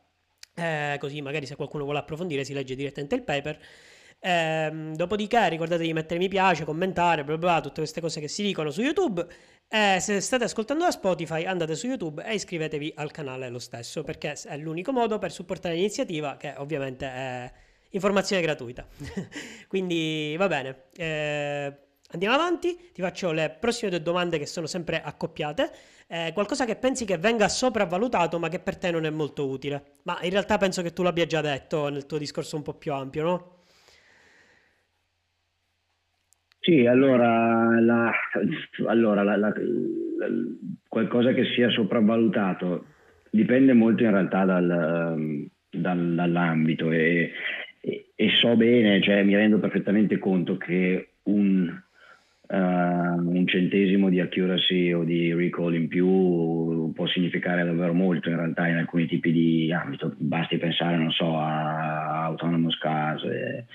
eh, 0.55 0.97
così 0.99 1.21
magari 1.21 1.45
se 1.45 1.55
qualcuno 1.55 1.83
vuole 1.83 1.99
approfondire 1.99 2.43
si 2.43 2.53
legge 2.53 2.75
direttamente 2.75 3.13
il 3.13 3.21
paper. 3.21 3.59
Ehm, 4.19 4.95
dopodiché 4.95 5.49
ricordate 5.49 5.83
di 5.83 5.93
mettere 5.93 6.19
mi 6.19 6.27
piace, 6.27 6.65
commentare, 6.65 7.23
bla 7.23 7.37
bla, 7.37 7.61
tutte 7.61 7.81
queste 7.81 8.01
cose 8.01 8.19
che 8.19 8.27
si 8.27 8.41
dicono 8.43 8.71
su 8.71 8.81
YouTube. 8.81 9.25
E 9.67 9.97
se 9.99 10.19
state 10.21 10.43
ascoltando 10.43 10.83
da 10.83 10.91
Spotify, 10.91 11.45
andate 11.45 11.75
su 11.75 11.87
YouTube 11.87 12.23
e 12.23 12.35
iscrivetevi 12.35 12.93
al 12.97 13.11
canale 13.11 13.49
lo 13.49 13.59
stesso, 13.59 14.03
perché 14.03 14.33
è 14.45 14.57
l'unico 14.57 14.91
modo 14.91 15.17
per 15.17 15.31
supportare 15.31 15.75
l'iniziativa, 15.75 16.37
che 16.37 16.53
ovviamente 16.57 17.05
è 17.05 17.51
informazione 17.89 18.41
gratuita. 18.41 18.87
Quindi 19.67 20.35
va 20.37 20.47
bene. 20.47 20.83
Eh, 20.95 21.77
andiamo 22.11 22.35
avanti, 22.35 22.91
ti 22.93 23.01
faccio 23.01 23.31
le 23.31 23.49
prossime 23.49 23.89
due 23.89 24.01
domande 24.01 24.37
che 24.37 24.45
sono 24.45 24.67
sempre 24.67 25.01
accoppiate. 25.01 25.71
Eh, 26.07 26.31
qualcosa 26.33 26.65
che 26.65 26.75
pensi 26.75 27.03
che 27.03 27.17
venga 27.17 27.49
sopravvalutato 27.49 28.37
ma 28.37 28.47
che 28.47 28.59
per 28.59 28.77
te 28.77 28.91
non 28.91 29.05
è 29.05 29.09
molto 29.09 29.47
utile. 29.47 29.93
Ma 30.03 30.19
in 30.21 30.29
realtà 30.29 30.57
penso 30.57 30.81
che 30.81 30.93
tu 30.93 31.01
l'abbia 31.01 31.25
già 31.25 31.41
detto 31.41 31.89
nel 31.89 32.05
tuo 32.05 32.17
discorso 32.17 32.55
un 32.55 32.61
po' 32.61 32.73
più 32.75 32.93
ampio, 32.93 33.23
no? 33.23 33.54
Sì, 36.65 36.87
allora, 36.87 37.79
la, 37.79 38.11
allora 38.87 39.21
la, 39.21 39.37
la, 39.37 39.53
qualcosa 40.87 41.31
che 41.31 41.45
sia 41.53 41.69
sopravvalutato 41.69 42.87
dipende 43.29 43.73
molto 43.73 44.01
in 44.01 44.09
realtà 44.09 44.45
dal, 44.45 45.47
dal, 45.69 46.15
dall'ambito 46.15 46.89
e, 46.89 47.31
e, 47.81 48.05
e, 48.15 48.29
so 48.41 48.55
bene, 48.55 48.99
cioè 49.03 49.21
mi 49.21 49.35
rendo 49.35 49.59
perfettamente 49.59 50.17
conto 50.17 50.57
che 50.57 51.09
un, 51.25 51.71
uh, 52.47 52.55
un 52.55 53.43
centesimo 53.47 54.09
di 54.09 54.19
accuracy 54.19 54.91
o 54.91 55.03
di 55.03 55.33
recall 55.33 55.73
in 55.75 55.87
più 55.87 56.91
può 56.93 57.07
significare 57.07 57.63
davvero 57.63 57.93
molto 57.93 58.29
in 58.29 58.37
realtà 58.37 58.67
in 58.67 58.77
alcuni 58.77 59.07
tipi 59.07 59.31
di 59.31 59.73
ambito, 59.73 60.13
basti 60.17 60.57
pensare, 60.57 60.97
non 60.97 61.11
so, 61.11 61.37
a 61.37 62.23
autonomous 62.25 62.77
cars. 62.77 63.23
E, 63.23 63.65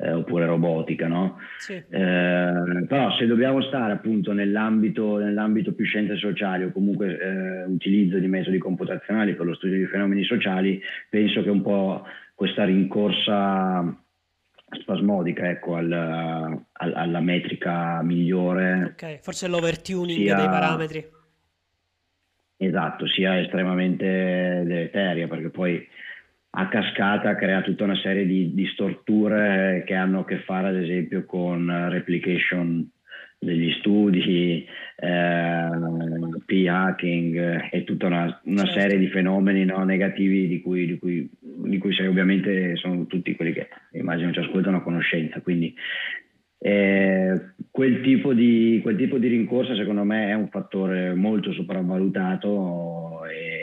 eh, 0.00 0.12
oppure 0.12 0.46
robotica, 0.46 1.08
no? 1.08 1.38
Sì. 1.58 1.72
Eh, 1.72 2.84
però 2.86 3.10
se 3.18 3.26
dobbiamo 3.26 3.60
stare 3.62 3.92
appunto 3.92 4.32
nell'ambito, 4.32 5.18
nell'ambito 5.18 5.72
più 5.72 5.84
scienze 5.84 6.16
sociali 6.16 6.64
o 6.64 6.70
comunque 6.70 7.18
eh, 7.18 7.64
utilizzo 7.64 8.18
di 8.18 8.28
metodi 8.28 8.58
computazionali 8.58 9.34
per 9.34 9.46
lo 9.46 9.54
studio 9.54 9.76
di 9.76 9.86
fenomeni 9.86 10.22
sociali, 10.22 10.80
penso 11.08 11.42
che 11.42 11.50
un 11.50 11.62
po' 11.62 12.04
questa 12.34 12.64
rincorsa 12.64 13.92
spasmodica 14.70 15.48
ecco, 15.48 15.76
al, 15.76 15.92
al, 15.92 16.94
alla 16.94 17.20
metrica 17.20 18.02
migliore. 18.02 18.92
Ok, 18.92 19.20
forse 19.20 19.48
l'overtuning 19.48 20.24
sia, 20.24 20.36
dei 20.36 20.46
parametri. 20.46 21.06
Esatto, 22.56 23.06
sia 23.06 23.38
estremamente 23.40 24.04
deleteria 24.64 25.28
perché 25.28 25.50
poi 25.50 25.86
a 26.50 26.68
cascata 26.68 27.36
crea 27.36 27.62
tutta 27.62 27.84
una 27.84 27.96
serie 27.96 28.26
di, 28.26 28.54
di 28.54 28.66
storture 28.72 29.84
che 29.86 29.94
hanno 29.94 30.20
a 30.20 30.24
che 30.24 30.40
fare 30.40 30.68
ad 30.68 30.76
esempio 30.76 31.24
con 31.24 31.88
replication 31.90 32.90
degli 33.38 33.70
studi, 33.78 34.66
eh, 34.96 35.68
p-hacking 36.44 37.68
e 37.70 37.84
tutta 37.84 38.06
una, 38.06 38.40
una 38.44 38.64
certo. 38.64 38.80
serie 38.80 38.98
di 38.98 39.06
fenomeni 39.08 39.64
no, 39.64 39.84
negativi 39.84 40.48
di 40.48 40.60
cui, 40.60 40.86
di, 40.86 40.98
cui, 40.98 41.30
di 41.66 41.78
cui 41.78 41.92
sei 41.92 42.06
ovviamente 42.06 42.76
sono 42.76 43.06
tutti 43.06 43.34
quelli 43.34 43.52
che 43.52 43.68
immagino 43.92 44.32
ci 44.32 44.38
ascoltano 44.38 44.78
a 44.78 44.82
conoscenza. 44.82 45.40
Quindi 45.40 45.74
eh, 46.60 47.40
quel 47.70 48.00
tipo, 48.02 48.32
di, 48.32 48.80
quel 48.82 48.96
tipo 48.96 49.18
di 49.18 49.28
rincorsa 49.28 49.74
secondo 49.76 50.04
me 50.04 50.28
è 50.28 50.34
un 50.34 50.48
fattore 50.48 51.14
molto 51.14 51.52
sopravvalutato 51.52 53.24
e 53.26 53.58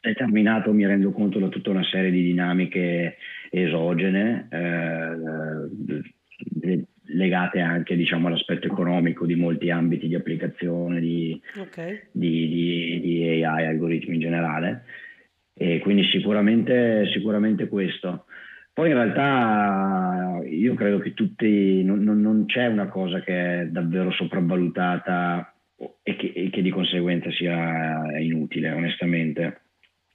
determinato, 0.00 0.72
mi 0.72 0.86
rendo 0.86 1.12
conto, 1.12 1.38
da 1.38 1.48
tutta 1.48 1.70
una 1.70 1.84
serie 1.84 2.10
di 2.10 2.22
dinamiche 2.22 3.16
esogene 3.50 4.48
eh, 4.50 6.00
eh, 6.62 6.84
legate 7.04 7.60
anche 7.60 7.94
diciamo, 7.94 8.26
all'aspetto 8.26 8.66
economico 8.66 9.26
di 9.26 9.34
molti 9.34 9.70
ambiti 9.70 10.08
di 10.08 10.14
applicazione 10.14 11.00
di, 11.00 11.40
okay. 11.58 12.08
di, 12.10 12.48
di, 12.48 13.00
di 13.00 13.44
AI, 13.44 13.66
algoritmi 13.66 14.14
in 14.14 14.20
generale. 14.20 14.84
E 15.54 15.78
quindi 15.80 16.04
sicuramente, 16.04 17.06
sicuramente 17.12 17.68
questo. 17.68 18.26
Poi 18.72 18.88
in 18.88 18.94
realtà 18.94 20.40
io 20.46 20.74
credo 20.74 20.98
che 20.98 21.12
tutti, 21.12 21.82
non, 21.84 22.02
non, 22.02 22.20
non 22.20 22.46
c'è 22.46 22.66
una 22.66 22.88
cosa 22.88 23.20
che 23.20 23.60
è 23.60 23.66
davvero 23.66 24.10
sopravvalutata 24.12 25.54
e 26.02 26.16
che, 26.16 26.32
e 26.34 26.50
che 26.50 26.62
di 26.62 26.70
conseguenza 26.70 27.30
sia 27.32 28.18
inutile, 28.18 28.70
onestamente. 28.70 29.60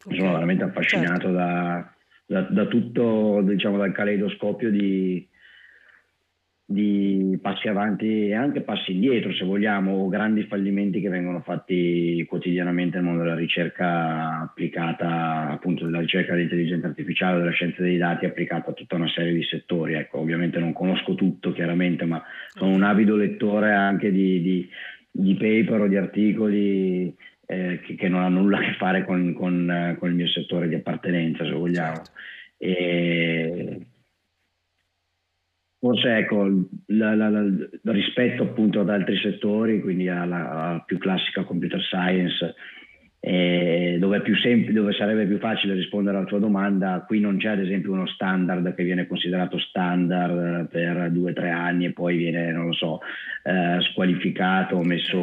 Okay. 0.03 0.17
Sono 0.17 0.33
veramente 0.33 0.63
affascinato 0.63 1.27
certo. 1.27 1.31
da, 1.31 1.93
da, 2.25 2.41
da, 2.41 2.65
tutto, 2.65 3.41
diciamo, 3.43 3.77
dal 3.77 3.91
caleidoscopio 3.91 4.71
di, 4.71 5.27
di 6.69 7.39
passi 7.41 7.69
avanti 7.69 8.27
e 8.27 8.33
anche 8.35 8.59
passi 8.59 8.91
indietro, 8.91 9.31
se 9.31 9.45
vogliamo, 9.45 9.93
o 9.93 10.09
grandi 10.09 10.43
fallimenti 10.43 10.99
che 10.99 11.07
vengono 11.07 11.39
fatti 11.39 12.25
quotidianamente 12.27 12.97
nel 12.97 13.05
mondo 13.05 13.23
della 13.23 13.35
ricerca 13.35 14.41
applicata, 14.41 15.49
appunto 15.49 15.85
della 15.85 16.01
ricerca 16.01 16.33
dell'intelligenza 16.33 16.87
artificiale, 16.87 17.37
della 17.37 17.51
scienza 17.51 17.81
dei 17.81 17.95
dati 17.95 18.25
applicata 18.25 18.71
a 18.71 18.73
tutta 18.73 18.95
una 18.95 19.07
serie 19.07 19.33
di 19.33 19.43
settori. 19.43 19.93
Ecco, 19.93 20.19
ovviamente 20.19 20.59
non 20.59 20.73
conosco 20.73 21.15
tutto 21.15 21.53
chiaramente, 21.53 22.03
ma 22.03 22.21
sono 22.49 22.75
un 22.75 22.83
avido 22.83 23.15
lettore 23.15 23.71
anche 23.71 24.11
di, 24.11 24.41
di, 24.41 24.69
di 25.09 25.35
paper 25.35 25.79
o 25.79 25.87
di 25.87 25.95
articoli 25.95 27.15
eh, 27.45 27.79
che, 27.81 27.95
che, 27.95 28.09
non 28.09 28.23
hanno 28.23 28.41
nulla 28.41 28.57
a 28.57 28.61
che 28.63 28.73
fare 28.73 29.05
con, 29.05 29.33
con, 29.33 29.95
con, 29.97 30.09
il 30.09 30.15
mio 30.15 30.27
settore 30.27 30.67
di 30.67 30.75
appartenenza, 30.75 31.45
se 31.45 31.51
vogliamo. 31.51 32.01
E, 32.57 33.79
Forse 35.79 36.17
ecco, 36.17 36.47
la, 36.87 37.13
la, 37.15 37.29
la, 37.29 37.43
rispetto 37.91 38.43
appunto 38.43 38.79
ad 38.79 38.89
altri 38.89 39.15
settori, 39.17 39.79
quindi 39.79 40.09
alla, 40.09 40.49
alla 40.49 40.83
più 40.83 40.97
classica 40.97 41.43
computer 41.43 41.79
science, 41.81 42.55
eh, 43.29 43.97
dove, 43.99 44.21
semplice, 44.41 44.71
dove, 44.71 44.93
sarebbe 44.93 45.25
più 45.25 45.37
facile 45.37 45.73
rispondere 45.73 46.15
alla 46.15 46.25
tua 46.25 46.39
domanda, 46.39 47.03
qui 47.05 47.19
non 47.19 47.35
c'è 47.35 47.49
ad 47.49 47.59
esempio 47.59 47.91
uno 47.91 48.07
standard 48.07 48.73
che 48.73 48.85
viene 48.85 49.05
considerato 49.05 49.59
standard 49.59 50.69
per 50.69 51.11
due 51.11 51.31
o 51.31 51.33
tre 51.33 51.49
anni 51.49 51.85
e 51.85 51.91
poi 51.91 52.15
viene, 52.15 52.53
non 52.53 52.67
lo 52.67 52.73
so, 52.73 53.01
eh, 53.43 53.79
squalificato 53.91 54.75
o 54.75 54.83
messo, 54.83 55.17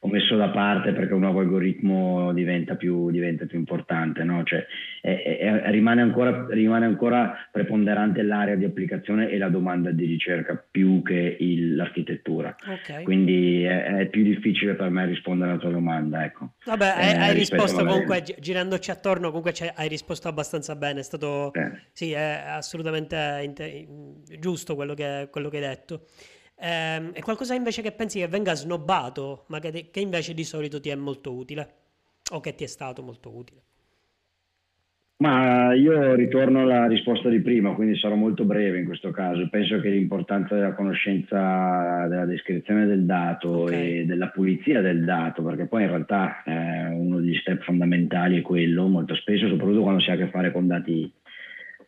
o 0.00 0.08
messo, 0.08 0.36
da 0.36 0.48
parte 0.48 0.92
perché 0.92 1.12
un 1.12 1.20
nuovo 1.20 1.40
algoritmo 1.40 2.32
diventa 2.32 2.74
più, 2.74 3.10
diventa 3.10 3.44
più 3.46 3.58
importante. 3.58 4.24
No? 4.24 4.42
Cioè, 4.42 4.66
è, 5.00 5.38
è, 5.38 5.70
rimane, 5.70 6.02
ancora, 6.02 6.46
rimane, 6.50 6.86
ancora, 6.86 7.34
preponderante 7.50 8.22
l'area 8.22 8.56
di 8.56 8.64
applicazione 8.64 9.30
e 9.30 9.38
la 9.38 9.48
domanda 9.48 9.90
di 9.90 10.04
ricerca 10.04 10.62
più 10.70 11.02
che 11.02 11.36
il, 11.38 11.76
l'architettura. 11.76 12.54
Okay. 12.60 13.04
Quindi 13.04 13.62
è, 13.62 13.84
è, 13.84 14.06
più 14.06 14.22
difficile 14.22 14.74
per 14.74 14.90
me 14.90 15.06
rispondere 15.06 15.50
alla 15.50 15.60
tua 15.60 15.70
domanda. 15.70 16.24
Ecco. 16.24 16.52
Vabbè, 16.64 16.94
eh, 16.98 17.25
hai 17.26 17.34
risposto 17.34 17.84
comunque, 17.84 18.22
gi- 18.22 18.36
girandoci 18.38 18.90
attorno, 18.90 19.30
comunque 19.30 19.72
hai 19.74 19.88
risposto 19.88 20.28
abbastanza 20.28 20.74
bene, 20.76 21.00
è 21.00 21.02
stato, 21.02 21.52
eh. 21.52 21.82
sì, 21.92 22.12
è 22.12 22.44
assolutamente 22.46 23.40
inter- 23.42 23.86
giusto 24.38 24.74
quello 24.74 24.94
che, 24.94 25.28
quello 25.30 25.48
che 25.48 25.56
hai 25.58 25.62
detto. 25.68 26.06
Eh, 26.58 27.12
è 27.12 27.20
qualcosa 27.20 27.54
invece 27.54 27.82
che 27.82 27.92
pensi 27.92 28.18
che 28.18 28.28
venga 28.28 28.54
snobbato, 28.54 29.44
ma 29.48 29.58
che, 29.58 29.90
che 29.90 30.00
invece 30.00 30.34
di 30.34 30.44
solito 30.44 30.80
ti 30.80 30.88
è 30.88 30.94
molto 30.94 31.32
utile, 31.32 31.74
o 32.30 32.40
che 32.40 32.54
ti 32.54 32.64
è 32.64 32.68
stato 32.68 33.02
molto 33.02 33.34
utile? 33.34 33.62
Ma 35.18 35.72
io 35.72 36.14
ritorno 36.14 36.60
alla 36.60 36.86
risposta 36.86 37.30
di 37.30 37.40
prima, 37.40 37.72
quindi 37.72 37.96
sarò 37.96 38.16
molto 38.16 38.44
breve 38.44 38.80
in 38.80 38.84
questo 38.84 39.10
caso. 39.12 39.48
Penso 39.48 39.80
che 39.80 39.88
l'importanza 39.88 40.54
della 40.54 40.74
conoscenza 40.74 42.06
della 42.06 42.26
descrizione 42.26 42.84
del 42.84 43.06
dato 43.06 43.62
okay. 43.62 44.00
e 44.00 44.04
della 44.04 44.28
pulizia 44.28 44.82
del 44.82 45.04
dato, 45.04 45.42
perché 45.42 45.64
poi 45.64 45.84
in 45.84 45.88
realtà 45.88 46.42
eh, 46.44 46.88
uno 46.88 47.18
degli 47.18 47.34
step 47.36 47.62
fondamentali 47.62 48.38
è 48.38 48.42
quello, 48.42 48.88
molto 48.88 49.14
spesso, 49.14 49.48
soprattutto 49.48 49.80
quando 49.80 50.00
si 50.00 50.10
ha 50.10 50.14
a 50.14 50.16
che 50.16 50.28
fare 50.28 50.52
con 50.52 50.66
dati 50.66 51.10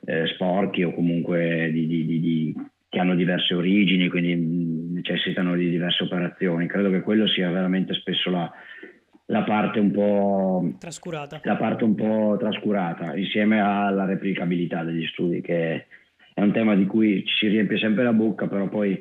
eh, 0.07 0.27
sporchi 0.29 0.83
o 0.85 0.95
comunque 0.95 1.69
di, 1.71 1.87
di, 1.87 2.07
di, 2.07 2.55
che 2.89 2.99
hanno 2.99 3.15
diverse 3.15 3.53
origini, 3.53 4.09
quindi 4.09 4.95
necessitano 4.95 5.55
di 5.55 5.69
diverse 5.69 6.03
operazioni. 6.05 6.67
Credo 6.67 6.89
che 6.89 7.03
quello 7.03 7.27
sia 7.27 7.51
veramente 7.51 7.93
spesso 7.93 8.31
la 8.31 8.51
la 9.31 9.43
parte 9.43 9.79
un 9.79 9.91
po' 9.91 10.75
trascurata. 10.79 11.41
La 11.45 11.57
parte 11.57 11.85
un 11.85 11.95
po' 11.95 12.37
trascurata, 12.39 13.15
insieme 13.17 13.61
alla 13.61 14.05
replicabilità 14.05 14.85
degli 14.85 15.07
studi, 15.07 15.41
che 15.41 15.87
è 16.33 16.41
un 16.41 16.53
tema 16.53 16.75
di 16.75 16.87
cui 16.87 17.25
ci 17.25 17.35
si 17.39 17.49
riempie 17.49 17.79
sempre 17.79 18.05
la 18.05 18.13
bocca, 18.13 18.47
però 18.47 18.69
poi 18.69 18.93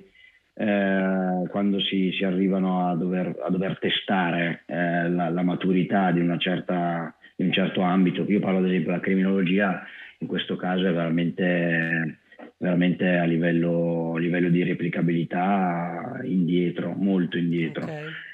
eh, 0.54 1.44
quando 1.50 1.80
si, 1.80 2.12
si, 2.12 2.26
arrivano 2.26 2.90
a 2.90 2.96
dover, 2.96 3.36
a 3.42 3.50
dover 3.50 3.78
testare 3.80 4.64
eh, 4.66 5.10
la, 5.10 5.30
la, 5.30 5.44
maturità 5.44 6.12
di, 6.12 6.22
certa, 6.40 7.14
di, 7.36 7.46
un 7.46 7.54
certo 7.54 7.82
ambito, 7.82 8.26
io 8.28 8.40
parlo 8.40 8.60
ad 8.60 8.66
esempio 8.66 8.92
della 8.92 9.04
criminologia, 9.04 9.84
in 10.18 10.28
questo 10.28 10.58
caso 10.58 10.88
è 10.88 10.92
veramente, 10.92 12.20
veramente 12.58 13.08
a, 13.16 13.24
livello, 13.24 14.16
a 14.16 14.20
livello 14.20 14.50
di 14.50 14.64
replicabilità 14.64 16.20
indietro, 16.24 16.94
molto 16.98 17.38
indietro. 17.38 17.84
Okay 17.84 18.26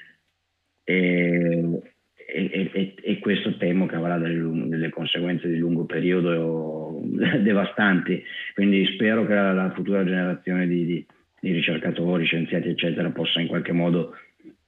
e, 0.84 1.82
e, 2.26 2.70
e, 2.72 2.94
e, 3.02 3.18
questo 3.18 3.56
temo 3.56 3.86
che 3.86 3.96
avrà 3.96 4.18
delle, 4.18 4.68
delle, 4.68 4.90
conseguenze 4.90 5.48
di 5.48 5.56
lungo 5.56 5.84
periodo 5.84 7.00
devastanti, 7.40 8.22
quindi 8.54 8.84
spero 8.94 9.26
che 9.26 9.34
la, 9.34 9.52
la 9.52 9.70
futura 9.72 10.04
generazione 10.04 10.66
di, 10.66 10.84
di, 10.84 11.06
di, 11.40 11.52
ricercatori, 11.52 12.24
scienziati 12.24 12.68
eccetera 12.68 13.10
possa 13.10 13.40
in 13.40 13.46
qualche 13.46 13.72
modo 13.72 14.14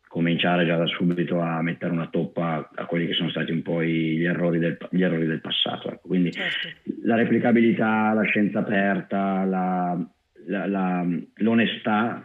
cominciare 0.08 0.64
già 0.64 0.76
da 0.76 0.86
subito 0.86 1.40
a 1.40 1.60
mettere 1.60 1.92
una 1.92 2.08
toppa 2.08 2.70
a 2.74 2.86
quelli 2.86 3.06
che 3.06 3.12
sono 3.12 3.28
stati 3.28 3.52
un 3.52 3.60
po' 3.60 3.82
gli 3.82 4.24
errori 4.24 4.58
del, 4.58 4.78
gli 4.90 5.02
errori 5.02 5.26
del 5.26 5.42
passato. 5.42 5.90
Ecco. 5.90 6.08
Quindi 6.08 6.32
certo. 6.32 6.68
la 7.02 7.16
replicabilità, 7.16 8.14
la 8.14 8.22
scienza 8.22 8.60
aperta, 8.60 9.44
la, 9.44 10.08
la, 10.46 11.06
l'onestà 11.34 12.24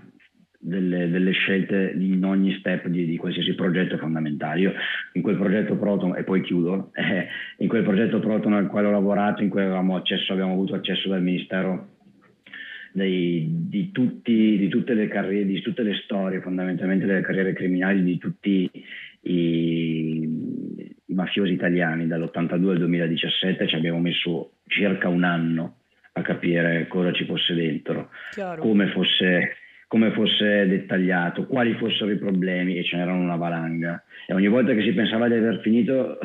delle, 0.62 1.09
delle, 1.09 1.32
scelte 1.32 1.93
in 1.97 2.24
ogni 2.24 2.53
step 2.59 2.88
di, 2.88 3.05
di, 3.05 3.18
qualsiasi 3.18 3.55
progetto 3.55 3.97
fondamentale. 3.97 4.59
Io 4.59 4.74
in 5.14 5.22
quel 5.22 5.36
progetto 5.36 5.76
Proton, 5.76 6.16
e 6.16 6.24
poi 6.24 6.41
chiudo, 6.41 6.91
eh, 6.93 7.28
in 7.57 7.68
quel 7.68 7.84
progetto 7.84 8.20
Proton 8.20 8.53
al 8.53 8.68
quale 8.68 8.88
ho 8.88 8.91
lavorato, 8.91 9.41
in 9.41 9.49
cui 9.49 9.62
avevamo 9.62 9.95
accesso, 9.95 10.32
abbiamo 10.32 10.53
avuto 10.53 10.76
accesso 10.76 11.09
dal 11.09 11.24
Ministero 11.24 11.88
dei, 12.91 13.47
di, 13.49 13.91
tutti, 13.91 14.57
di, 14.57 14.68
tutte 14.68 14.93
le 14.93 15.07
carriere, 15.07 15.45
di 15.45 15.62
tutte 15.62 15.82
le 15.82 15.95
storie 16.03 16.41
fondamentalmente 16.41 17.05
delle 17.05 17.22
carriere 17.22 17.53
criminali 17.53 18.03
di 18.03 18.18
tutti 18.18 18.70
i, 19.22 20.22
i 21.05 21.14
mafiosi 21.14 21.53
italiani 21.53 22.07
dall'82 22.07 22.70
al 22.70 22.78
2017 22.78 23.68
ci 23.68 23.76
abbiamo 23.76 23.99
messo 23.99 24.51
circa 24.68 25.07
un 25.09 25.24
anno 25.24 25.78
a 26.14 26.22
capire 26.22 26.88
cosa 26.88 27.14
ci 27.14 27.26
fosse 27.26 27.53
dentro, 27.53 28.09
Chiaro. 28.32 28.62
come 28.62 28.88
fosse 28.88 29.55
come 29.91 30.13
fosse 30.13 30.65
dettagliato, 30.67 31.45
quali 31.47 31.73
fossero 31.73 32.11
i 32.11 32.17
problemi 32.17 32.77
e 32.77 32.83
ce 32.85 32.95
n'erano 32.95 33.19
una 33.19 33.35
valanga. 33.35 34.01
E 34.25 34.33
ogni 34.33 34.47
volta 34.47 34.73
che 34.73 34.83
si 34.83 34.93
pensava 34.93 35.27
di 35.27 35.33
aver 35.33 35.59
finito 35.59 36.17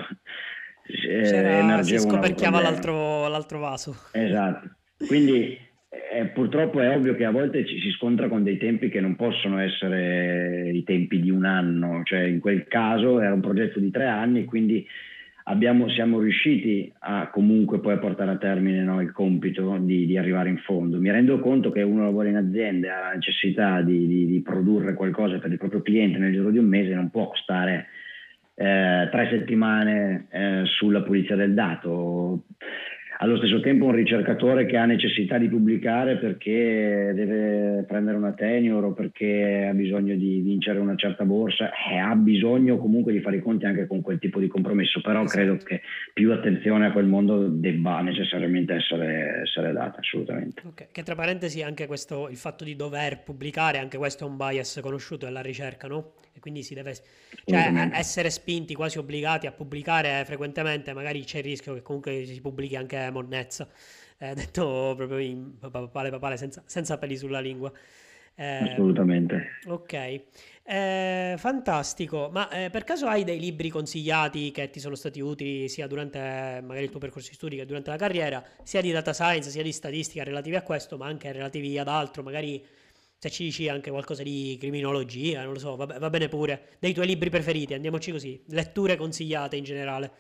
eh, 0.87 1.83
si 1.83 1.99
scoperchiava 1.99 2.61
l'altro, 2.61 3.27
l'altro, 3.27 3.59
vaso. 3.59 3.97
Esatto. 4.13 4.71
Quindi 5.09 5.59
eh, 5.89 6.27
purtroppo 6.27 6.81
è 6.81 6.95
ovvio 6.95 7.17
che 7.17 7.25
a 7.25 7.33
volte 7.33 7.67
ci 7.67 7.81
si 7.81 7.91
scontra 7.91 8.29
con 8.29 8.45
dei 8.45 8.57
tempi 8.57 8.89
che 8.89 9.01
non 9.01 9.17
possono 9.17 9.59
essere 9.59 10.71
i 10.71 10.85
tempi 10.85 11.19
di 11.19 11.31
un 11.31 11.45
anno, 11.45 12.03
cioè 12.05 12.21
in 12.21 12.39
quel 12.39 12.69
caso 12.69 13.21
era 13.21 13.35
un 13.35 13.41
progetto 13.41 13.81
di 13.81 13.91
tre 13.91 14.07
anni, 14.07 14.45
quindi 14.45 14.87
abbiamo, 15.49 15.89
siamo 15.91 16.21
riusciti 16.21 16.93
a 17.01 17.29
comunque 17.29 17.81
poi 17.81 17.95
a 17.95 17.99
portare 17.99 18.33
a 18.33 18.37
termine 18.37 18.83
no, 18.83 19.01
il 19.01 19.13
compito 19.13 19.77
di, 19.79 20.07
di, 20.07 20.17
arrivare 20.17 20.49
in 20.49 20.59
fondo. 20.59 20.99
Mi 20.99 21.11
rendo 21.11 21.39
conto 21.41 21.71
che 21.71 21.83
uno 21.83 22.05
lavora 22.05 22.29
in 22.29 22.37
azienda 22.37 22.87
e 22.87 22.91
ha 22.91 23.01
la 23.01 23.13
necessità 23.13 23.81
di, 23.83 24.07
di, 24.07 24.27
di, 24.27 24.41
produrre 24.41 24.95
qualcosa 24.95 25.39
per 25.39 25.51
il 25.51 25.59
proprio 25.59 25.83
cliente 25.83 26.19
nel 26.19 26.33
giro 26.33 26.51
di 26.51 26.59
un 26.59 26.67
mese, 26.67 26.95
non 26.95 27.11
può 27.11 27.31
stare 27.35 27.87
eh, 28.55 29.09
tre 29.11 29.29
settimane 29.31 30.27
eh, 30.31 30.63
sulla 30.65 31.03
pulizia 31.03 31.37
del 31.37 31.55
dato. 31.55 32.45
Allo 33.19 33.37
stesso 33.37 33.61
tempo 33.61 33.87
un 33.87 33.93
ricercatore 33.93 34.67
che 34.67 34.77
ha 34.77 34.85
necessità 34.85 35.39
di 35.39 35.49
pubblicare 35.49 36.17
perché 36.19 37.13
deve 37.15 37.85
prendere 37.87 38.17
una 38.17 38.33
tenure 38.33 38.87
o 38.87 38.93
perché 38.93 39.67
ha 39.71 39.75
bisogno 39.75 40.15
di 40.17 40.41
vincere 40.41 40.79
una 40.79 40.97
certa 40.97 41.25
borsa, 41.25 41.71
eh, 41.91 41.97
ha 41.97 42.15
bisogno 42.15 42.79
comunque 42.79 43.13
di 43.13 43.21
fare 43.21 43.37
i 43.37 43.43
conti 43.43 43.65
anche 43.65 43.87
con 43.87 44.03
quel 44.03 44.19
tipo 44.19 44.39
di 44.39 44.49
compromesso, 44.49 45.01
però 45.01 45.23
esatto. 45.23 45.39
credo 45.39 45.57
che 45.65 45.81
più 46.13 46.33
attenzione 46.33 46.87
a 46.87 46.93
quel 46.93 47.07
mondo 47.07 47.49
debba 47.49 48.01
necessariamente 48.01 48.75
essere, 48.75 49.43
essere 49.43 49.73
data, 49.73 50.01
assolutamente. 50.01 50.63
Okay. 50.67 50.89
Che 50.93 51.03
tra 51.03 51.15
parentesi 51.15 51.63
anche 51.63 51.87
questo, 51.87 52.29
il 52.29 52.37
fatto 52.37 52.65
di 52.65 52.77
dover 52.77 53.23
pubblicare, 53.23 53.79
anche 53.79 53.97
questo 53.97 54.25
è 54.25 54.29
un 54.29 54.37
bias 54.37 54.81
conosciuto 54.83 55.25
della 55.27 55.43
ricerca, 55.43 55.87
no? 55.89 56.13
E 56.37 56.41
quindi 56.41 56.63
si 56.63 56.75
deve 56.75 56.95
cioè, 57.47 57.89
essere 57.93 58.29
spinti, 58.29 58.75
quasi 58.75 58.99
obbligati 58.99 59.47
a 59.47 59.53
pubblicare 59.53 60.23
frequentemente, 60.27 60.93
magari 60.93 61.25
c'è 61.25 61.39
il 61.39 61.45
rischio 61.45 61.73
che 61.73 61.81
comunque 61.81 62.27
si 62.27 62.39
pubblichi 62.43 62.77
anche 62.77 63.11
monnezza, 63.11 63.67
eh, 64.19 64.35
detto 64.37 64.93
proprio 64.95 65.17
in 65.17 65.59
papale 65.59 66.11
papale 66.11 66.37
senza, 66.37 66.63
senza 66.67 66.99
peli 66.99 67.17
sulla 67.17 67.41
lingua. 67.41 67.73
Eh, 68.39 68.73
Assolutamente. 68.73 69.61
Ok, 69.65 70.21
eh, 70.63 71.35
fantastico. 71.39 72.29
Ma 72.31 72.51
eh, 72.51 72.69
per 72.69 72.85
caso 72.85 73.07
hai 73.07 73.25
dei 73.25 73.41
libri 73.41 73.71
consigliati 73.71 74.51
che 74.51 74.69
ti 74.69 74.79
sono 74.79 74.95
stati 74.95 75.21
utili 75.21 75.71
sia 75.71 75.87
durante 75.87 76.19
magari 76.63 76.85
il 76.85 76.91
tuo 76.91 77.01
percorso 77.01 77.31
di 77.31 77.35
studi 77.35 77.57
che 77.57 77.65
durante 77.65 77.89
la 77.89 77.97
carriera, 77.97 78.45
sia 78.63 78.83
di 78.83 78.93
data 78.93 79.15
science, 79.15 79.49
sia 79.49 79.63
di 79.63 79.73
statistica 79.73 80.23
relativi 80.23 80.55
a 80.57 80.61
questo, 80.61 80.99
ma 80.99 81.07
anche 81.07 81.33
relativi 81.33 81.79
ad 81.79 81.89
altro, 81.89 82.23
magari 82.23 82.63
se 83.19 83.31
ci 83.31 83.45
dici 83.45 83.69
anche 83.69 83.91
qualcosa 83.91 84.23
di 84.23 84.57
criminologia, 84.59 85.43
non 85.43 85.55
lo 85.55 85.59
so, 85.59 85.77
va, 85.77 85.87
va 85.87 86.11
bene 86.11 86.29
pure, 86.29 86.77
dei 86.79 86.93
tuoi 86.93 87.07
libri 87.07 87.31
preferiti, 87.31 87.75
andiamoci 87.75 88.11
così, 88.11 88.43
letture 88.49 88.97
consigliate 88.97 89.57
in 89.57 89.65
generale 89.65 90.11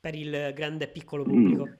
per 0.00 0.14
il 0.14 0.52
grande 0.54 0.84
e 0.84 0.88
piccolo 0.88 1.22
pubblico. 1.22 1.66
Mm. 1.66 1.72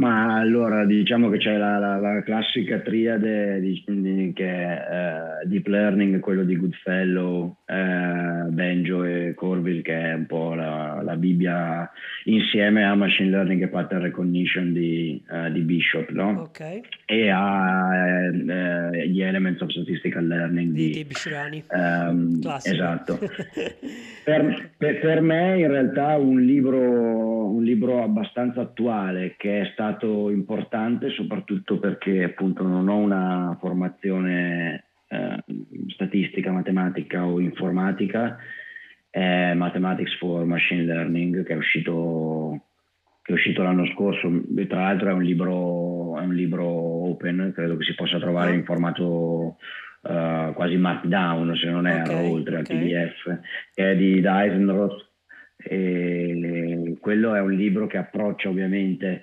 Ma 0.00 0.38
allora 0.38 0.86
diciamo 0.86 1.28
che 1.28 1.36
c'è 1.36 1.58
la, 1.58 1.76
la, 1.76 1.98
la 1.98 2.22
classica 2.22 2.78
triade 2.78 3.60
di, 3.60 3.84
di, 3.86 4.32
che 4.34 4.48
è 4.48 5.42
uh, 5.42 5.46
Deep 5.46 5.66
Learning, 5.66 6.20
quello 6.20 6.42
di 6.42 6.56
Goodfellow, 6.56 7.56
uh, 7.66 8.48
Benjo 8.48 9.04
e 9.04 9.34
Corville, 9.34 9.82
che 9.82 9.94
è 9.94 10.14
un 10.14 10.24
po' 10.24 10.54
la, 10.54 11.02
la, 11.02 11.16
Bibbia 11.16 11.90
insieme 12.24 12.82
a 12.86 12.94
Machine 12.94 13.28
Learning 13.28 13.62
e 13.62 13.68
Pattern 13.68 14.00
Recognition 14.00 14.72
di, 14.72 15.22
uh, 15.28 15.52
di 15.52 15.60
Bishop, 15.60 16.08
no? 16.12 16.44
okay. 16.48 16.80
E 17.04 17.28
a 17.28 18.30
gli 18.30 19.20
Elements 19.20 19.60
of 19.60 19.70
Statistical 19.70 20.26
Learning 20.26 20.72
di, 20.72 20.90
di 20.90 21.04
Bishrani. 21.04 21.64
Um, 21.68 22.38
esatto. 22.64 23.18
per, 24.24 24.70
per, 24.78 25.00
per, 25.00 25.20
me 25.20 25.58
in 25.58 25.68
realtà 25.68 26.16
un 26.16 26.40
libro, 26.40 27.50
un 27.50 27.62
libro 27.62 28.02
abbastanza 28.02 28.62
attuale 28.62 29.34
che 29.36 29.62
è 29.62 29.70
stato 29.72 29.89
importante 30.30 31.10
soprattutto 31.10 31.78
perché 31.78 32.24
appunto 32.24 32.62
non 32.62 32.88
ho 32.88 32.96
una 32.96 33.56
formazione 33.60 34.84
eh, 35.08 35.44
statistica, 35.88 36.52
matematica 36.52 37.26
o 37.26 37.40
informatica, 37.40 38.38
è 39.10 39.54
Mathematics 39.54 40.16
for 40.18 40.44
Machine 40.44 40.84
Learning 40.84 41.44
che 41.44 41.52
è 41.52 41.56
uscito, 41.56 42.62
che 43.22 43.32
è 43.32 43.34
uscito 43.34 43.62
l'anno 43.62 43.86
scorso, 43.86 44.30
tra 44.68 44.82
l'altro 44.82 45.10
è 45.10 45.12
un, 45.12 45.22
libro, 45.22 46.18
è 46.18 46.22
un 46.22 46.34
libro 46.34 46.64
open, 46.64 47.52
credo 47.54 47.76
che 47.76 47.84
si 47.84 47.94
possa 47.94 48.18
trovare 48.18 48.54
in 48.54 48.64
formato 48.64 49.56
uh, 50.02 50.52
quasi 50.54 50.76
markdown 50.76 51.56
se 51.56 51.70
non 51.70 51.86
erro, 51.86 52.12
okay, 52.12 52.30
oltre 52.30 52.58
okay. 52.58 52.76
al 52.76 52.84
PDF, 52.84 53.40
che 53.74 53.90
è 53.90 53.96
di 53.96 54.22
Eisenroth. 54.24 55.08
E 55.62 56.96
quello 57.00 57.34
è 57.34 57.40
un 57.40 57.52
libro 57.52 57.86
che 57.86 57.98
approccia 57.98 58.48
ovviamente 58.48 59.22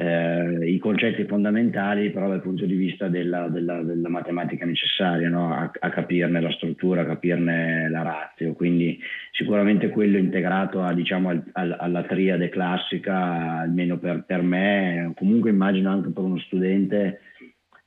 eh, 0.00 0.70
i 0.70 0.78
concetti 0.78 1.24
fondamentali, 1.24 2.10
però 2.10 2.28
dal 2.28 2.40
punto 2.40 2.64
di 2.64 2.76
vista 2.76 3.08
della, 3.08 3.48
della, 3.48 3.82
della 3.82 4.08
matematica 4.08 4.64
necessaria, 4.64 5.28
no? 5.28 5.52
a, 5.52 5.68
a, 5.76 5.90
capirne 5.90 6.40
la 6.40 6.52
struttura, 6.52 7.00
a 7.00 7.04
capirne 7.06 7.90
la 7.90 8.02
razio. 8.02 8.52
Quindi 8.52 8.96
sicuramente 9.32 9.88
quello 9.88 10.16
integrato 10.16 10.82
a, 10.82 10.94
diciamo, 10.94 11.30
al, 11.30 11.42
al, 11.52 11.76
alla 11.80 12.04
triade 12.04 12.48
classica, 12.48 13.58
almeno 13.58 13.98
per, 13.98 14.22
per, 14.24 14.40
me, 14.40 15.10
comunque 15.16 15.50
immagino 15.50 15.90
anche 15.90 16.10
per 16.10 16.22
uno 16.22 16.38
studente, 16.38 17.20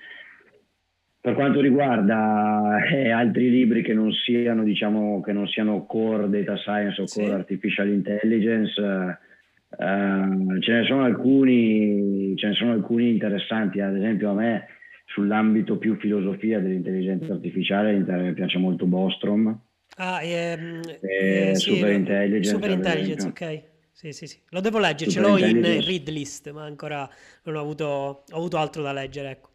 Per 1.26 1.34
quanto 1.34 1.60
riguarda 1.60 2.86
eh, 2.86 3.10
altri 3.10 3.50
libri 3.50 3.82
che 3.82 3.96
non 3.96 4.12
siano, 4.12 4.64
diciamo, 4.64 5.22
che 5.22 5.34
non 5.34 5.48
siano 5.48 5.88
core 5.88 6.30
data 6.30 6.56
science 6.56 7.02
o 7.02 7.06
core 7.06 7.30
sì. 7.30 7.34
artificial 7.34 7.90
intelligence, 7.90 8.80
eh, 8.80 10.60
ce, 10.60 10.72
ne 10.72 10.84
sono 10.86 11.04
alcuni, 11.04 12.36
ce 12.38 12.50
ne 12.50 12.54
sono 12.54 12.74
alcuni 12.74 13.10
interessanti, 13.10 13.82
ad 13.82 13.96
esempio 13.96 14.30
a 14.30 14.34
me 14.36 14.68
sull'ambito 15.08 15.80
più 15.80 15.96
filosofia 15.96 16.60
dell'intelligenza 16.60 17.34
artificiale 17.34 17.98
mi 17.98 18.34
piace 18.34 18.60
molto 18.60 18.86
Bostrom. 18.86 19.60
Ah, 19.98 20.22
ehm, 20.22 20.82
eh, 21.02 21.50
eh, 21.50 21.56
Super 21.56 21.90
sì, 21.90 21.96
Intelligence. 21.96 22.50
Super 22.52 22.70
Intelligence, 22.70 23.28
ok. 23.28 23.64
Sì, 23.94 24.12
sì, 24.12 24.28
sì. 24.28 24.38
Lo 24.50 24.60
devo 24.60 24.78
leggere, 24.78 25.10
ce 25.10 25.22
l'ho 25.22 25.38
in 25.40 25.60
read 25.84 26.08
list, 26.10 26.52
ma 26.52 26.66
ancora 26.66 27.10
non 27.46 27.56
ho 27.56 27.62
avuto, 27.62 27.86
ho 27.86 28.38
avuto 28.38 28.58
altro 28.58 28.84
da 28.84 28.94
leggere, 28.94 29.32
ecco. 29.32 29.54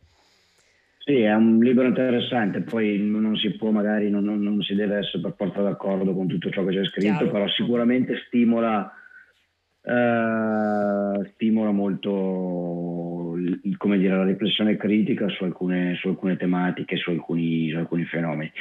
Sì, 1.10 1.22
è 1.22 1.34
un 1.34 1.58
libro 1.58 1.88
interessante, 1.88 2.60
poi 2.60 3.00
non 3.00 3.34
si 3.34 3.56
può 3.56 3.70
magari, 3.70 4.08
non, 4.10 4.22
non, 4.22 4.40
non 4.40 4.62
si 4.62 4.76
deve 4.76 4.98
essere 4.98 5.20
per 5.20 5.34
forza 5.36 5.60
d'accordo 5.60 6.14
con 6.14 6.28
tutto 6.28 6.50
ciò 6.50 6.64
che 6.64 6.70
c'è 6.72 6.84
scritto, 6.84 7.16
Chiaro. 7.16 7.30
però 7.32 7.48
sicuramente 7.48 8.14
stimola, 8.26 8.92
eh, 9.82 11.30
stimola 11.32 11.72
molto 11.72 12.10
come 13.76 13.98
dire, 13.98 14.16
la 14.16 14.24
riflessione 14.24 14.76
critica 14.76 15.28
su 15.28 15.44
alcune, 15.44 15.96
su 15.96 16.08
alcune 16.08 16.36
tematiche, 16.36 16.96
su 16.96 17.10
alcuni, 17.10 17.70
su 17.70 17.76
alcuni 17.76 18.04
fenomeni. 18.04 18.52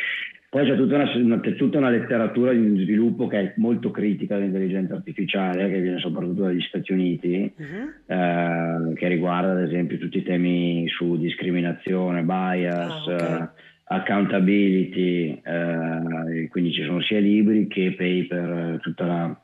Poi 0.49 0.65
c'è 0.65 0.75
tutta 0.75 0.95
una, 0.95 1.39
c'è 1.41 1.55
tutta 1.55 1.77
una, 1.77 1.91
letteratura 1.91 2.51
di 2.51 2.81
sviluppo 2.81 3.27
che 3.27 3.39
è 3.39 3.53
molto 3.57 3.91
critica 3.91 4.35
dell'intelligenza 4.35 4.95
artificiale, 4.95 5.69
che 5.69 5.79
viene 5.79 5.99
soprattutto 5.99 6.41
dagli 6.41 6.61
Stati 6.61 6.91
Uniti, 6.91 7.53
uh-huh. 7.55 8.13
eh, 8.13 8.93
che 8.95 9.07
riguarda 9.07 9.51
ad 9.51 9.61
esempio 9.61 9.99
tutti 9.99 10.17
i 10.17 10.23
temi 10.23 10.87
su 10.87 11.19
discriminazione, 11.19 12.23
bias, 12.23 13.07
ah, 13.07 13.13
okay. 13.13 13.41
eh, 13.41 13.49
accountability, 13.83 15.39
eh, 15.43 16.47
quindi 16.49 16.71
ci 16.71 16.83
sono 16.83 16.99
sia 17.01 17.19
libri 17.19 17.67
che 17.67 17.93
paper, 17.95 18.79
tutta 18.81 19.05
la 19.05 19.41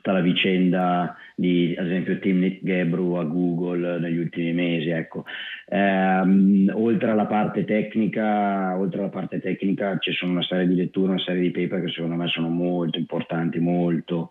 tutta 0.00 0.12
la 0.12 0.20
vicenda 0.20 1.14
di 1.36 1.74
ad 1.78 1.86
esempio 1.86 2.18
Timnit 2.18 2.60
Gebru 2.62 3.14
a 3.14 3.24
Google 3.24 4.00
negli 4.00 4.16
ultimi 4.16 4.52
mesi. 4.54 4.88
Ecco. 4.88 5.24
Ehm, 5.68 6.72
oltre, 6.74 7.10
alla 7.10 7.26
parte 7.26 7.64
tecnica, 7.64 8.76
oltre 8.78 9.00
alla 9.00 9.10
parte 9.10 9.40
tecnica 9.40 9.98
ci 9.98 10.12
sono 10.12 10.32
una 10.32 10.42
serie 10.42 10.66
di 10.66 10.74
letture, 10.74 11.10
una 11.12 11.20
serie 11.20 11.42
di 11.42 11.50
paper 11.50 11.84
che 11.84 11.92
secondo 11.92 12.16
me 12.16 12.28
sono 12.28 12.48
molto 12.48 12.98
importanti, 12.98 13.58
molto 13.58 14.30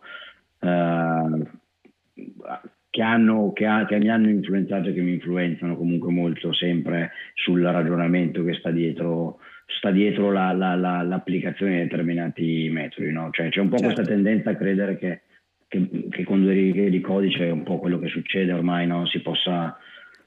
eh, 0.59 1.43
che, 2.89 3.01
hanno, 3.01 3.53
che, 3.53 3.65
ha, 3.67 3.85
che 3.85 3.99
mi 3.99 4.09
hanno 4.09 4.29
influenzato 4.29 4.89
e 4.89 4.93
che 4.93 5.01
mi 5.01 5.13
influenzano 5.13 5.77
comunque 5.77 6.11
molto 6.11 6.51
sempre 6.51 7.11
sul 7.35 7.61
ragionamento 7.61 8.43
che 8.43 8.55
sta 8.55 8.71
dietro 8.71 9.39
sta 9.77 9.91
dietro 9.91 10.31
la, 10.31 10.51
la, 10.51 10.73
la, 10.73 11.03
l'applicazione 11.03 11.73
di 11.73 11.81
determinati 11.83 12.69
metodi. 12.71 13.11
No? 13.11 13.29
Cioè, 13.31 13.49
c'è 13.49 13.59
un 13.59 13.69
po' 13.69 13.77
certo. 13.77 13.93
questa 13.93 14.13
tendenza 14.13 14.49
a 14.49 14.55
credere 14.55 14.97
che 14.97 15.21
che, 15.69 16.07
che 16.09 16.23
con 16.25 16.41
due 16.41 16.53
righe 16.53 16.89
di 16.89 16.99
codice 16.99 17.47
è 17.47 17.51
un 17.51 17.63
po' 17.63 17.79
quello 17.79 17.99
che 17.99 18.09
succede 18.09 18.51
ormai, 18.51 18.87
no? 18.87 19.05
si 19.05 19.21
possa 19.21 19.77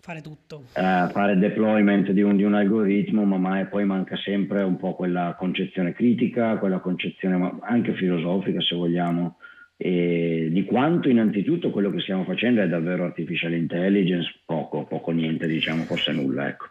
fare 0.01 0.20
tutto. 0.20 0.64
Uh, 0.74 1.09
fare 1.11 1.36
deployment 1.36 2.11
di 2.12 2.22
un, 2.22 2.36
di 2.36 2.45
un, 2.45 2.55
algoritmo, 2.55 3.24
ma 3.24 3.36
mai, 3.36 3.66
poi 3.66 3.84
manca 3.84 4.16
sempre 4.16 4.62
un 4.62 4.76
po' 4.76 4.95
quella 4.95 5.36
concezione 5.38 5.93
critica, 5.93 6.57
quella 6.59 6.78
concezione 6.78 7.59
anche 7.61 7.95
filosofica 7.95 8.61
se 8.61 8.74
vogliamo, 8.74 9.36
e 9.76 10.49
di 10.51 10.64
quanto 10.64 11.09
innanzitutto 11.09 11.70
quello 11.70 11.90
che 11.90 12.01
stiamo 12.01 12.24
facendo 12.24 12.62
è 12.62 12.68
davvero 12.68 13.05
artificial 13.05 13.53
intelligence, 13.53 14.32
poco, 14.45 14.84
poco 14.86 15.11
niente, 15.11 15.49
diciamo, 15.49 15.82
forse 15.82 16.12
nulla, 16.12 16.49
ecco. 16.49 16.66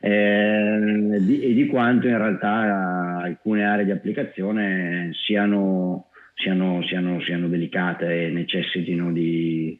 E, 0.00 0.10
eh, 0.10 1.20
di, 1.20 1.40
e 1.42 1.52
di 1.52 1.66
quanto 1.66 2.08
in 2.08 2.16
realtà 2.16 3.18
alcune 3.22 3.64
aree 3.64 3.84
di 3.84 3.90
applicazione 3.90 5.10
siano 5.12 6.08
siano, 6.36 6.82
siano, 6.86 7.20
siano 7.22 7.48
delicate 7.48 8.26
e 8.26 8.30
necessitino 8.30 9.10
di, 9.10 9.78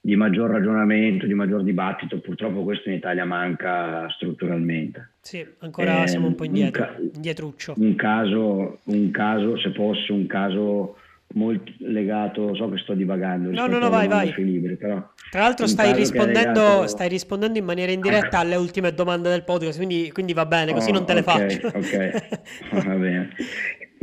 di 0.00 0.16
maggior 0.16 0.50
ragionamento, 0.50 1.26
di 1.26 1.34
maggior 1.34 1.62
dibattito. 1.62 2.18
Purtroppo 2.20 2.64
questo 2.64 2.88
in 2.88 2.96
Italia 2.96 3.24
manca 3.24 4.08
strutturalmente. 4.10 5.10
Sì, 5.20 5.46
ancora 5.58 6.02
eh, 6.02 6.08
siamo 6.08 6.26
un 6.26 6.34
po' 6.34 6.44
indietro, 6.44 6.82
un 6.82 6.88
ca- 6.88 7.16
indietruccio. 7.16 7.74
Un 7.76 7.94
caso, 7.94 8.80
un 8.84 9.10
caso, 9.10 9.58
se 9.58 9.72
fosse 9.72 10.12
un 10.12 10.26
caso 10.26 10.96
molto 11.34 11.72
legato, 11.78 12.54
so 12.54 12.68
che 12.70 12.78
sto 12.78 12.94
divagando. 12.94 13.50
No, 13.50 13.66
no, 13.66 13.78
no, 13.78 13.90
vai, 13.90 14.08
vai. 14.08 14.32
Libri, 14.36 14.76
però 14.76 15.06
Tra 15.30 15.40
l'altro 15.40 15.66
stai 15.66 15.92
rispondendo, 15.92 16.60
legato... 16.60 16.86
stai 16.86 17.08
rispondendo, 17.08 17.58
in 17.58 17.64
maniera 17.64 17.92
indiretta 17.92 18.38
alle 18.38 18.56
ultime 18.56 18.92
domande 18.94 19.28
del 19.28 19.44
podcast, 19.44 19.76
quindi, 19.76 20.10
quindi 20.12 20.32
va 20.32 20.46
bene, 20.46 20.72
così 20.72 20.90
oh, 20.90 20.94
non 20.94 21.06
te 21.06 21.14
le 21.14 21.20
okay, 21.20 21.50
faccio. 21.50 21.66
ok, 21.76 22.84
va 22.84 22.94
bene. 22.94 23.30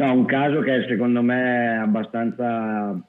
No, 0.02 0.14
un 0.14 0.26
caso 0.26 0.62
che 0.62 0.86
secondo 0.88 1.22
me 1.22 1.74
è 1.74 1.78
abbastanza, 1.78 3.00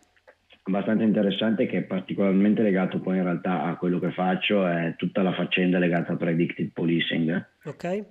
abbastanza 0.65 1.03
interessante, 1.03 1.67
che 1.67 1.79
è 1.79 1.83
particolarmente 1.85 2.61
legato 2.61 3.01
poi 3.01 3.17
in 3.17 3.25
realtà 3.25 3.63
a 3.63 3.77
quello 3.77 3.99
che 3.99 4.13
faccio, 4.13 4.67
è 4.67 4.95
tutta 4.99 5.23
la 5.23 5.33
faccenda 5.33 5.79
legata 5.79 6.13
al 6.13 6.19
predictive 6.19 6.71
policing. 6.73 7.47
Ok. 7.65 8.05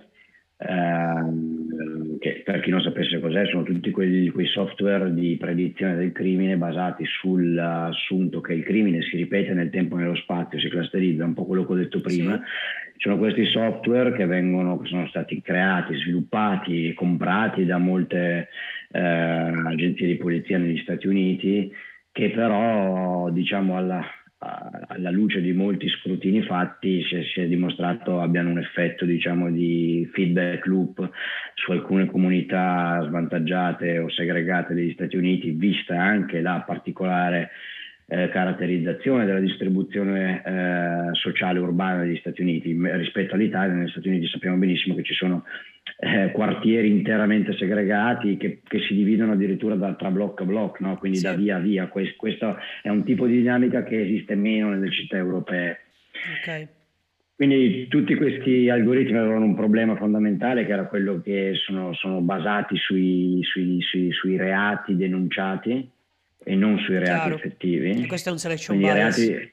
Ehm, 0.68 2.18
che 2.18 2.42
per 2.44 2.60
chi 2.60 2.70
non 2.70 2.80
sapesse 2.80 3.18
cos'è, 3.18 3.46
sono 3.46 3.64
tutti 3.64 3.90
quei, 3.90 4.28
quei, 4.28 4.46
software 4.46 5.12
di 5.12 5.36
predizione 5.36 5.96
del 5.96 6.12
crimine 6.12 6.56
basati 6.56 7.04
sull'assunto 7.04 8.40
che 8.40 8.52
il 8.52 8.62
crimine 8.62 9.02
si 9.02 9.16
ripete 9.16 9.54
nel 9.54 9.70
tempo 9.70 9.96
e 9.96 10.02
nello 10.02 10.14
spazio, 10.14 10.60
si 10.60 10.68
clusterizza, 10.68 11.24
un 11.24 11.34
po' 11.34 11.46
quello 11.46 11.66
che 11.66 11.72
ho 11.72 11.76
detto 11.76 12.00
prima. 12.00 12.36
Sì. 12.36 13.00
Sono 13.02 13.18
questi 13.18 13.46
software 13.46 14.12
che, 14.12 14.26
vengono, 14.26 14.78
che 14.78 14.86
sono 14.88 15.08
stati 15.08 15.40
creati, 15.40 15.96
sviluppati 15.96 16.94
comprati 16.94 17.64
da 17.64 17.78
molte 17.78 18.48
eh, 18.92 19.00
agenzie 19.00 20.06
di 20.06 20.16
polizia 20.16 20.58
negli 20.58 20.78
Stati 20.78 21.08
Uniti, 21.08 21.72
che 22.12 22.30
però 22.30 23.28
diciamo 23.30 23.76
alla, 23.76 24.04
alla 24.88 25.10
luce 25.10 25.40
di 25.40 25.52
molti 25.52 25.88
scrutini 25.88 26.42
fatti 26.42 27.02
si 27.04 27.14
è, 27.14 27.22
si 27.22 27.40
è, 27.40 27.46
dimostrato 27.46 28.20
abbiano 28.20 28.50
un 28.50 28.58
effetto 28.58 29.04
diciamo, 29.04 29.50
di 29.50 30.08
feedback 30.12 30.66
loop 30.66 31.08
su 31.54 31.70
alcune 31.70 32.06
comunità 32.06 33.04
svantaggiate 33.06 33.98
o 33.98 34.10
segregate 34.10 34.74
degli 34.74 34.92
Stati 34.92 35.16
Uniti, 35.16 35.50
vista 35.50 36.00
anche 36.00 36.40
la 36.40 36.62
particolare 36.66 37.50
eh, 38.06 38.28
caratterizzazione 38.28 39.24
della 39.24 39.40
distribuzione 39.40 40.42
eh, 40.44 41.14
sociale 41.14 41.58
urbana 41.58 42.02
degli 42.02 42.18
Stati 42.18 42.42
Uniti 42.42 42.76
rispetto 42.96 43.34
all'Italia. 43.34 43.74
Negli 43.74 43.90
Stati 43.90 44.08
Uniti 44.08 44.26
sappiamo 44.26 44.56
benissimo 44.56 44.94
che 44.94 45.02
ci 45.02 45.14
sono 45.14 45.44
eh, 45.98 46.30
quartieri 46.32 46.88
interamente 46.90 47.56
segregati 47.56 48.36
che, 48.36 48.60
che, 48.66 48.80
si 48.80 48.94
dividono 48.94 49.32
addirittura 49.32 49.74
da, 49.76 49.94
tra 49.94 50.10
blocco 50.10 50.42
a 50.42 50.46
blocco, 50.46 50.78
no? 50.80 50.98
quindi 50.98 51.18
sì. 51.18 51.24
da 51.24 51.34
via 51.34 51.56
a 51.56 51.60
via. 51.60 51.86
Questo, 51.86 52.14
questo, 52.16 52.56
è 52.82 52.88
un 52.88 53.04
tipo 53.04 53.26
di 53.26 53.36
dinamica 53.36 53.82
che 53.82 54.02
esiste 54.02 54.34
meno 54.34 54.70
nelle 54.70 54.90
città 54.90 55.16
europee. 55.16 55.78
Okay. 56.40 56.68
Quindi 57.34 57.88
tutti 57.88 58.14
questi 58.14 58.68
algoritmi 58.68 59.16
avevano 59.16 59.46
un 59.46 59.56
problema 59.56 59.96
fondamentale 59.96 60.64
che 60.64 60.72
era 60.72 60.86
quello 60.86 61.20
che 61.20 61.54
sono, 61.54 61.92
sono 61.94 62.20
basati 62.20 62.76
sui, 62.76 63.40
sui, 63.42 63.80
sui, 63.80 64.12
sui 64.12 64.36
reati 64.36 64.96
denunciati 64.96 65.90
e 66.44 66.54
non 66.54 66.78
sui 66.78 66.98
reati 66.98 67.20
Chiaro. 67.20 67.34
effettivi. 67.34 68.02
E 68.02 68.06
questo 68.06 68.28
è 68.28 68.32
un 68.32 68.38
selection 68.38 68.76
Quindi 68.76 68.94
bias. 68.94 69.18
I 69.18 69.28
reati, 69.28 69.52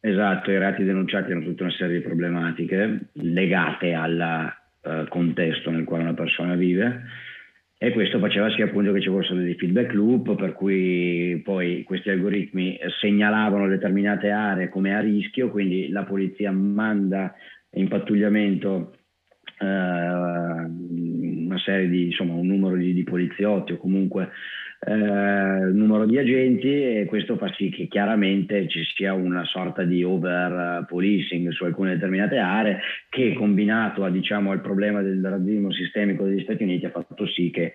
esatto, 0.00 0.50
i 0.50 0.58
reati 0.58 0.84
denunciati 0.84 1.32
hanno 1.32 1.44
tutta 1.44 1.64
una 1.64 1.72
serie 1.72 1.98
di 1.98 2.02
problematiche 2.04 3.08
legate 3.12 3.94
al 3.94 4.52
uh, 4.82 5.08
contesto 5.08 5.70
nel 5.70 5.84
quale 5.84 6.02
una 6.02 6.14
persona 6.14 6.54
vive 6.54 7.02
e 7.82 7.92
questo 7.92 8.18
faceva 8.18 8.50
sì 8.50 8.60
appunto 8.60 8.92
che 8.92 9.00
ci 9.00 9.08
fossero 9.08 9.36
dei 9.36 9.54
feedback 9.54 9.94
loop 9.94 10.34
per 10.34 10.52
cui 10.52 11.40
poi 11.42 11.82
questi 11.84 12.10
algoritmi 12.10 12.78
segnalavano 13.00 13.68
determinate 13.68 14.28
aree 14.28 14.68
come 14.68 14.94
a 14.94 15.00
rischio, 15.00 15.48
quindi 15.48 15.88
la 15.88 16.04
polizia 16.04 16.52
manda 16.52 17.34
in 17.70 17.88
pattugliamento 17.88 18.96
uh, 19.60 19.64
una 19.64 21.58
serie 21.64 21.88
di, 21.88 22.04
insomma, 22.08 22.34
un 22.34 22.48
numero 22.48 22.76
di, 22.76 22.92
di 22.92 23.02
poliziotti 23.02 23.72
o 23.72 23.78
comunque 23.78 24.28
eh, 24.82 24.92
numero 24.92 26.06
di 26.06 26.16
agenti 26.16 26.68
e 26.68 27.04
questo 27.06 27.36
fa 27.36 27.52
sì 27.52 27.68
che 27.68 27.86
chiaramente 27.86 28.66
ci 28.66 28.82
sia 28.94 29.12
una 29.12 29.44
sorta 29.44 29.82
di 29.82 30.02
over 30.02 30.86
policing 30.88 31.50
su 31.50 31.64
alcune 31.64 31.92
determinate 31.92 32.38
aree 32.38 32.80
che 33.10 33.34
combinato 33.34 34.04
a, 34.04 34.10
diciamo, 34.10 34.52
al 34.52 34.62
problema 34.62 35.02
del 35.02 35.22
razzismo 35.22 35.70
sistemico 35.70 36.24
degli 36.24 36.42
Stati 36.42 36.62
Uniti 36.62 36.86
ha 36.86 36.90
fatto 36.90 37.26
sì 37.26 37.50
che, 37.50 37.74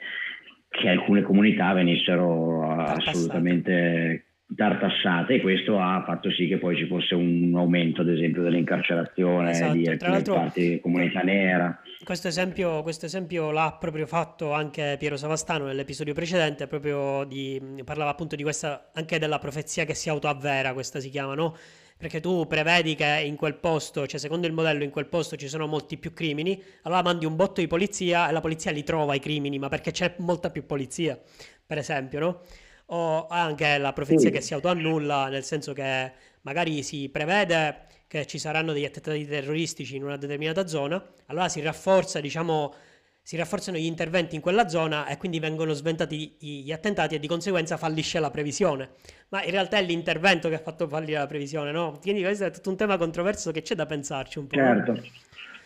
che 0.68 0.90
alcune 0.90 1.22
comunità 1.22 1.74
venissero 1.74 2.68
assolutamente 2.72 4.26
tartassate 4.56 5.36
e 5.36 5.42
questo 5.42 5.80
ha 5.80 6.04
fatto 6.06 6.32
sì 6.32 6.48
che 6.48 6.58
poi 6.58 6.76
ci 6.76 6.88
fosse 6.88 7.14
un 7.14 7.54
aumento 7.56 8.02
ad 8.02 8.10
esempio 8.10 8.42
dell'incarcerazione 8.42 9.52
esatto. 9.52 9.74
di 9.74 9.88
alcune 9.88 10.22
parti 10.24 10.70
di 10.70 10.80
comunità 10.80 11.22
nera. 11.22 11.80
Questo 12.06 12.28
esempio, 12.28 12.84
questo 12.84 13.08
esempio, 13.08 13.50
l'ha 13.50 13.78
proprio 13.80 14.06
fatto 14.06 14.52
anche 14.52 14.96
Piero 15.00 15.18
Savastano 15.18 15.66
nell'episodio 15.66 16.14
precedente, 16.14 16.68
proprio 16.68 17.24
di, 17.24 17.60
parlava 17.84 18.12
appunto 18.12 18.36
di 18.36 18.44
questa, 18.44 18.92
anche 18.94 19.18
della 19.18 19.40
profezia 19.40 19.86
che 19.86 19.96
si 19.96 20.08
autoavvera, 20.10 20.74
questa 20.74 21.00
si 21.00 21.10
chiama, 21.10 21.34
no? 21.34 21.58
Perché 21.98 22.20
tu 22.20 22.46
prevedi 22.46 22.94
che 22.94 23.24
in 23.26 23.36
quel 23.36 23.56
posto, 23.56 24.06
cioè 24.06 24.20
secondo 24.20 24.46
il 24.46 24.54
modello 24.54 24.84
in 24.84 24.92
quel 24.92 25.08
posto 25.08 25.36
ci 25.36 25.48
sono 25.48 25.66
molti 25.66 25.98
più 25.98 26.14
crimini, 26.14 26.62
allora 26.84 27.02
mandi 27.02 27.26
un 27.26 27.36
botto 27.36 27.60
di 27.60 27.66
polizia 27.66 28.30
e 28.30 28.32
la 28.34 28.40
polizia 28.40 28.70
li 28.70 28.84
trova 28.84 29.16
i 29.16 29.20
crimini, 29.20 29.58
ma 29.58 29.68
perché 29.68 29.90
c'è 29.90 30.14
molta 30.20 30.52
più 30.52 30.64
polizia, 30.64 31.20
per 31.66 31.80
esempio, 31.80 32.20
no? 32.20 32.42
o 32.90 33.26
anche 33.28 33.80
la 33.80 33.94
profezia 33.94 34.30
che 34.30 34.42
si 34.42 34.54
autoannulla, 34.54 35.28
nel 35.30 35.44
senso 35.44 35.74
che 35.74 36.12
magari 36.42 36.84
si 36.84 37.10
prevede 37.10 37.88
che 38.08 38.26
ci 38.26 38.38
saranno 38.38 38.74
degli 38.74 38.86
attentati 38.86 39.26
terroristici 39.26 39.96
in 39.96 40.04
una 40.04 40.18
determinata 40.18 40.68
zona, 40.68 41.04
allora 41.28 41.50
si 41.50 41.62
rafforza, 41.62 42.20
diciamo, 42.20 42.74
si 43.22 43.38
rafforzano 43.38 43.78
gli 43.78 43.86
interventi 43.86 44.36
in 44.36 44.42
quella 44.42 44.68
zona 44.68 45.08
e 45.08 45.18
quindi 45.18 45.40
vengono 45.40 45.74
sventati 45.74 46.36
gli 46.40 46.72
attentati 46.72 47.16
e 47.16 47.20
di 47.20 47.28
conseguenza 47.28 47.76
fallisce 47.76 48.20
la 48.20 48.30
previsione. 48.30 48.92
Ma 49.30 49.44
in 49.44 49.50
realtà 49.50 49.78
è 49.78 49.82
l'intervento 49.82 50.48
che 50.48 50.56
ha 50.56 50.60
fatto 50.60 50.88
fallire 50.88 51.18
la 51.18 51.26
previsione, 51.26 51.72
no? 51.72 51.98
Quindi 52.00 52.22
questo 52.22 52.46
è 52.46 52.52
tutto 52.52 52.70
un 52.70 52.78
tema 52.78 52.98
controverso 52.98 53.52
che 53.52 53.64
c'è 53.64 53.74
da 53.74 53.88
pensarci 53.88 54.38
un 54.38 54.46
po'. 54.48 54.56
Certo. 54.56 55.02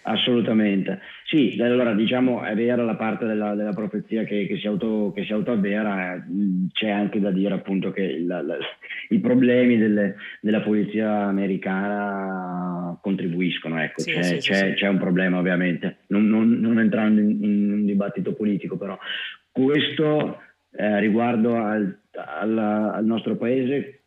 Assolutamente. 0.04 1.00
Sì, 1.26 1.58
allora 1.60 1.94
diciamo 1.94 2.44
è 2.44 2.56
vera 2.56 2.84
la 2.84 2.96
parte 2.96 3.26
della, 3.26 3.54
della 3.54 3.74
profezia 3.74 4.24
che, 4.24 4.48
che, 4.48 4.58
si 4.58 4.66
auto, 4.66 5.12
che 5.14 5.26
si 5.26 5.34
autoavvera, 5.34 6.16
eh, 6.16 6.22
c'è 6.72 6.90
anche 6.90 7.20
da 7.20 7.32
dire 7.32 7.54
appunto 7.54 7.92
che 7.92 8.20
la, 8.20 8.42
la, 8.42 8.58
i 9.10 9.20
problemi 9.20 9.78
delle, 9.78 10.16
della 10.42 10.62
polizia 10.62 11.26
americana 11.26 12.98
contribuiscono, 13.02 13.80
ecco, 13.82 14.02
sì, 14.02 14.14
c'è, 14.14 14.24
sì, 14.24 14.38
c'è, 14.38 14.56
sì. 14.56 14.74
c'è, 14.74 14.88
un 14.88 14.98
problema 14.98 15.38
ovviamente, 15.38 15.98
non, 16.08 16.28
non, 16.28 16.50
non 16.60 16.80
entrando 16.80 17.20
in, 17.20 17.44
in, 17.44 17.72
un 17.72 17.86
dibattito 17.86 18.34
politico 18.34 18.78
però. 18.78 18.98
Questo 19.52 20.40
eh, 20.72 21.00
riguardo 21.00 21.56
al, 21.56 22.00
al, 22.14 22.58
al 22.58 23.06
nostro 23.06 23.36
paese 23.36 24.00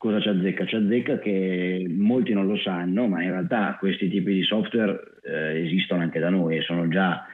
cosa 0.00 0.18
ci 0.18 0.30
azzecca? 0.30 0.64
Ci 0.64 0.76
azzecca 0.76 1.18
che 1.18 1.84
molti 1.94 2.32
non 2.32 2.46
lo 2.46 2.56
sanno, 2.56 3.06
ma 3.06 3.22
in 3.22 3.32
realtà 3.32 3.76
questi 3.78 4.08
tipi 4.08 4.32
di 4.32 4.42
software 4.42 4.98
eh, 5.22 5.60
esistono 5.66 6.00
anche 6.00 6.18
da 6.18 6.30
noi 6.30 6.56
e 6.56 6.62
sono 6.62 6.88
già, 6.88 7.26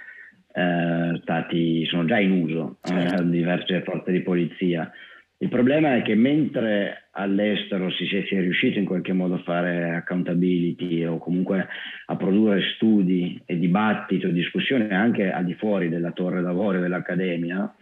eh, 0.53 1.17
stati, 1.23 1.87
sono 1.87 2.05
già 2.07 2.19
in 2.19 2.33
uso 2.33 2.79
eh, 2.83 2.89
certo. 2.89 3.23
eh, 3.23 3.31
diverse 3.31 3.83
forze 3.83 4.11
di 4.11 4.21
polizia. 4.21 4.91
Il 5.39 5.49
problema 5.49 5.95
è 5.95 6.03
che 6.03 6.17
mentre 6.17 7.05
all'estero 7.13 7.89
si, 7.93 8.05
si, 8.07 8.35
è 8.35 8.41
riuscito 8.41 8.81
in 8.81 8.85
qualche 8.85 9.13
modo 9.13 9.35
a 9.35 9.43
fare 9.45 9.95
accountability 9.95 11.05
o 11.05 11.19
comunque 11.19 11.69
a 12.07 12.17
produrre 12.17 12.63
studi 12.75 13.41
e 13.47 13.61
dibattito, 13.61 14.27
discussione 14.27 14.89
anche 14.91 15.31
al 15.31 15.45
di 15.45 15.55
fuori 15.55 15.89
della 15.89 16.11
torre 16.11 16.43
d'avorio 16.43 16.81
dell'accademia, 16.81 17.73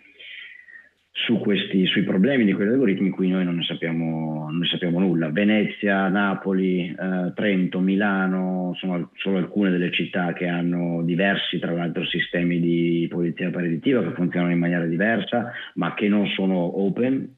su 1.17 1.39
questi, 1.39 1.87
sui 1.87 2.03
problemi 2.03 2.45
di 2.45 2.53
quegli 2.53 2.71
algoritmi 2.71 3.11
qui 3.11 3.29
noi 3.29 3.45
non 3.45 3.55
ne 3.55 3.63
sappiamo, 3.63 4.49
non 4.51 4.59
ne 4.59 4.67
sappiamo 4.67 4.99
nulla. 4.99 5.31
Venezia, 5.31 6.09
Napoli, 6.09 6.89
eh, 6.89 7.33
Trento, 7.35 7.79
Milano 7.79 8.73
sono 8.75 9.11
solo 9.15 9.39
alcune 9.39 9.71
delle 9.71 9.93
città 9.93 10.33
che 10.33 10.49
hanno 10.49 11.03
diversi, 11.05 11.61
tra 11.61 11.71
l'altro, 11.71 12.05
sistemi 12.05 12.59
di 12.59 13.07
polizia 13.09 13.49
preditiva 13.51 14.03
che 14.03 14.15
funzionano 14.15 14.53
in 14.53 14.59
maniera 14.59 14.87
diversa, 14.87 15.53
ma 15.75 15.95
che 15.95 16.09
non 16.09 16.27
sono 16.27 16.81
open, 16.81 17.33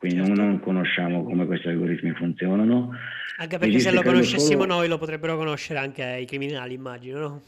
quindi 0.00 0.24
certo. 0.24 0.40
non 0.40 0.60
conosciamo 0.60 1.24
come 1.24 1.44
questi 1.44 1.68
algoritmi 1.68 2.12
funzionano. 2.12 2.96
Anche 3.36 3.58
perché 3.58 3.74
Esiste, 3.74 3.90
se 3.90 3.94
lo 3.94 4.02
conoscessimo 4.02 4.62
solo... 4.62 4.74
noi 4.74 4.88
lo 4.88 4.96
potrebbero 4.96 5.36
conoscere 5.36 5.78
anche 5.78 6.20
i 6.22 6.24
criminali, 6.24 6.72
immagino, 6.72 7.18
no? 7.18 7.42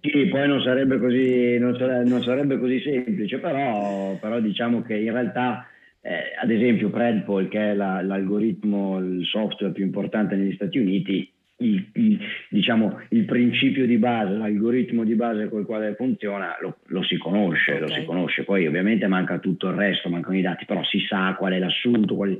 Sì, 0.00 0.26
poi 0.30 0.48
non 0.48 0.62
sarebbe 0.62 0.98
così, 0.98 1.58
non 1.58 1.76
sarebbe, 1.76 2.08
non 2.08 2.22
sarebbe 2.22 2.58
così 2.58 2.80
semplice, 2.80 3.38
però, 3.38 4.16
però, 4.18 4.40
diciamo 4.40 4.80
che 4.80 4.94
in 4.94 5.12
realtà, 5.12 5.66
eh, 6.00 6.34
ad 6.40 6.50
esempio, 6.50 6.88
Predpol, 6.88 7.48
che 7.48 7.72
è 7.72 7.74
la, 7.74 8.00
l'algoritmo, 8.00 8.98
il 8.98 9.26
software 9.26 9.74
più 9.74 9.84
importante 9.84 10.34
negli 10.34 10.54
Stati 10.54 10.78
Uniti, 10.78 11.30
il, 11.64 11.90
il, 11.94 12.18
diciamo, 12.48 13.00
il 13.10 13.24
principio 13.24 13.86
di 13.86 13.96
base, 13.96 14.34
l'algoritmo 14.34 15.04
di 15.04 15.14
base 15.14 15.48
col 15.48 15.64
quale 15.64 15.94
funziona 15.94 16.56
lo, 16.60 16.78
lo 16.86 17.02
si 17.02 17.16
conosce, 17.16 17.72
okay. 17.72 17.80
lo 17.80 17.88
si 17.88 18.04
conosce, 18.04 18.44
poi 18.44 18.66
ovviamente 18.66 19.06
manca 19.06 19.38
tutto 19.38 19.68
il 19.68 19.74
resto, 19.74 20.08
mancano 20.08 20.36
i 20.36 20.42
dati, 20.42 20.64
però 20.64 20.82
si 20.84 21.00
sa 21.08 21.34
qual 21.38 21.52
è 21.52 21.58
l'assunto, 21.58 22.14
quali, 22.14 22.38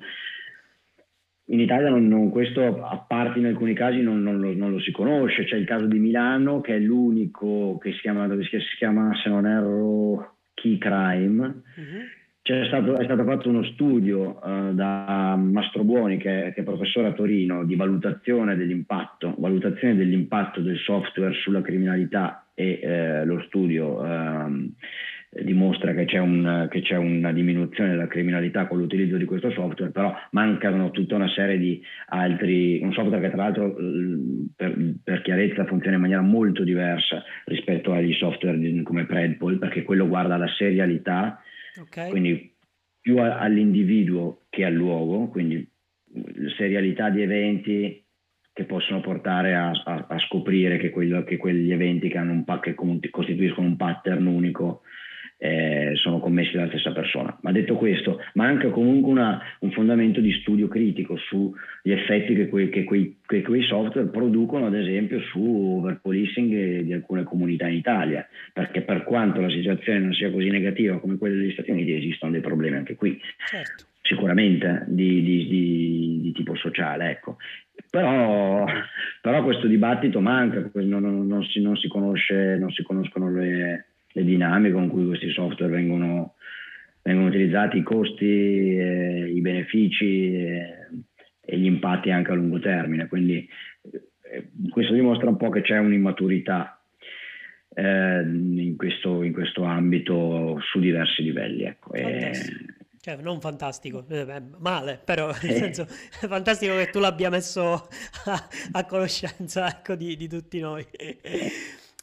in 1.47 1.61
Italia 1.61 1.91
non, 1.91 2.07
non, 2.07 2.31
questo, 2.31 2.83
a 2.83 2.97
parte 3.07 3.39
in 3.39 3.47
alcuni 3.47 3.75
casi, 3.75 4.01
non, 4.01 4.23
non, 4.23 4.41
lo, 4.41 4.55
non, 4.55 4.71
lo, 4.71 4.81
si 4.81 4.91
conosce. 4.91 5.45
C'è 5.45 5.57
il 5.57 5.67
caso 5.67 5.87
di 5.87 5.99
Milano, 5.99 6.61
che 6.61 6.77
è 6.77 6.79
l'unico 6.79 7.79
che 7.79 7.93
si 7.93 8.01
chiama, 8.01 8.29
che 8.29 8.61
si 8.61 8.77
chiama 8.77 9.13
se 9.23 9.29
non 9.29 9.47
erro, 9.47 10.37
Key 10.55 10.79
Crime. 10.79 11.45
Uh-huh. 11.45 12.22
Stato, 12.45 12.97
è 12.97 13.05
stato 13.05 13.23
fatto 13.23 13.49
uno 13.49 13.63
studio 13.63 14.41
uh, 14.43 14.75
da 14.75 15.37
Mastro 15.37 15.85
Buoni, 15.85 16.17
che, 16.17 16.51
che, 16.53 16.61
è 16.63 16.65
professore 16.65 17.07
a 17.07 17.13
Torino, 17.13 17.65
di 17.65 17.77
valutazione 17.77 18.57
dell'impatto, 18.57 19.37
valutazione 19.39 19.95
dell'impatto 19.95 20.61
del 20.61 20.77
software 20.79 21.35
sulla 21.35 21.63
criminalità 21.63 22.47
e 22.55 22.81
eh, 22.83 23.25
lo 23.25 23.41
studio... 23.47 24.01
Um, 24.01 24.75
dimostra 25.41 25.95
che 25.95 26.05
c'è, 26.05 26.19
un, 26.19 26.69
che 26.71 26.83
c'è, 26.83 26.97
una 26.97 27.33
diminuzione 27.33 27.91
della 27.91 28.07
criminalità 28.07 28.67
con 28.67 28.79
l'utilizzo 28.79 29.17
di 29.17 29.25
questo 29.25 29.51
software, 29.51 29.91
però 29.91 30.15
mancano 30.33 30.91
tutta 30.91 31.15
una 31.15 31.29
serie 31.29 31.57
di 31.57 31.83
altri, 32.09 32.81
un 32.83 32.93
software 32.93 33.23
che 33.23 33.31
tra 33.31 33.45
l'altro 33.45 33.75
per, 34.55 34.95
per 35.03 35.23
chiarezza 35.23 35.65
funziona 35.65 35.97
in 35.97 36.03
maniera 36.03 36.21
molto 36.21 36.65
diversa 36.65 37.23
rispetto 37.47 37.93
agli 37.93 38.13
software 38.13 38.83
come 38.83 39.07
Predpol, 39.07 39.59
perché 39.59 39.85
quello 39.85 40.07
guarda 40.07 40.37
la 40.37 40.49
serialità, 40.49 41.41
okay. 41.81 42.11
quindi 42.11 42.55
più 43.01 43.19
all'individuo 43.19 44.43
che 44.49 44.65
al 44.65 44.75
luogo, 44.75 45.29
quindi 45.29 45.69
serialità 46.57 47.11
di 47.11 47.23
eventi 47.23 48.05
che 48.53 48.65
possono 48.65 49.01
portare 49.01 49.55
a, 49.55 49.71
a, 49.71 50.07
a 50.09 50.19
scoprire 50.21 50.77
che, 50.77 50.91
quello, 50.91 51.25
che, 51.25 51.37
quegli 51.37 51.73
eventi 51.73 52.09
che, 52.09 52.19
un, 52.19 52.45
che 52.61 52.75
costituiscono 53.11 53.67
un 53.67 53.77
pattern 53.77 54.27
unico 54.27 54.83
eh, 55.45 55.91
sono 55.97 56.21
commessi 56.21 56.53
dalla 56.53 56.69
stessa 56.69 56.93
persona. 56.93 57.37
Ma 57.41 57.51
detto 57.51 57.75
questo, 57.75 58.21
manca 58.35 58.69
comunque 58.69 59.11
una, 59.11 59.43
un 59.59 59.73
fondamento 59.73 60.21
di 60.21 60.31
studio 60.35 60.69
critico 60.69 61.17
sugli 61.17 61.91
effetti 61.91 62.33
che 62.37 62.49
quei, 62.49 62.69
che, 62.69 62.85
quei, 62.85 63.17
che 63.27 63.43
quei, 63.43 63.65
software 63.65 64.07
producono, 64.07 64.67
ad 64.67 64.77
esempio, 64.77 65.21
su 65.21 65.81
overpolicing 65.81 66.83
di 66.83 66.93
alcune 66.93 67.25
comunità 67.25 67.67
in 67.67 67.75
Italia, 67.75 68.25
perché 68.53 68.83
per 68.83 69.03
quanto 69.03 69.41
la 69.41 69.51
situazione 69.51 69.99
non 69.99 70.13
sia 70.13 70.31
così 70.31 70.49
negativa 70.49 71.01
come 71.01 71.19
quella 71.19 71.35
degli 71.35 71.53
Stati 71.53 71.73
Uniti, 71.73 71.93
esistono 71.93 72.31
dei 72.31 72.41
problemi 72.41 72.77
anche 72.77 72.95
qui. 72.95 73.21
Certo. 73.49 73.87
Sicuramente 74.01 74.85
di, 74.87 75.23
di, 75.23 75.47
di, 75.49 76.19
di, 76.23 76.33
tipo 76.33 76.55
sociale, 76.55 77.11
ecco. 77.11 77.39
Però, 77.91 78.65
però, 79.21 79.43
questo 79.43 79.67
dibattito 79.67 80.21
manca, 80.21 80.71
non, 80.75 81.03
non, 81.03 81.27
non, 81.27 81.43
si, 81.45 81.61
non 81.61 81.77
si, 81.77 81.89
conosce, 81.89 82.57
non 82.59 82.71
si 82.71 82.83
conoscono 82.83 83.31
le, 83.31 83.92
le 84.13 84.25
dinamiche 84.25 84.73
con 84.73 84.89
cui 84.89 85.07
questi 85.07 85.31
software 85.31 85.73
vengono, 85.73 86.35
vengono 87.03 87.29
utilizzati, 87.29 87.79
i 87.79 87.83
costi, 87.83 88.77
eh, 88.77 89.31
i 89.35 89.41
benefici 89.41 90.35
eh, 90.35 90.89
e 91.41 91.59
gli 91.59 91.67
impatti 91.67 92.11
anche 92.11 92.31
a 92.31 92.35
lungo 92.35 92.59
termine. 92.59 93.09
Quindi 93.09 93.49
eh, 93.83 94.49
questo 94.71 94.95
dimostra 94.95 95.29
un 95.29 95.37
po' 95.37 95.51
che 95.51 95.63
c'è 95.63 95.79
un'immaturità 95.79 96.83
eh, 97.75 98.23
in 98.23 98.75
questo, 98.77 99.23
in, 99.23 99.33
questo, 99.33 99.65
ambito 99.65 100.59
su 100.61 100.79
diversi 100.79 101.23
livelli. 101.23 101.65
Ecco. 101.65 101.93
E, 101.93 102.33
cioè, 103.01 103.17
non 103.17 103.41
fantastico, 103.41 104.05
eh, 104.09 104.43
male, 104.59 105.01
però 105.05 105.33
nel 105.43 105.51
eh. 105.51 105.57
senso 105.57 105.83
è 105.83 106.27
fantastico 106.29 106.77
che 106.77 106.89
tu 106.91 107.01
l'abbia 107.01 107.31
messo 107.31 107.89
a, 108.27 108.49
a 108.73 108.85
conoscenza 108.85 109.69
ecco, 109.69 109.97
di, 109.97 110.17
di 110.17 110.29
tutti 110.29 110.61
noi. 110.61 110.87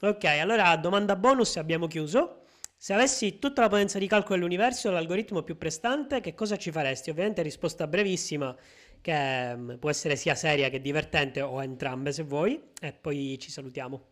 Ok, 0.01 0.23
allora 0.23 0.73
domanda 0.77 1.17
bonus 1.17 1.57
abbiamo 1.57 1.87
chiuso. 1.87 2.43
Se 2.77 2.93
avessi 2.93 3.37
tutta 3.37 3.59
la 3.59 3.67
potenza 3.67 3.99
di 3.99 4.07
calcolo 4.07 4.35
dell'universo 4.35 4.89
l'algoritmo 4.91 5.43
più 5.43 5.57
prestante, 5.57 6.21
che 6.21 6.33
cosa 6.33 6.55
ci 6.55 6.71
faresti? 6.71 7.09
Ovviamente 7.09 7.41
risposta 7.41 7.85
brevissima, 7.85 8.55
che 9.01 9.55
mm, 9.57 9.73
può 9.73 9.89
essere 9.89 10.15
sia 10.15 10.35
seria 10.35 10.69
che 10.69 10.79
divertente 10.79 11.41
o 11.41 11.61
entrambe 11.61 12.13
se 12.13 12.23
vuoi, 12.23 12.57
e 12.81 12.93
poi 12.93 13.37
ci 13.39 13.51
salutiamo. 13.51 14.05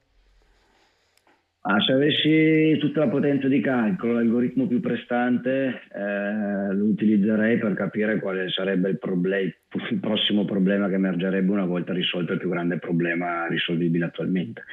Ah, 1.61 1.79
se 1.81 1.93
avessi 1.93 2.77
tutta 2.79 3.05
la 3.05 3.07
potenza 3.07 3.47
di 3.47 3.61
calcolo, 3.61 4.13
l'algoritmo 4.13 4.67
più 4.67 4.81
prestante, 4.81 5.83
eh, 5.93 6.73
lo 6.73 6.83
utilizzerei 6.83 7.59
per 7.59 7.73
capire 7.75 8.19
quale 8.19 8.49
sarebbe 8.49 8.89
il, 8.89 8.97
problem- 8.99 9.53
il, 9.89 9.99
prossimo 10.01 10.43
problema 10.43 10.89
che 10.89 10.95
emergerebbe 10.95 11.49
una 11.49 11.65
volta 11.65 11.93
risolto 11.93 12.33
il 12.33 12.39
più 12.39 12.49
grande 12.49 12.77
problema 12.77 13.47
risolvibile 13.47 14.03
attualmente. 14.03 14.63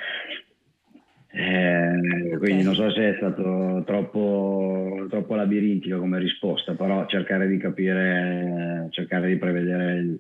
Eh, 1.37 2.29
okay. 2.29 2.39
Quindi 2.39 2.63
non 2.63 2.77
so 2.77 2.89
se 2.93 3.11
è 3.11 3.17
stato 3.17 3.83
troppo, 3.85 5.07
troppo 5.11 5.35
labirintico 5.35 5.99
come 5.99 6.21
risposta, 6.21 6.75
però 6.75 7.07
cercare 7.07 7.49
di 7.49 7.57
capire, 7.59 8.87
cercare 8.91 9.27
di 9.27 9.37
prevedere 9.37 10.19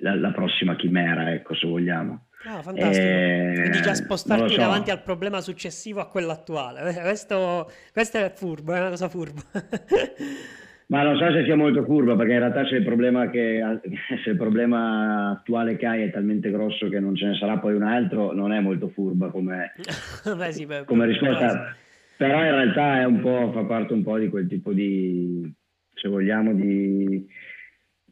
la, 0.00 0.14
la 0.14 0.30
prossima 0.30 0.74
chimera, 0.74 1.30
ecco, 1.32 1.54
se 1.54 1.66
vogliamo. 1.66 2.28
Ah, 2.46 2.62
fantastico. 2.62 3.04
Eh, 3.04 3.52
Quindi 3.54 3.82
già 3.82 3.94
spostarti 3.94 4.54
so. 4.54 4.56
davanti 4.56 4.90
al 4.90 5.02
problema 5.02 5.42
successivo 5.42 6.00
a 6.00 6.08
quello 6.08 6.32
attuale. 6.32 6.94
Questo, 7.04 7.70
questo 7.92 8.16
è 8.18 8.32
furbo, 8.34 8.72
è 8.72 8.78
una 8.78 8.90
cosa 8.90 9.10
furba. 9.10 9.42
Ma 10.88 11.02
non 11.02 11.16
so 11.16 11.32
se 11.32 11.42
sia 11.44 11.56
molto 11.56 11.82
curva, 11.82 12.14
perché 12.14 12.34
in 12.34 12.38
realtà 12.38 12.64
se 12.66 12.76
il, 12.76 12.84
problema 12.84 13.28
che, 13.28 13.60
se 14.22 14.30
il 14.30 14.36
problema 14.36 15.30
attuale 15.30 15.76
che 15.76 15.86
hai 15.86 16.02
è 16.02 16.10
talmente 16.10 16.50
grosso 16.50 16.88
che 16.88 17.00
non 17.00 17.16
ce 17.16 17.26
ne 17.26 17.34
sarà 17.36 17.58
poi 17.58 17.74
un 17.74 17.82
altro, 17.82 18.32
non 18.32 18.52
è 18.52 18.60
molto 18.60 18.88
furba 18.88 19.30
come, 19.30 19.72
beh, 20.36 20.52
sì, 20.52 20.64
beh, 20.64 20.84
come 20.84 21.06
risposta. 21.06 21.74
Però 22.16 22.38
in 22.38 22.50
realtà 22.50 23.50
fa 23.52 23.64
parte 23.64 23.92
un 23.92 24.02
po' 24.02 24.18
di 24.18 24.28
quel 24.28 24.46
tipo 24.46 24.72
di, 24.72 25.52
se 25.92 26.08
vogliamo, 26.08 26.54
di 26.54 27.26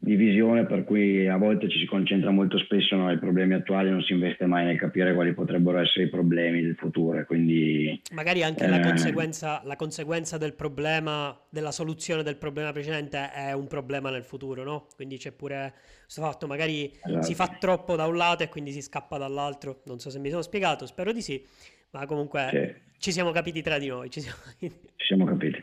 di 0.05 0.15
visione 0.15 0.67
per 0.67 0.83
cui 0.83 1.27
a 1.27 1.35
volte 1.35 1.67
ci 1.67 1.79
si 1.79 1.85
concentra 1.87 2.29
molto 2.29 2.59
spesso 2.59 2.95
no, 2.95 3.07
ai 3.07 3.17
problemi 3.17 3.55
attuali 3.55 3.89
non 3.89 4.03
si 4.03 4.13
investe 4.13 4.45
mai 4.45 4.63
nel 4.63 4.77
capire 4.77 5.15
quali 5.15 5.33
potrebbero 5.33 5.79
essere 5.79 6.05
i 6.05 6.09
problemi 6.09 6.61
del 6.61 6.75
futuro. 6.75 7.25
Quindi, 7.25 7.99
Magari 8.11 8.43
anche 8.43 8.65
eh, 8.65 8.67
la, 8.67 8.79
conseguenza, 8.81 9.61
la, 9.65 9.75
conseguenza, 9.75 10.37
del 10.37 10.53
problema, 10.53 11.35
della 11.49 11.71
soluzione 11.71 12.21
del 12.21 12.37
problema 12.37 12.71
precedente 12.71 13.31
è 13.31 13.53
un 13.53 13.65
problema 13.65 14.11
nel 14.11 14.23
futuro, 14.23 14.63
no? 14.63 14.85
Quindi 14.95 15.17
c'è 15.17 15.31
pure 15.31 15.73
questo 16.03 16.21
fatto, 16.21 16.45
magari 16.45 16.91
esatto. 17.03 17.23
si 17.23 17.33
fa 17.33 17.57
troppo 17.59 17.95
da 17.95 18.05
un 18.05 18.15
lato 18.15 18.43
e 18.43 18.47
quindi 18.47 18.71
si 18.71 18.83
scappa 18.83 19.17
dall'altro. 19.17 19.81
Non 19.85 19.97
so 19.97 20.11
se 20.11 20.19
mi 20.19 20.29
sono 20.29 20.43
spiegato, 20.43 20.85
spero 20.85 21.11
di 21.11 21.21
sì, 21.23 21.43
ma 21.89 22.05
comunque 22.05 22.47
sì. 22.51 22.84
Ci 22.97 23.11
siamo 23.11 23.31
capiti 23.31 23.61
tra 23.61 23.77
di 23.77 23.87
noi. 23.87 24.09
Ci 24.09 24.21
siamo, 24.21 24.37
ci 24.59 25.05
siamo 25.05 25.25
capiti. 25.25 25.61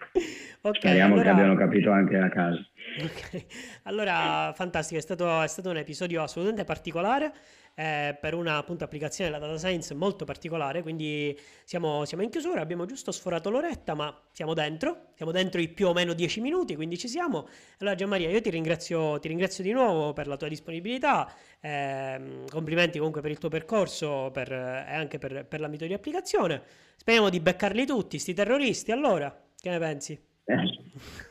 okay, 0.61 0.81
Speriamo 0.81 1.15
allora... 1.15 1.23
che 1.23 1.31
abbiano 1.31 1.57
capito 1.57 1.91
anche 1.91 2.17
a 2.17 2.29
casa. 2.29 2.67
Ok, 3.03 3.45
allora 3.85 4.53
fantastico, 4.55 4.99
è 4.99 5.03
stato, 5.03 5.41
è 5.43 5.49
stato 5.49 5.71
un 5.71 5.79
episodio 5.79 6.23
assolutamente 6.23 6.65
particolare 6.65 7.33
eh, 7.75 8.17
per 8.21 8.35
una 8.35 8.57
appunto, 8.57 8.85
applicazione 8.85 9.31
della 9.31 9.45
data 9.45 9.59
science 9.59 9.95
molto 9.95 10.25
particolare, 10.25 10.83
quindi 10.83 11.39
siamo, 11.65 12.05
siamo, 12.05 12.23
in 12.23 12.31
chiusura, 12.31 12.61
abbiamo 12.61 12.85
giusto 12.85 13.13
sforato 13.13 13.51
l'oretta, 13.51 13.95
ma 13.95 14.15
siamo 14.31 14.55
dentro, 14.55 15.13
siamo 15.15 15.33
dentro 15.33 15.61
i 15.61 15.69
più 15.69 15.89
o 15.89 15.93
meno 15.93 16.13
dieci 16.13 16.41
minuti, 16.41 16.75
quindi 16.75 16.99
ci 16.99 17.09
siamo. 17.09 17.49
Allora 17.79 17.95
Gianmaria, 17.95 18.29
io 18.29 18.41
ti 18.41 18.51
ringrazio, 18.51 19.19
ti 19.19 19.29
ringrazio 19.29 19.65
di 19.65 19.73
nuovo 19.73 20.13
per 20.13 20.27
la 20.27 20.37
tua 20.37 20.49
disponibilità, 20.49 21.33
eh, 21.61 22.45
complimenti 22.51 22.99
comunque 22.99 23.21
per 23.21 23.31
il 23.31 23.39
tuo 23.39 23.49
percorso 23.49 24.31
per, 24.33 24.53
e 24.53 24.95
anche 24.95 25.19
per, 25.19 25.47
per 25.47 25.61
l'ambito 25.61 25.87
di 25.87 25.95
applicazione. 25.95 26.63
Speriamo 26.97 27.31
di 27.31 27.41
beccarli 27.41 27.87
tutti, 27.87 28.19
sti 28.19 28.35
terroristi, 28.35 28.93
allora, 28.93 29.35
che 29.59 29.71
ne 29.71 29.79
pensi? 29.79 30.32